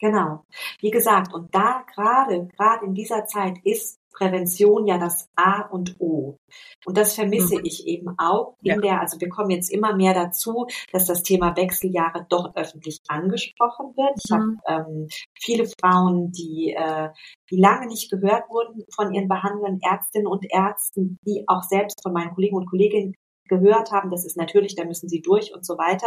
Genau. 0.00 0.44
Wie 0.80 0.90
gesagt, 0.90 1.34
und 1.34 1.54
da 1.54 1.84
gerade 1.94 2.48
gerade 2.56 2.86
in 2.86 2.94
dieser 2.94 3.26
Zeit 3.26 3.58
ist 3.64 3.98
Prävention 4.22 4.86
ja 4.86 4.98
das 4.98 5.28
A 5.36 5.62
und 5.62 5.96
O. 6.00 6.38
Und 6.84 6.96
das 6.96 7.14
vermisse 7.14 7.58
mhm. 7.58 7.64
ich 7.64 7.86
eben 7.86 8.14
auch 8.18 8.56
in 8.62 8.74
ja. 8.74 8.80
der, 8.80 9.00
also 9.00 9.20
wir 9.20 9.28
kommen 9.28 9.50
jetzt 9.50 9.70
immer 9.70 9.94
mehr 9.94 10.14
dazu, 10.14 10.66
dass 10.92 11.06
das 11.06 11.22
Thema 11.22 11.56
Wechseljahre 11.56 12.26
doch 12.28 12.54
öffentlich 12.54 13.00
angesprochen 13.08 13.94
wird. 13.96 14.20
Ich 14.24 14.30
mhm. 14.30 14.60
habe 14.66 14.86
ähm, 14.90 15.08
viele 15.40 15.66
Frauen, 15.80 16.30
die, 16.32 16.74
äh, 16.76 17.08
die 17.50 17.60
lange 17.60 17.86
nicht 17.86 18.10
gehört 18.10 18.48
wurden 18.48 18.84
von 18.94 19.12
ihren 19.12 19.28
behandelnden 19.28 19.80
Ärztinnen 19.82 20.26
und 20.26 20.44
Ärzten, 20.48 21.18
die 21.26 21.44
auch 21.46 21.62
selbst 21.62 22.02
von 22.02 22.12
meinen 22.12 22.34
Kollegen 22.34 22.56
und 22.56 22.68
Kolleginnen 22.68 23.14
gehört 23.48 23.90
haben, 23.92 24.10
das 24.10 24.24
ist 24.24 24.36
natürlich, 24.36 24.76
da 24.76 24.84
müssen 24.84 25.08
sie 25.08 25.20
durch 25.20 25.52
und 25.54 25.66
so 25.66 25.76
weiter. 25.76 26.06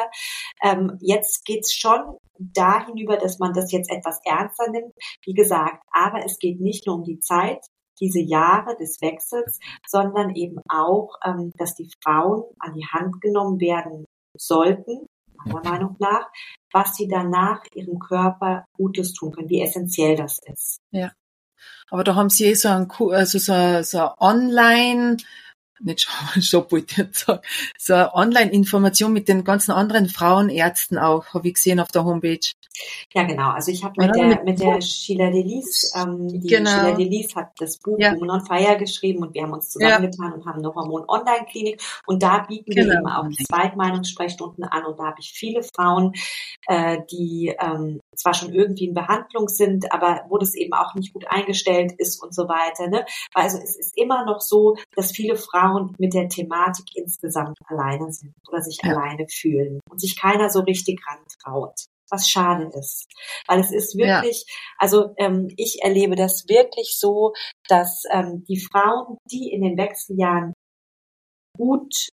Ähm, 0.63 0.97
jetzt 1.01 1.45
geht's 1.45 1.73
schon 1.75 2.17
dahin 2.39 2.97
über, 2.97 3.17
dass 3.17 3.39
man 3.39 3.53
das 3.53 3.71
jetzt 3.71 3.91
etwas 3.91 4.19
ernster 4.25 4.71
nimmt. 4.71 4.93
Wie 5.23 5.33
gesagt, 5.33 5.83
aber 5.91 6.25
es 6.25 6.39
geht 6.39 6.59
nicht 6.59 6.87
nur 6.87 6.95
um 6.95 7.03
die 7.03 7.19
Zeit, 7.19 7.59
diese 7.99 8.19
Jahre 8.19 8.75
des 8.77 9.01
Wechsels, 9.01 9.59
sondern 9.87 10.35
eben 10.35 10.59
auch, 10.69 11.15
ähm, 11.23 11.51
dass 11.57 11.75
die 11.75 11.89
Frauen 12.03 12.43
an 12.59 12.73
die 12.73 12.85
Hand 12.85 13.21
genommen 13.21 13.59
werden 13.59 14.05
sollten, 14.37 15.07
meiner. 15.45 15.69
Meinung 15.69 15.95
nach, 15.99 16.29
was 16.71 16.95
sie 16.95 17.07
danach 17.07 17.63
ihrem 17.73 17.99
Körper 17.99 18.65
Gutes 18.73 19.13
tun 19.13 19.31
können, 19.31 19.49
wie 19.49 19.61
essentiell 19.61 20.15
das 20.15 20.39
ist. 20.51 20.79
Ja. 20.91 21.11
Aber 21.89 22.03
da 22.03 22.15
haben 22.15 22.29
sie 22.29 22.45
eh 22.45 22.53
so 22.53 22.69
ein, 22.69 22.89
also 23.11 23.39
so, 23.39 23.81
so 23.83 24.11
online 24.19 25.17
nicht 25.79 26.07
Shop, 26.39 26.71
wollte 26.71 26.87
ich 26.91 26.97
jetzt 26.97 27.25
sagen, 27.25 27.41
so 27.77 27.93
eine 27.93 28.13
Online-Information 28.13 29.13
mit 29.13 29.27
den 29.27 29.43
ganzen 29.43 29.71
anderen 29.71 30.07
Frauenärzten 30.07 30.97
auch, 30.97 31.33
habe 31.33 31.47
ich 31.47 31.55
gesehen 31.55 31.79
auf 31.79 31.89
der 31.89 32.05
Homepage. 32.05 32.39
Ja, 33.13 33.23
genau. 33.23 33.51
Also 33.51 33.71
ich 33.71 33.83
habe 33.83 33.93
mit, 33.97 34.15
der, 34.15 34.43
mit 34.43 34.59
der 34.59 34.81
Sheila 34.81 35.29
Delis, 35.29 35.93
ähm, 35.95 36.27
die 36.27 36.47
genau. 36.47 36.69
Sheila 36.69 36.91
Delis 36.91 37.35
hat 37.35 37.51
das 37.57 37.77
Buch 37.77 37.97
ja. 37.99 38.13
Woman 38.15 38.41
on 38.41 38.45
Fire 38.45 38.77
geschrieben 38.77 39.23
und 39.23 39.33
wir 39.33 39.43
haben 39.43 39.53
uns 39.53 39.69
zusammengetan 39.69 40.31
ja. 40.31 40.33
und 40.35 40.45
haben 40.45 40.59
eine 40.59 40.73
Hormon-Online-Klinik 40.73 41.81
und 42.05 42.21
da 42.21 42.39
bieten 42.39 42.71
genau. 42.71 42.87
wir 42.87 42.99
eben 42.99 43.07
auch 43.07 43.29
Zweitmeinungssprechstunden 43.47 44.65
an 44.65 44.85
und 44.85 44.99
da 44.99 45.05
habe 45.05 45.19
ich 45.19 45.31
viele 45.31 45.63
Frauen, 45.63 46.13
äh, 46.67 46.99
die 47.09 47.55
ähm, 47.59 48.01
zwar 48.15 48.33
schon 48.33 48.53
irgendwie 48.53 48.85
in 48.85 48.93
Behandlung 48.93 49.47
sind, 49.47 49.91
aber 49.91 50.25
wo 50.29 50.37
das 50.37 50.55
eben 50.55 50.73
auch 50.73 50.93
nicht 50.95 51.13
gut 51.13 51.25
eingestellt 51.27 51.93
ist 51.97 52.21
und 52.21 52.33
so 52.33 52.43
weiter. 52.43 52.87
Ne? 52.87 53.05
Also 53.33 53.57
es 53.57 53.77
ist 53.77 53.97
immer 53.97 54.25
noch 54.25 54.41
so, 54.41 54.75
dass 54.95 55.11
viele 55.11 55.35
Frauen 55.35 55.95
mit 55.97 56.13
der 56.13 56.29
Thematik 56.29 56.85
insgesamt 56.95 57.57
alleine 57.65 58.11
sind 58.11 58.33
oder 58.47 58.61
sich 58.61 58.77
ja. 58.83 58.91
alleine 58.91 59.27
fühlen 59.27 59.79
und 59.89 59.99
sich 59.99 60.19
keiner 60.19 60.49
so 60.49 60.61
richtig 60.61 61.01
rantraut. 61.07 61.75
Was 62.11 62.29
schade 62.29 62.69
ist. 62.77 63.07
Weil 63.47 63.59
es 63.61 63.71
ist 63.71 63.97
wirklich, 63.97 64.45
ja. 64.47 64.55
also 64.77 65.15
ähm, 65.17 65.47
ich 65.57 65.79
erlebe 65.81 66.15
das 66.15 66.47
wirklich 66.47 66.97
so, 66.99 67.33
dass 67.67 68.03
ähm, 68.11 68.43
die 68.47 68.59
Frauen, 68.59 69.17
die 69.31 69.51
in 69.51 69.63
den 69.63 69.75
Wechseljahren 69.75 70.53
gut 71.57 72.09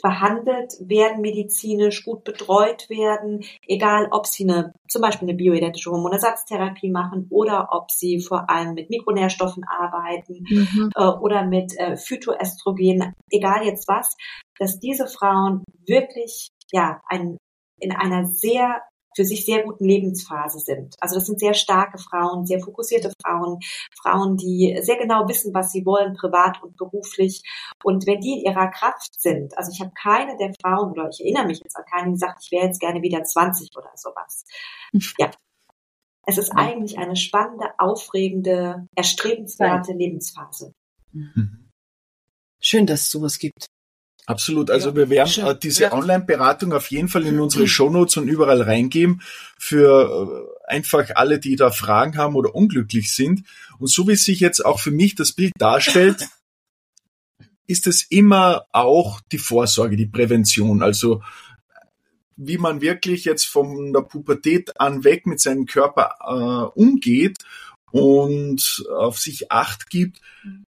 behandelt 0.00 0.74
werden, 0.80 1.20
medizinisch 1.20 2.04
gut 2.04 2.24
betreut 2.24 2.88
werden, 2.88 3.44
egal 3.66 4.08
ob 4.10 4.26
sie 4.26 4.44
eine, 4.44 4.72
zum 4.88 5.02
Beispiel 5.02 5.28
eine 5.28 5.36
bioidentische 5.36 5.90
Hormonersatztherapie 5.90 6.90
machen 6.90 7.26
oder 7.30 7.68
ob 7.72 7.90
sie 7.90 8.20
vor 8.20 8.50
allem 8.50 8.74
mit 8.74 8.90
Mikronährstoffen 8.90 9.64
arbeiten 9.64 10.44
mhm. 10.48 10.90
äh, 10.94 11.04
oder 11.04 11.44
mit 11.44 11.76
äh, 11.78 11.96
Phytoestrogen, 11.96 13.12
egal 13.30 13.64
jetzt 13.64 13.88
was, 13.88 14.16
dass 14.58 14.78
diese 14.78 15.06
Frauen 15.06 15.64
wirklich 15.86 16.50
ja 16.72 17.00
ein, 17.08 17.36
in 17.78 17.92
einer 17.92 18.26
sehr 18.26 18.82
für 19.20 19.26
sich 19.26 19.44
sehr 19.44 19.64
guten 19.64 19.84
Lebensphase 19.84 20.60
sind. 20.60 20.96
Also 20.98 21.16
das 21.16 21.26
sind 21.26 21.38
sehr 21.38 21.52
starke 21.52 21.98
Frauen, 21.98 22.46
sehr 22.46 22.58
fokussierte 22.58 23.12
Frauen, 23.22 23.58
Frauen, 24.00 24.38
die 24.38 24.78
sehr 24.80 24.96
genau 24.96 25.28
wissen, 25.28 25.52
was 25.52 25.72
sie 25.72 25.84
wollen, 25.84 26.14
privat 26.14 26.62
und 26.62 26.74
beruflich. 26.78 27.42
Und 27.84 28.06
wenn 28.06 28.20
die 28.20 28.38
in 28.38 28.46
ihrer 28.46 28.68
Kraft 28.68 29.20
sind, 29.20 29.58
also 29.58 29.72
ich 29.72 29.80
habe 29.82 29.92
keine 29.92 30.38
der 30.38 30.54
Frauen, 30.62 30.92
oder 30.92 31.10
ich 31.10 31.20
erinnere 31.20 31.48
mich 31.48 31.58
jetzt 31.62 31.76
an 31.76 31.84
keine, 31.84 32.12
die 32.12 32.16
sagt, 32.16 32.42
ich 32.42 32.50
wäre 32.50 32.64
jetzt 32.64 32.80
gerne 32.80 33.02
wieder 33.02 33.22
20 33.22 33.76
oder 33.76 33.90
sowas. 33.94 34.46
Ja. 35.18 35.30
Es 36.24 36.38
ist 36.38 36.52
eigentlich 36.52 36.96
eine 36.96 37.16
spannende, 37.16 37.66
aufregende, 37.76 38.86
erstrebenswerte 38.96 39.92
Lebensphase. 39.92 40.72
Mhm. 41.12 41.68
Schön, 42.58 42.86
dass 42.86 43.02
es 43.02 43.10
sowas 43.10 43.38
gibt. 43.38 43.66
Absolut. 44.26 44.70
Also 44.70 44.90
ja, 44.90 44.96
wir 44.96 45.10
werden 45.10 45.28
schön. 45.28 45.46
Äh, 45.46 45.58
diese. 45.58 45.92
Online-Beratung 45.92 46.72
auf 46.72 46.90
jeden 46.90 47.08
Fall 47.08 47.26
in 47.26 47.40
unsere 47.40 47.66
Shownotes 47.66 48.16
und 48.16 48.28
überall 48.28 48.62
reingeben 48.62 49.22
für 49.58 50.46
äh, 50.68 50.72
einfach 50.72 51.10
alle, 51.14 51.38
die 51.38 51.56
da 51.56 51.70
Fragen 51.70 52.16
haben 52.16 52.36
oder 52.36 52.54
unglücklich 52.54 53.12
sind. 53.12 53.44
Und 53.78 53.88
so 53.90 54.06
wie 54.06 54.16
sich 54.16 54.40
jetzt 54.40 54.64
auch 54.64 54.78
für 54.78 54.90
mich 54.90 55.14
das 55.14 55.32
Bild 55.32 55.52
darstellt, 55.58 56.28
ist 57.66 57.86
es 57.86 58.02
immer 58.02 58.66
auch 58.72 59.20
die 59.32 59.38
Vorsorge, 59.38 59.96
die 59.96 60.06
Prävention. 60.06 60.82
Also 60.82 61.22
wie 62.36 62.58
man 62.58 62.80
wirklich 62.80 63.24
jetzt 63.24 63.46
von 63.46 63.92
der 63.92 64.00
Pubertät 64.00 64.80
an 64.80 65.04
weg 65.04 65.26
mit 65.26 65.40
seinem 65.40 65.66
Körper 65.66 66.14
äh, 66.20 66.78
umgeht 66.80 67.36
und 67.90 68.84
auf 68.96 69.18
sich 69.18 69.52
Acht 69.52 69.90
gibt, 69.90 70.20
mhm 70.42 70.64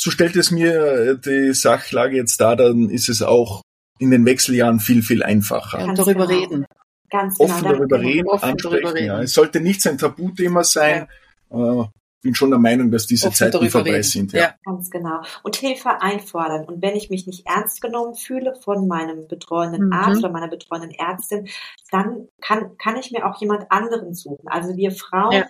so 0.00 0.12
stellt 0.12 0.36
es 0.36 0.52
mir 0.52 1.16
die 1.16 1.52
Sachlage 1.52 2.16
jetzt 2.16 2.40
dar, 2.40 2.54
dann 2.54 2.88
ist 2.88 3.08
es 3.08 3.20
auch 3.20 3.62
in 3.98 4.12
den 4.12 4.24
Wechseljahren 4.24 4.78
viel, 4.78 5.02
viel 5.02 5.24
einfacher. 5.24 5.84
Und 5.84 5.98
darüber 5.98 6.28
genau. 6.28 6.40
reden. 6.40 6.66
Ganz 7.10 7.36
genau. 7.36 7.50
Offen 7.50 7.64
darüber 7.64 8.00
reden, 8.00 8.28
offen 8.28 8.50
ansprechen. 8.50 8.82
Darüber 8.82 8.94
reden. 8.94 9.06
Ja. 9.06 9.22
Es 9.22 9.34
sollte 9.34 9.60
nicht 9.60 9.84
ein 9.88 9.98
Tabuthema 9.98 10.62
sein. 10.62 11.08
Ja. 11.50 11.82
Äh, 11.82 11.86
bin 12.22 12.34
schon 12.36 12.50
der 12.50 12.60
Meinung, 12.60 12.92
dass 12.92 13.08
diese 13.08 13.26
Offen 13.26 13.36
Zeiten 13.36 13.70
vorbei 13.70 13.90
reden. 13.90 14.02
sind. 14.04 14.32
Ja. 14.32 14.40
ja. 14.40 14.54
Ganz 14.64 14.88
genau. 14.88 15.20
Und 15.42 15.56
Hilfe 15.56 16.00
einfordern. 16.00 16.64
Und 16.66 16.80
wenn 16.80 16.94
ich 16.94 17.10
mich 17.10 17.26
nicht 17.26 17.44
ernst 17.46 17.80
genommen 17.80 18.14
fühle 18.14 18.54
von 18.62 18.86
meinem 18.86 19.26
betreuenden 19.26 19.86
mhm. 19.86 19.92
Arzt 19.92 20.18
oder 20.18 20.30
meiner 20.30 20.48
betreuenden 20.48 20.92
Ärztin, 20.92 21.48
dann 21.90 22.28
kann, 22.40 22.76
kann 22.78 22.96
ich 22.96 23.10
mir 23.10 23.26
auch 23.26 23.40
jemand 23.40 23.72
anderen 23.72 24.14
suchen. 24.14 24.46
Also 24.46 24.76
wir 24.76 24.92
Frauen 24.92 25.32
ja 25.32 25.46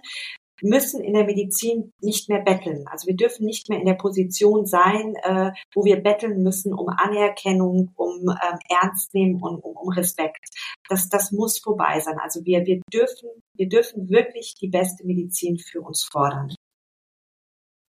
müssen 0.63 1.03
in 1.03 1.15
der 1.15 1.25
Medizin 1.25 1.93
nicht 2.01 2.29
mehr 2.29 2.41
betteln. 2.41 2.87
Also 2.89 3.07
wir 3.07 3.17
dürfen 3.17 3.47
nicht 3.47 3.69
mehr 3.69 3.79
in 3.79 3.87
der 3.87 3.95
Position 3.95 4.67
sein, 4.67 5.15
äh, 5.23 5.53
wo 5.75 5.85
wir 5.85 6.03
betteln 6.03 6.43
müssen 6.43 6.73
um 6.75 6.89
Anerkennung, 6.89 7.93
um 7.97 8.29
ähm, 8.29 8.59
Ernst 8.69 9.15
nehmen 9.15 9.43
und 9.43 9.63
um, 9.63 9.77
um 9.77 9.89
Respekt. 9.91 10.49
Das, 10.89 11.09
das 11.09 11.33
muss 11.33 11.59
vorbei 11.59 12.01
sein. 12.01 12.19
Also 12.19 12.45
wir, 12.45 12.67
wir 12.67 12.81
dürfen, 12.93 13.29
wir 13.55 13.69
dürfen 13.69 14.09
wirklich 14.09 14.55
die 14.61 14.69
beste 14.69 15.07
Medizin 15.07 15.59
für 15.59 15.81
uns 15.81 16.05
fordern. 16.05 16.55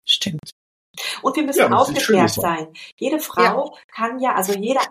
Stimmt. 0.06 0.52
Und 1.22 1.36
wir 1.36 1.44
müssen 1.44 1.60
ja, 1.60 1.72
aufgeklärt 1.72 2.32
sein. 2.32 2.74
Jede 2.98 3.20
Frau 3.20 3.42
ja. 3.74 3.82
kann 3.94 4.20
ja, 4.20 4.36
also 4.36 4.54
jeder 4.54 4.82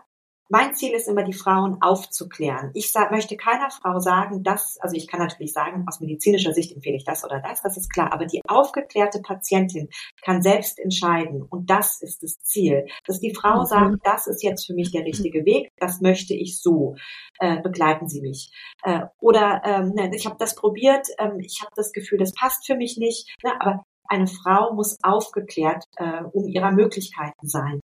mein 0.49 0.75
Ziel 0.75 0.93
ist 0.95 1.09
immer, 1.09 1.25
die 1.25 1.33
Frauen 1.33 1.81
aufzuklären. 1.83 2.71
Ich 2.75 2.91
sag, 2.91 3.11
möchte 3.11 3.37
keiner 3.37 3.71
Frau 3.71 3.99
sagen, 4.01 4.43
dass, 4.43 4.79
also 4.81 4.97
ich 4.97 5.07
kann 5.07 5.21
natürlich 5.21 5.53
sagen, 5.53 5.85
aus 5.87 6.01
medizinischer 6.01 6.53
Sicht 6.53 6.75
empfehle 6.75 6.97
ich 6.97 7.05
das 7.05 7.25
oder 7.25 7.41
das, 7.41 7.63
das 7.63 7.77
ist 7.77 7.93
klar, 7.93 8.13
aber 8.13 8.27
die 8.27 8.41
aufgeklärte 8.49 9.21
Patientin 9.21 9.89
kann 10.23 10.43
selbst 10.43 10.79
entscheiden 10.79 11.43
und 11.43 11.69
das 11.69 12.01
ist 12.01 12.23
das 12.23 12.39
Ziel, 12.41 12.87
dass 13.05 13.21
die 13.21 13.35
Frau 13.35 13.61
mhm. 13.61 13.67
sagt, 13.67 13.97
das 14.05 14.27
ist 14.27 14.43
jetzt 14.43 14.67
für 14.67 14.75
mich 14.75 14.91
der 14.91 15.05
richtige 15.05 15.45
Weg, 15.45 15.71
das 15.77 16.01
möchte 16.01 16.35
ich 16.35 16.61
so, 16.61 16.97
äh, 17.41 17.61
begleiten 17.61 18.09
Sie 18.09 18.21
mich. 18.21 18.51
Äh, 18.83 19.07
oder 19.21 19.63
ähm, 19.65 19.93
ne, 19.95 20.11
ich 20.15 20.27
habe 20.27 20.37
das 20.39 20.55
probiert, 20.55 21.07
ähm, 21.19 21.41
ich 21.41 21.61
habe 21.61 21.73
das 21.77 21.93
Gefühl, 21.93 22.19
das 22.19 22.33
passt 22.33 22.67
für 22.67 22.77
mich 22.77 22.97
nicht, 22.97 23.29
ne, 23.45 23.53
aber 23.61 23.85
eine 24.09 24.27
Frau 24.27 24.75
muss 24.75 24.97
aufgeklärt 25.03 25.85
äh, 25.97 26.23
um 26.33 26.49
ihrer 26.49 26.73
Möglichkeiten 26.73 27.47
sein. 27.47 27.81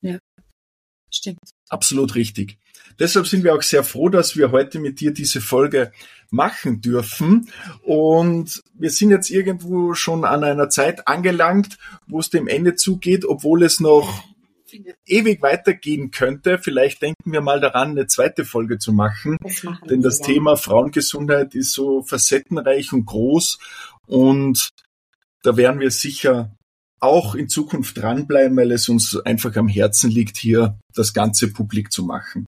Ja. 0.00 0.18
Stimmt. 1.18 1.40
Absolut 1.68 2.14
richtig. 2.14 2.58
Deshalb 3.00 3.26
sind 3.26 3.42
wir 3.42 3.54
auch 3.54 3.62
sehr 3.62 3.82
froh, 3.82 4.08
dass 4.08 4.36
wir 4.36 4.52
heute 4.52 4.78
mit 4.78 5.00
dir 5.00 5.12
diese 5.12 5.40
Folge 5.40 5.92
machen 6.30 6.80
dürfen. 6.80 7.50
Und 7.82 8.62
wir 8.74 8.90
sind 8.90 9.10
jetzt 9.10 9.30
irgendwo 9.30 9.94
schon 9.94 10.24
an 10.24 10.44
einer 10.44 10.68
Zeit 10.68 11.08
angelangt, 11.08 11.76
wo 12.06 12.20
es 12.20 12.30
dem 12.30 12.46
Ende 12.46 12.76
zugeht, 12.76 13.24
obwohl 13.24 13.64
es 13.64 13.80
noch 13.80 14.24
ewig 15.06 15.42
weitergehen 15.42 16.12
könnte. 16.12 16.58
Vielleicht 16.58 17.02
denken 17.02 17.32
wir 17.32 17.40
mal 17.40 17.58
daran, 17.58 17.90
eine 17.90 18.06
zweite 18.06 18.44
Folge 18.44 18.78
zu 18.78 18.92
machen. 18.92 19.38
Das 19.42 19.62
denn 19.90 20.02
das 20.02 20.20
ja. 20.20 20.26
Thema 20.26 20.56
Frauengesundheit 20.56 21.56
ist 21.56 21.72
so 21.72 22.02
facettenreich 22.02 22.92
und 22.92 23.06
groß. 23.06 23.58
Und 24.06 24.68
da 25.42 25.56
werden 25.56 25.80
wir 25.80 25.90
sicher 25.90 26.54
auch 27.00 27.34
in 27.34 27.48
Zukunft 27.48 27.96
dranbleiben, 27.98 28.56
weil 28.56 28.72
es 28.72 28.88
uns 28.88 29.16
einfach 29.16 29.54
am 29.56 29.68
Herzen 29.68 30.10
liegt, 30.10 30.36
hier 30.36 30.78
das 30.94 31.14
Ganze 31.14 31.52
publik 31.52 31.92
zu 31.92 32.04
machen. 32.04 32.46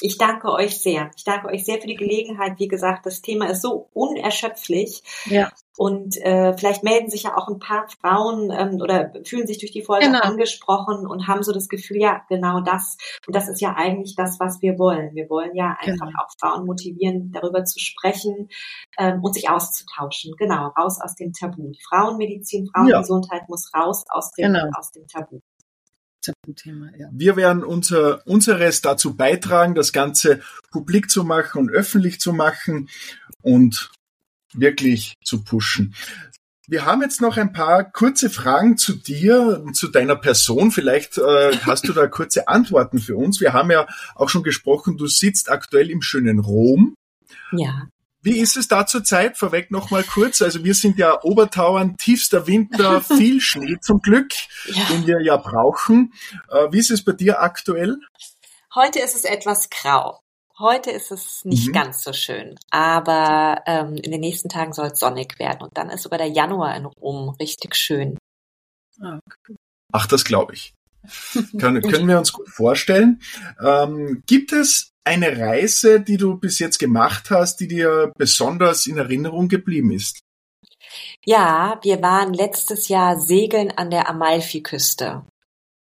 Ich 0.00 0.18
danke 0.18 0.52
euch 0.52 0.80
sehr. 0.80 1.10
Ich 1.16 1.24
danke 1.24 1.48
euch 1.48 1.64
sehr 1.64 1.80
für 1.80 1.86
die 1.86 1.96
Gelegenheit. 1.96 2.58
Wie 2.58 2.68
gesagt, 2.68 3.06
das 3.06 3.22
Thema 3.22 3.48
ist 3.48 3.62
so 3.62 3.88
unerschöpflich. 3.94 5.02
Ja. 5.24 5.50
Und 5.78 6.16
äh, 6.18 6.56
vielleicht 6.56 6.84
melden 6.84 7.10
sich 7.10 7.24
ja 7.24 7.36
auch 7.36 7.48
ein 7.48 7.58
paar 7.58 7.86
Frauen 8.00 8.50
ähm, 8.50 8.80
oder 8.80 9.12
fühlen 9.24 9.46
sich 9.46 9.58
durch 9.58 9.72
die 9.72 9.82
Folge 9.82 10.06
genau. 10.06 10.20
angesprochen 10.20 11.06
und 11.06 11.28
haben 11.28 11.42
so 11.42 11.52
das 11.52 11.68
Gefühl, 11.68 11.98
ja, 11.98 12.22
genau 12.28 12.60
das. 12.60 12.96
Und 13.26 13.36
das 13.36 13.48
ist 13.48 13.60
ja 13.60 13.74
eigentlich 13.74 14.14
das, 14.16 14.40
was 14.40 14.60
wir 14.62 14.78
wollen. 14.78 15.14
Wir 15.14 15.28
wollen 15.30 15.54
ja 15.54 15.76
einfach 15.80 16.08
genau. 16.08 16.20
auch 16.20 16.30
Frauen 16.40 16.66
motivieren, 16.66 17.30
darüber 17.32 17.64
zu 17.64 17.78
sprechen 17.78 18.48
ähm, 18.98 19.22
und 19.22 19.34
sich 19.34 19.48
auszutauschen. 19.48 20.34
Genau, 20.38 20.68
raus 20.78 20.98
aus 21.00 21.14
dem 21.14 21.32
Tabu. 21.32 21.70
Die 21.70 21.82
Frauenmedizin, 21.88 22.68
Frauengesundheit 22.74 23.42
ja. 23.42 23.46
muss 23.48 23.70
raus 23.74 24.04
aus 24.08 24.30
dem, 24.32 24.52
genau. 24.52 24.70
aus 24.78 24.92
dem 24.92 25.06
Tabu. 25.06 25.40
Tabuthema, 26.32 26.90
ja. 26.96 27.08
Wir 27.12 27.36
werden 27.36 27.64
unser, 27.64 28.26
unseres 28.26 28.82
dazu 28.82 29.16
beitragen, 29.16 29.74
das 29.74 29.92
Ganze 29.92 30.40
publik 30.70 31.10
zu 31.10 31.24
machen 31.24 31.58
und 31.58 31.70
öffentlich 31.70 32.20
zu 32.20 32.32
machen 32.32 32.88
und 33.42 33.90
wirklich 34.52 35.14
zu 35.24 35.44
pushen. 35.44 35.94
Wir 36.68 36.84
haben 36.84 37.02
jetzt 37.02 37.20
noch 37.20 37.36
ein 37.36 37.52
paar 37.52 37.84
kurze 37.84 38.28
Fragen 38.28 38.76
zu 38.76 38.94
dir, 38.94 39.64
zu 39.72 39.86
deiner 39.86 40.16
Person. 40.16 40.72
Vielleicht 40.72 41.16
äh, 41.16 41.56
hast 41.62 41.86
du 41.86 41.92
da 41.92 42.06
kurze 42.08 42.48
Antworten 42.48 42.98
für 42.98 43.16
uns. 43.16 43.40
Wir 43.40 43.52
haben 43.52 43.70
ja 43.70 43.86
auch 44.16 44.28
schon 44.28 44.42
gesprochen, 44.42 44.96
du 44.96 45.06
sitzt 45.06 45.48
aktuell 45.48 45.90
im 45.90 46.02
schönen 46.02 46.40
Rom. 46.40 46.96
Ja. 47.52 47.88
Wie 48.26 48.40
ist 48.40 48.56
es 48.56 48.66
da 48.66 48.84
zur 48.84 49.04
Zeit? 49.04 49.38
Vorweg 49.38 49.70
noch 49.70 49.92
mal 49.92 50.02
kurz. 50.02 50.42
Also 50.42 50.64
wir 50.64 50.74
sind 50.74 50.98
ja 50.98 51.22
Obertauern, 51.22 51.96
tiefster 51.96 52.48
Winter, 52.48 53.00
viel 53.16 53.40
Schnee 53.40 53.76
zum 53.80 54.00
Glück, 54.00 54.32
ja. 54.66 54.84
den 54.86 55.06
wir 55.06 55.22
ja 55.22 55.36
brauchen. 55.36 56.12
Äh, 56.50 56.72
wie 56.72 56.80
ist 56.80 56.90
es 56.90 57.04
bei 57.04 57.12
dir 57.12 57.40
aktuell? 57.40 58.00
Heute 58.74 58.98
ist 58.98 59.14
es 59.14 59.24
etwas 59.24 59.70
grau. 59.70 60.18
Heute 60.58 60.90
ist 60.90 61.12
es 61.12 61.44
nicht 61.44 61.68
mhm. 61.68 61.72
ganz 61.72 62.02
so 62.02 62.12
schön, 62.12 62.56
aber 62.70 63.62
ähm, 63.64 63.94
in 63.94 64.10
den 64.10 64.22
nächsten 64.22 64.48
Tagen 64.48 64.72
soll 64.72 64.86
es 64.86 64.98
sonnig 64.98 65.38
werden 65.38 65.62
und 65.62 65.78
dann 65.78 65.88
ist 65.90 66.02
sogar 66.02 66.18
der 66.18 66.26
Januar 66.26 66.76
in 66.76 66.86
Rom 66.86 67.28
richtig 67.38 67.76
schön. 67.76 68.18
Ach, 69.92 70.06
das 70.08 70.24
glaube 70.24 70.54
ich. 70.54 70.74
Können, 71.60 71.80
können 71.80 72.08
wir 72.08 72.18
uns 72.18 72.32
gut 72.32 72.48
vorstellen. 72.48 73.20
Ähm, 73.64 74.24
gibt 74.26 74.52
es 74.52 74.95
eine 75.06 75.38
Reise, 75.38 76.00
die 76.00 76.16
du 76.16 76.36
bis 76.36 76.58
jetzt 76.58 76.78
gemacht 76.78 77.30
hast, 77.30 77.60
die 77.60 77.68
dir 77.68 78.12
besonders 78.16 78.86
in 78.86 78.98
Erinnerung 78.98 79.48
geblieben 79.48 79.92
ist? 79.92 80.20
Ja, 81.24 81.78
wir 81.82 82.02
waren 82.02 82.32
letztes 82.32 82.88
Jahr 82.88 83.20
segeln 83.20 83.70
an 83.70 83.90
der 83.90 84.08
Amalfiküste 84.08 85.24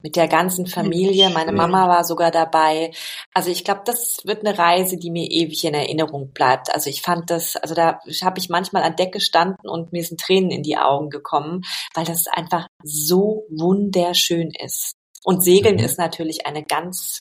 mit 0.04 0.16
der 0.16 0.28
ganzen 0.28 0.66
Familie. 0.66 1.30
Meine 1.30 1.52
Mama 1.52 1.88
war 1.88 2.04
sogar 2.04 2.30
dabei. 2.30 2.92
Also 3.32 3.50
ich 3.50 3.64
glaube, 3.64 3.80
das 3.86 4.18
wird 4.24 4.46
eine 4.46 4.58
Reise, 4.58 4.98
die 4.98 5.10
mir 5.10 5.30
ewig 5.30 5.64
in 5.64 5.72
Erinnerung 5.72 6.30
bleibt. 6.32 6.72
Also 6.72 6.90
ich 6.90 7.00
fand 7.00 7.30
das, 7.30 7.56
also 7.56 7.74
da 7.74 8.00
habe 8.22 8.38
ich 8.38 8.50
manchmal 8.50 8.82
an 8.82 8.96
Deck 8.96 9.12
gestanden 9.12 9.68
und 9.68 9.92
mir 9.92 10.04
sind 10.04 10.20
Tränen 10.20 10.50
in 10.50 10.62
die 10.62 10.76
Augen 10.76 11.08
gekommen, 11.08 11.62
weil 11.94 12.04
das 12.04 12.26
einfach 12.26 12.68
so 12.82 13.46
wunderschön 13.48 14.52
ist. 14.62 14.92
Und 15.24 15.42
Segeln 15.42 15.76
mhm. 15.76 15.84
ist 15.84 15.98
natürlich 15.98 16.46
eine 16.46 16.62
ganz 16.62 17.20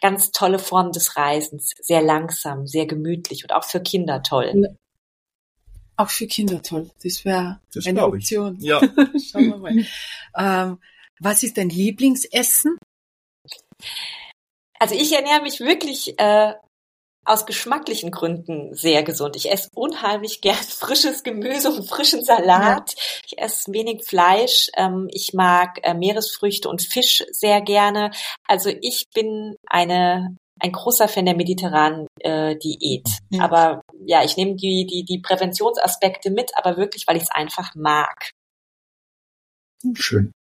ganz 0.00 0.30
tolle 0.30 0.58
Form 0.58 0.92
des 0.92 1.16
Reisens. 1.16 1.74
Sehr 1.80 2.02
langsam, 2.02 2.66
sehr 2.66 2.86
gemütlich 2.86 3.44
und 3.44 3.52
auch 3.52 3.64
für 3.64 3.80
Kinder 3.80 4.22
toll. 4.22 4.76
Auch 5.96 6.10
für 6.10 6.26
Kinder 6.26 6.62
toll. 6.62 6.90
Das 7.02 7.24
wäre 7.24 7.60
eine 7.84 8.06
Option. 8.06 8.56
Ja. 8.60 8.80
Schauen 9.30 9.50
wir 9.50 9.56
mal. 9.56 9.86
Ähm, 10.36 10.78
was 11.18 11.42
ist 11.42 11.58
dein 11.58 11.70
Lieblingsessen? 11.70 12.78
Also 14.78 14.94
ich 14.94 15.12
ernähre 15.12 15.42
mich 15.42 15.58
wirklich 15.58 16.18
äh, 16.18 16.54
aus 17.28 17.46
geschmacklichen 17.46 18.10
Gründen 18.10 18.74
sehr 18.74 19.02
gesund. 19.02 19.36
Ich 19.36 19.50
esse 19.50 19.68
unheimlich 19.74 20.40
gern 20.40 20.56
frisches 20.68 21.22
Gemüse 21.22 21.70
und 21.70 21.88
frischen 21.88 22.24
Salat. 22.24 22.94
Ja. 22.94 23.02
Ich 23.26 23.38
esse 23.38 23.72
wenig 23.72 24.04
Fleisch. 24.04 24.70
Ähm, 24.76 25.08
ich 25.10 25.34
mag 25.34 25.78
äh, 25.82 25.94
Meeresfrüchte 25.94 26.68
und 26.68 26.82
Fisch 26.82 27.24
sehr 27.30 27.60
gerne. 27.60 28.10
Also 28.46 28.70
ich 28.80 29.06
bin 29.14 29.56
eine 29.66 30.36
ein 30.60 30.72
großer 30.72 31.06
Fan 31.06 31.24
der 31.24 31.36
mediterranen 31.36 32.08
äh, 32.18 32.56
Diät. 32.56 33.06
Ja. 33.30 33.44
Aber 33.44 33.82
ja, 34.04 34.24
ich 34.24 34.36
nehme 34.36 34.56
die, 34.56 34.86
die, 34.86 35.04
die 35.04 35.20
Präventionsaspekte 35.20 36.30
mit, 36.30 36.50
aber 36.56 36.76
wirklich, 36.76 37.06
weil 37.06 37.16
ich 37.16 37.22
es 37.24 37.30
einfach 37.30 37.76
mag. 37.76 38.32
Schön. 39.94 40.32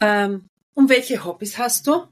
Ähm, 0.00 0.46
und 0.74 0.88
welche 0.88 1.24
Hobbys 1.24 1.58
hast 1.58 1.88
du? 1.88 2.06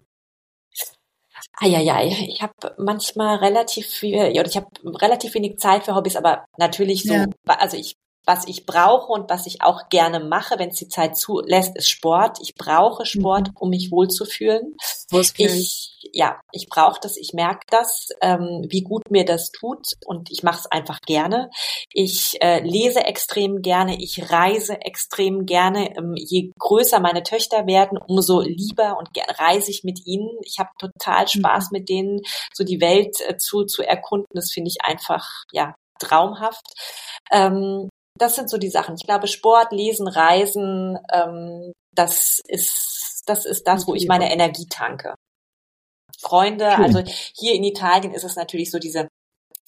Eieiei, 1.61 2.29
ich 2.29 2.43
habe 2.43 2.75
manchmal 2.79 3.37
relativ 3.37 3.87
viel, 3.87 4.17
oder 4.17 4.47
ich 4.47 4.57
habe 4.57 4.69
relativ 4.85 5.35
wenig 5.35 5.59
Zeit 5.59 5.85
für 5.85 5.95
Hobbys, 5.95 6.17
aber 6.17 6.45
natürlich 6.59 7.03
so, 7.05 7.15
ja. 7.15 7.27
also 7.47 7.77
ich 7.77 7.97
was 8.25 8.47
ich 8.47 8.67
brauche 8.67 9.11
und 9.11 9.31
was 9.31 9.47
ich 9.47 9.63
auch 9.63 9.89
gerne 9.89 10.21
mache, 10.21 10.59
wenn 10.59 10.71
es 10.71 10.77
die 10.77 10.89
Zeit 10.89 11.17
zulässt, 11.17 11.77
ist 11.77 11.91
Sport. 11.91 12.39
Ich 12.41 12.55
brauche 12.55 13.05
Sport, 13.05 13.49
mhm. 13.49 13.55
um 13.59 13.71
mich 13.71 13.91
wohlzufühlen. 13.91 14.77
Ich, 15.59 15.99
ja, 16.13 16.41
ich 16.53 16.69
brauche 16.69 17.01
das, 17.01 17.17
ich 17.17 17.33
merke 17.33 17.67
das, 17.69 18.09
ähm, 18.21 18.65
wie 18.69 18.83
gut 18.83 19.11
mir 19.11 19.25
das 19.25 19.51
tut 19.51 19.87
und 20.05 20.31
ich 20.31 20.43
mache 20.43 20.61
es 20.61 20.67
einfach 20.67 21.01
gerne. 21.01 21.51
Ich 21.91 22.37
äh, 22.41 22.61
lese 22.61 23.05
extrem 23.05 23.61
gerne, 23.61 24.01
ich 24.01 24.31
reise 24.31 24.81
extrem 24.81 25.45
gerne. 25.45 25.97
Ähm, 25.97 26.15
je 26.17 26.53
größer 26.59 27.01
meine 27.01 27.25
Töchter 27.25 27.67
werden, 27.67 27.99
umso 27.99 28.41
lieber 28.41 28.99
und 28.99 29.13
gern 29.15 29.31
reise 29.31 29.71
ich 29.71 29.83
mit 29.83 30.07
ihnen. 30.07 30.31
Ich 30.43 30.59
habe 30.59 30.71
total 30.79 31.27
Spaß 31.27 31.71
mhm. 31.71 31.79
mit 31.79 31.89
denen, 31.89 32.21
so 32.55 32.63
die 32.63 32.81
Welt 32.81 33.17
äh, 33.27 33.37
zu, 33.37 33.65
zu 33.65 33.83
erkunden. 33.83 34.29
Das 34.33 34.53
finde 34.53 34.69
ich 34.69 34.85
einfach, 34.85 35.27
ja, 35.51 35.75
traumhaft. 35.99 36.67
Ähm, 37.31 37.89
das 38.19 38.35
sind 38.35 38.51
so 38.51 38.59
die 38.59 38.71
Sachen. 38.71 38.95
Ich 38.95 39.07
glaube, 39.07 39.27
Sport, 39.27 39.73
Lesen, 39.73 40.09
Reisen, 40.09 40.99
ähm, 41.13 41.73
das 41.95 42.41
ist 42.47 43.23
das 43.27 43.47
ist 43.47 43.67
das, 43.67 43.87
wo 43.87 43.95
ich 43.95 44.09
meine 44.09 44.33
Energie 44.33 44.67
tanke. 44.69 45.15
Freunde, 46.21 46.71
Schön. 46.71 46.85
also 46.85 47.03
hier 47.35 47.55
in 47.55 47.65
Italien 47.65 48.15
ist 48.15 48.25
es 48.25 48.37
natürlich 48.37 48.71
so 48.71 48.79
diese 48.79 49.09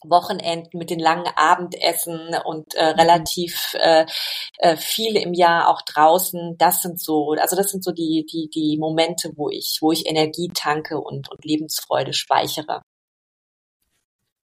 Wochenenden 0.07 0.79
mit 0.79 0.91
den 0.91 0.99
langen 0.99 1.27
Abendessen 1.35 2.37
und 2.45 2.75
äh, 2.75 2.93
mhm. 2.93 3.01
relativ 3.01 3.75
äh, 3.75 4.07
äh, 4.59 4.77
viel 4.77 5.17
im 5.17 5.33
Jahr 5.33 5.69
auch 5.69 5.83
draußen. 5.83 6.57
Das 6.59 6.83
sind 6.83 7.01
so, 7.01 7.33
also 7.39 7.57
das 7.57 7.71
sind 7.71 7.83
so 7.83 7.93
die 7.93 8.27
die 8.31 8.49
die 8.53 8.77
Momente, 8.79 9.33
wo 9.37 9.49
ich 9.49 9.79
wo 9.81 9.93
ich 9.93 10.07
Energie 10.07 10.51
tanke 10.53 11.01
und 11.01 11.31
und 11.31 11.45
Lebensfreude 11.45 12.13
speichere. 12.13 12.83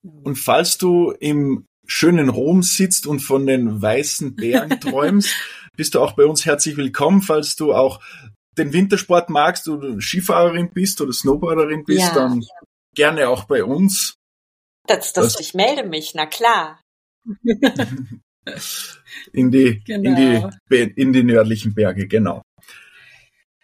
Und 0.02 0.36
falls 0.36 0.78
du 0.78 1.12
im 1.12 1.66
schönen 1.86 2.28
Rom 2.28 2.62
sitzt 2.62 3.06
und 3.06 3.20
von 3.20 3.46
den 3.46 3.82
weißen 3.82 4.36
Bergen 4.36 4.80
träumst, 4.80 5.34
bist 5.76 5.94
du 5.94 6.00
auch 6.00 6.12
bei 6.12 6.24
uns 6.24 6.44
herzlich 6.44 6.76
willkommen. 6.76 7.22
Falls 7.22 7.56
du 7.56 7.72
auch 7.74 8.00
den 8.58 8.72
Wintersport 8.72 9.30
magst 9.30 9.68
oder 9.68 10.00
Skifahrerin 10.00 10.70
bist 10.72 11.00
oder 11.00 11.12
Snowboarderin 11.12 11.84
bist, 11.84 12.00
ja, 12.00 12.14
dann 12.14 12.44
gerne 12.94 13.28
auch 13.28 13.44
bei 13.44 13.64
uns. 13.64 14.16
Das, 14.86 15.12
das, 15.12 15.34
das, 15.34 15.40
ich 15.40 15.54
melde 15.54 15.84
mich, 15.84 16.12
na 16.14 16.26
klar. 16.26 16.80
in 19.32 19.50
die, 19.50 19.82
genau. 19.84 20.10
in 20.10 20.50
die, 20.70 20.92
in 20.96 21.12
die 21.12 21.22
nördlichen 21.22 21.74
Berge, 21.74 22.08
genau. 22.08 22.42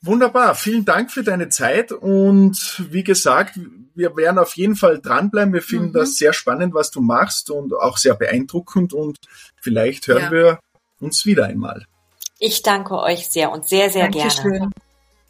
Wunderbar, 0.03 0.55
vielen 0.55 0.85
Dank 0.85 1.11
für 1.11 1.25
deine 1.25 1.49
Zeit 1.49 1.91
und 1.91 2.85
wie 2.91 3.03
gesagt, 3.03 3.59
wir 3.95 4.17
werden 4.17 4.39
auf 4.39 4.57
jeden 4.57 4.77
Fall 4.77 5.01
dranbleiben. 5.01 5.53
Wir 5.53 5.63
finden 5.63 5.89
mhm. 5.89 5.93
das 5.93 6.17
sehr 6.17 6.33
spannend, 6.33 6.73
was 6.73 6.91
du 6.93 7.01
machst 7.01 7.51
und 7.51 7.75
auch 7.75 7.97
sehr 7.97 8.15
beeindruckend 8.15 8.93
und 8.93 9.19
vielleicht 9.61 10.07
hören 10.07 10.25
ja. 10.25 10.31
wir 10.31 10.59
uns 11.01 11.27
wieder 11.27 11.47
einmal. 11.47 11.85
Ich 12.39 12.63
danke 12.63 12.97
euch 12.97 13.29
sehr 13.29 13.51
und 13.51 13.69
sehr, 13.69 13.91
sehr 13.91 14.09
Dankeschön. 14.09 14.53
gerne. 14.53 14.71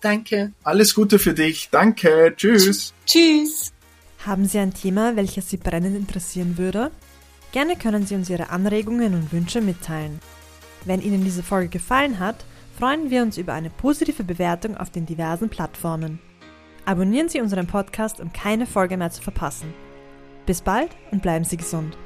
Danke. 0.02 0.52
Alles 0.62 0.94
Gute 0.94 1.18
für 1.18 1.32
dich. 1.32 1.70
Danke. 1.70 2.34
Tschüss. 2.36 2.92
Tschüss. 3.06 3.72
Haben 4.26 4.44
Sie 4.44 4.58
ein 4.58 4.74
Thema, 4.74 5.16
welches 5.16 5.48
Sie 5.48 5.56
brennend 5.56 5.96
interessieren 5.96 6.58
würde? 6.58 6.90
Gerne 7.52 7.76
können 7.76 8.06
Sie 8.06 8.14
uns 8.14 8.28
Ihre 8.28 8.50
Anregungen 8.50 9.14
und 9.14 9.32
Wünsche 9.32 9.62
mitteilen. 9.62 10.20
Wenn 10.84 11.00
Ihnen 11.00 11.24
diese 11.24 11.42
Folge 11.42 11.68
gefallen 11.68 12.18
hat, 12.18 12.44
freuen 12.78 13.10
wir 13.10 13.22
uns 13.22 13.36
über 13.38 13.54
eine 13.54 13.70
positive 13.70 14.22
Bewertung 14.22 14.76
auf 14.76 14.90
den 14.90 15.04
diversen 15.04 15.48
Plattformen. 15.48 16.20
Abonnieren 16.84 17.28
Sie 17.28 17.40
unseren 17.40 17.66
Podcast, 17.66 18.20
um 18.20 18.32
keine 18.32 18.66
Folge 18.66 18.96
mehr 18.96 19.10
zu 19.10 19.20
verpassen. 19.20 19.74
Bis 20.46 20.62
bald 20.62 20.90
und 21.10 21.20
bleiben 21.20 21.44
Sie 21.44 21.56
gesund. 21.56 21.98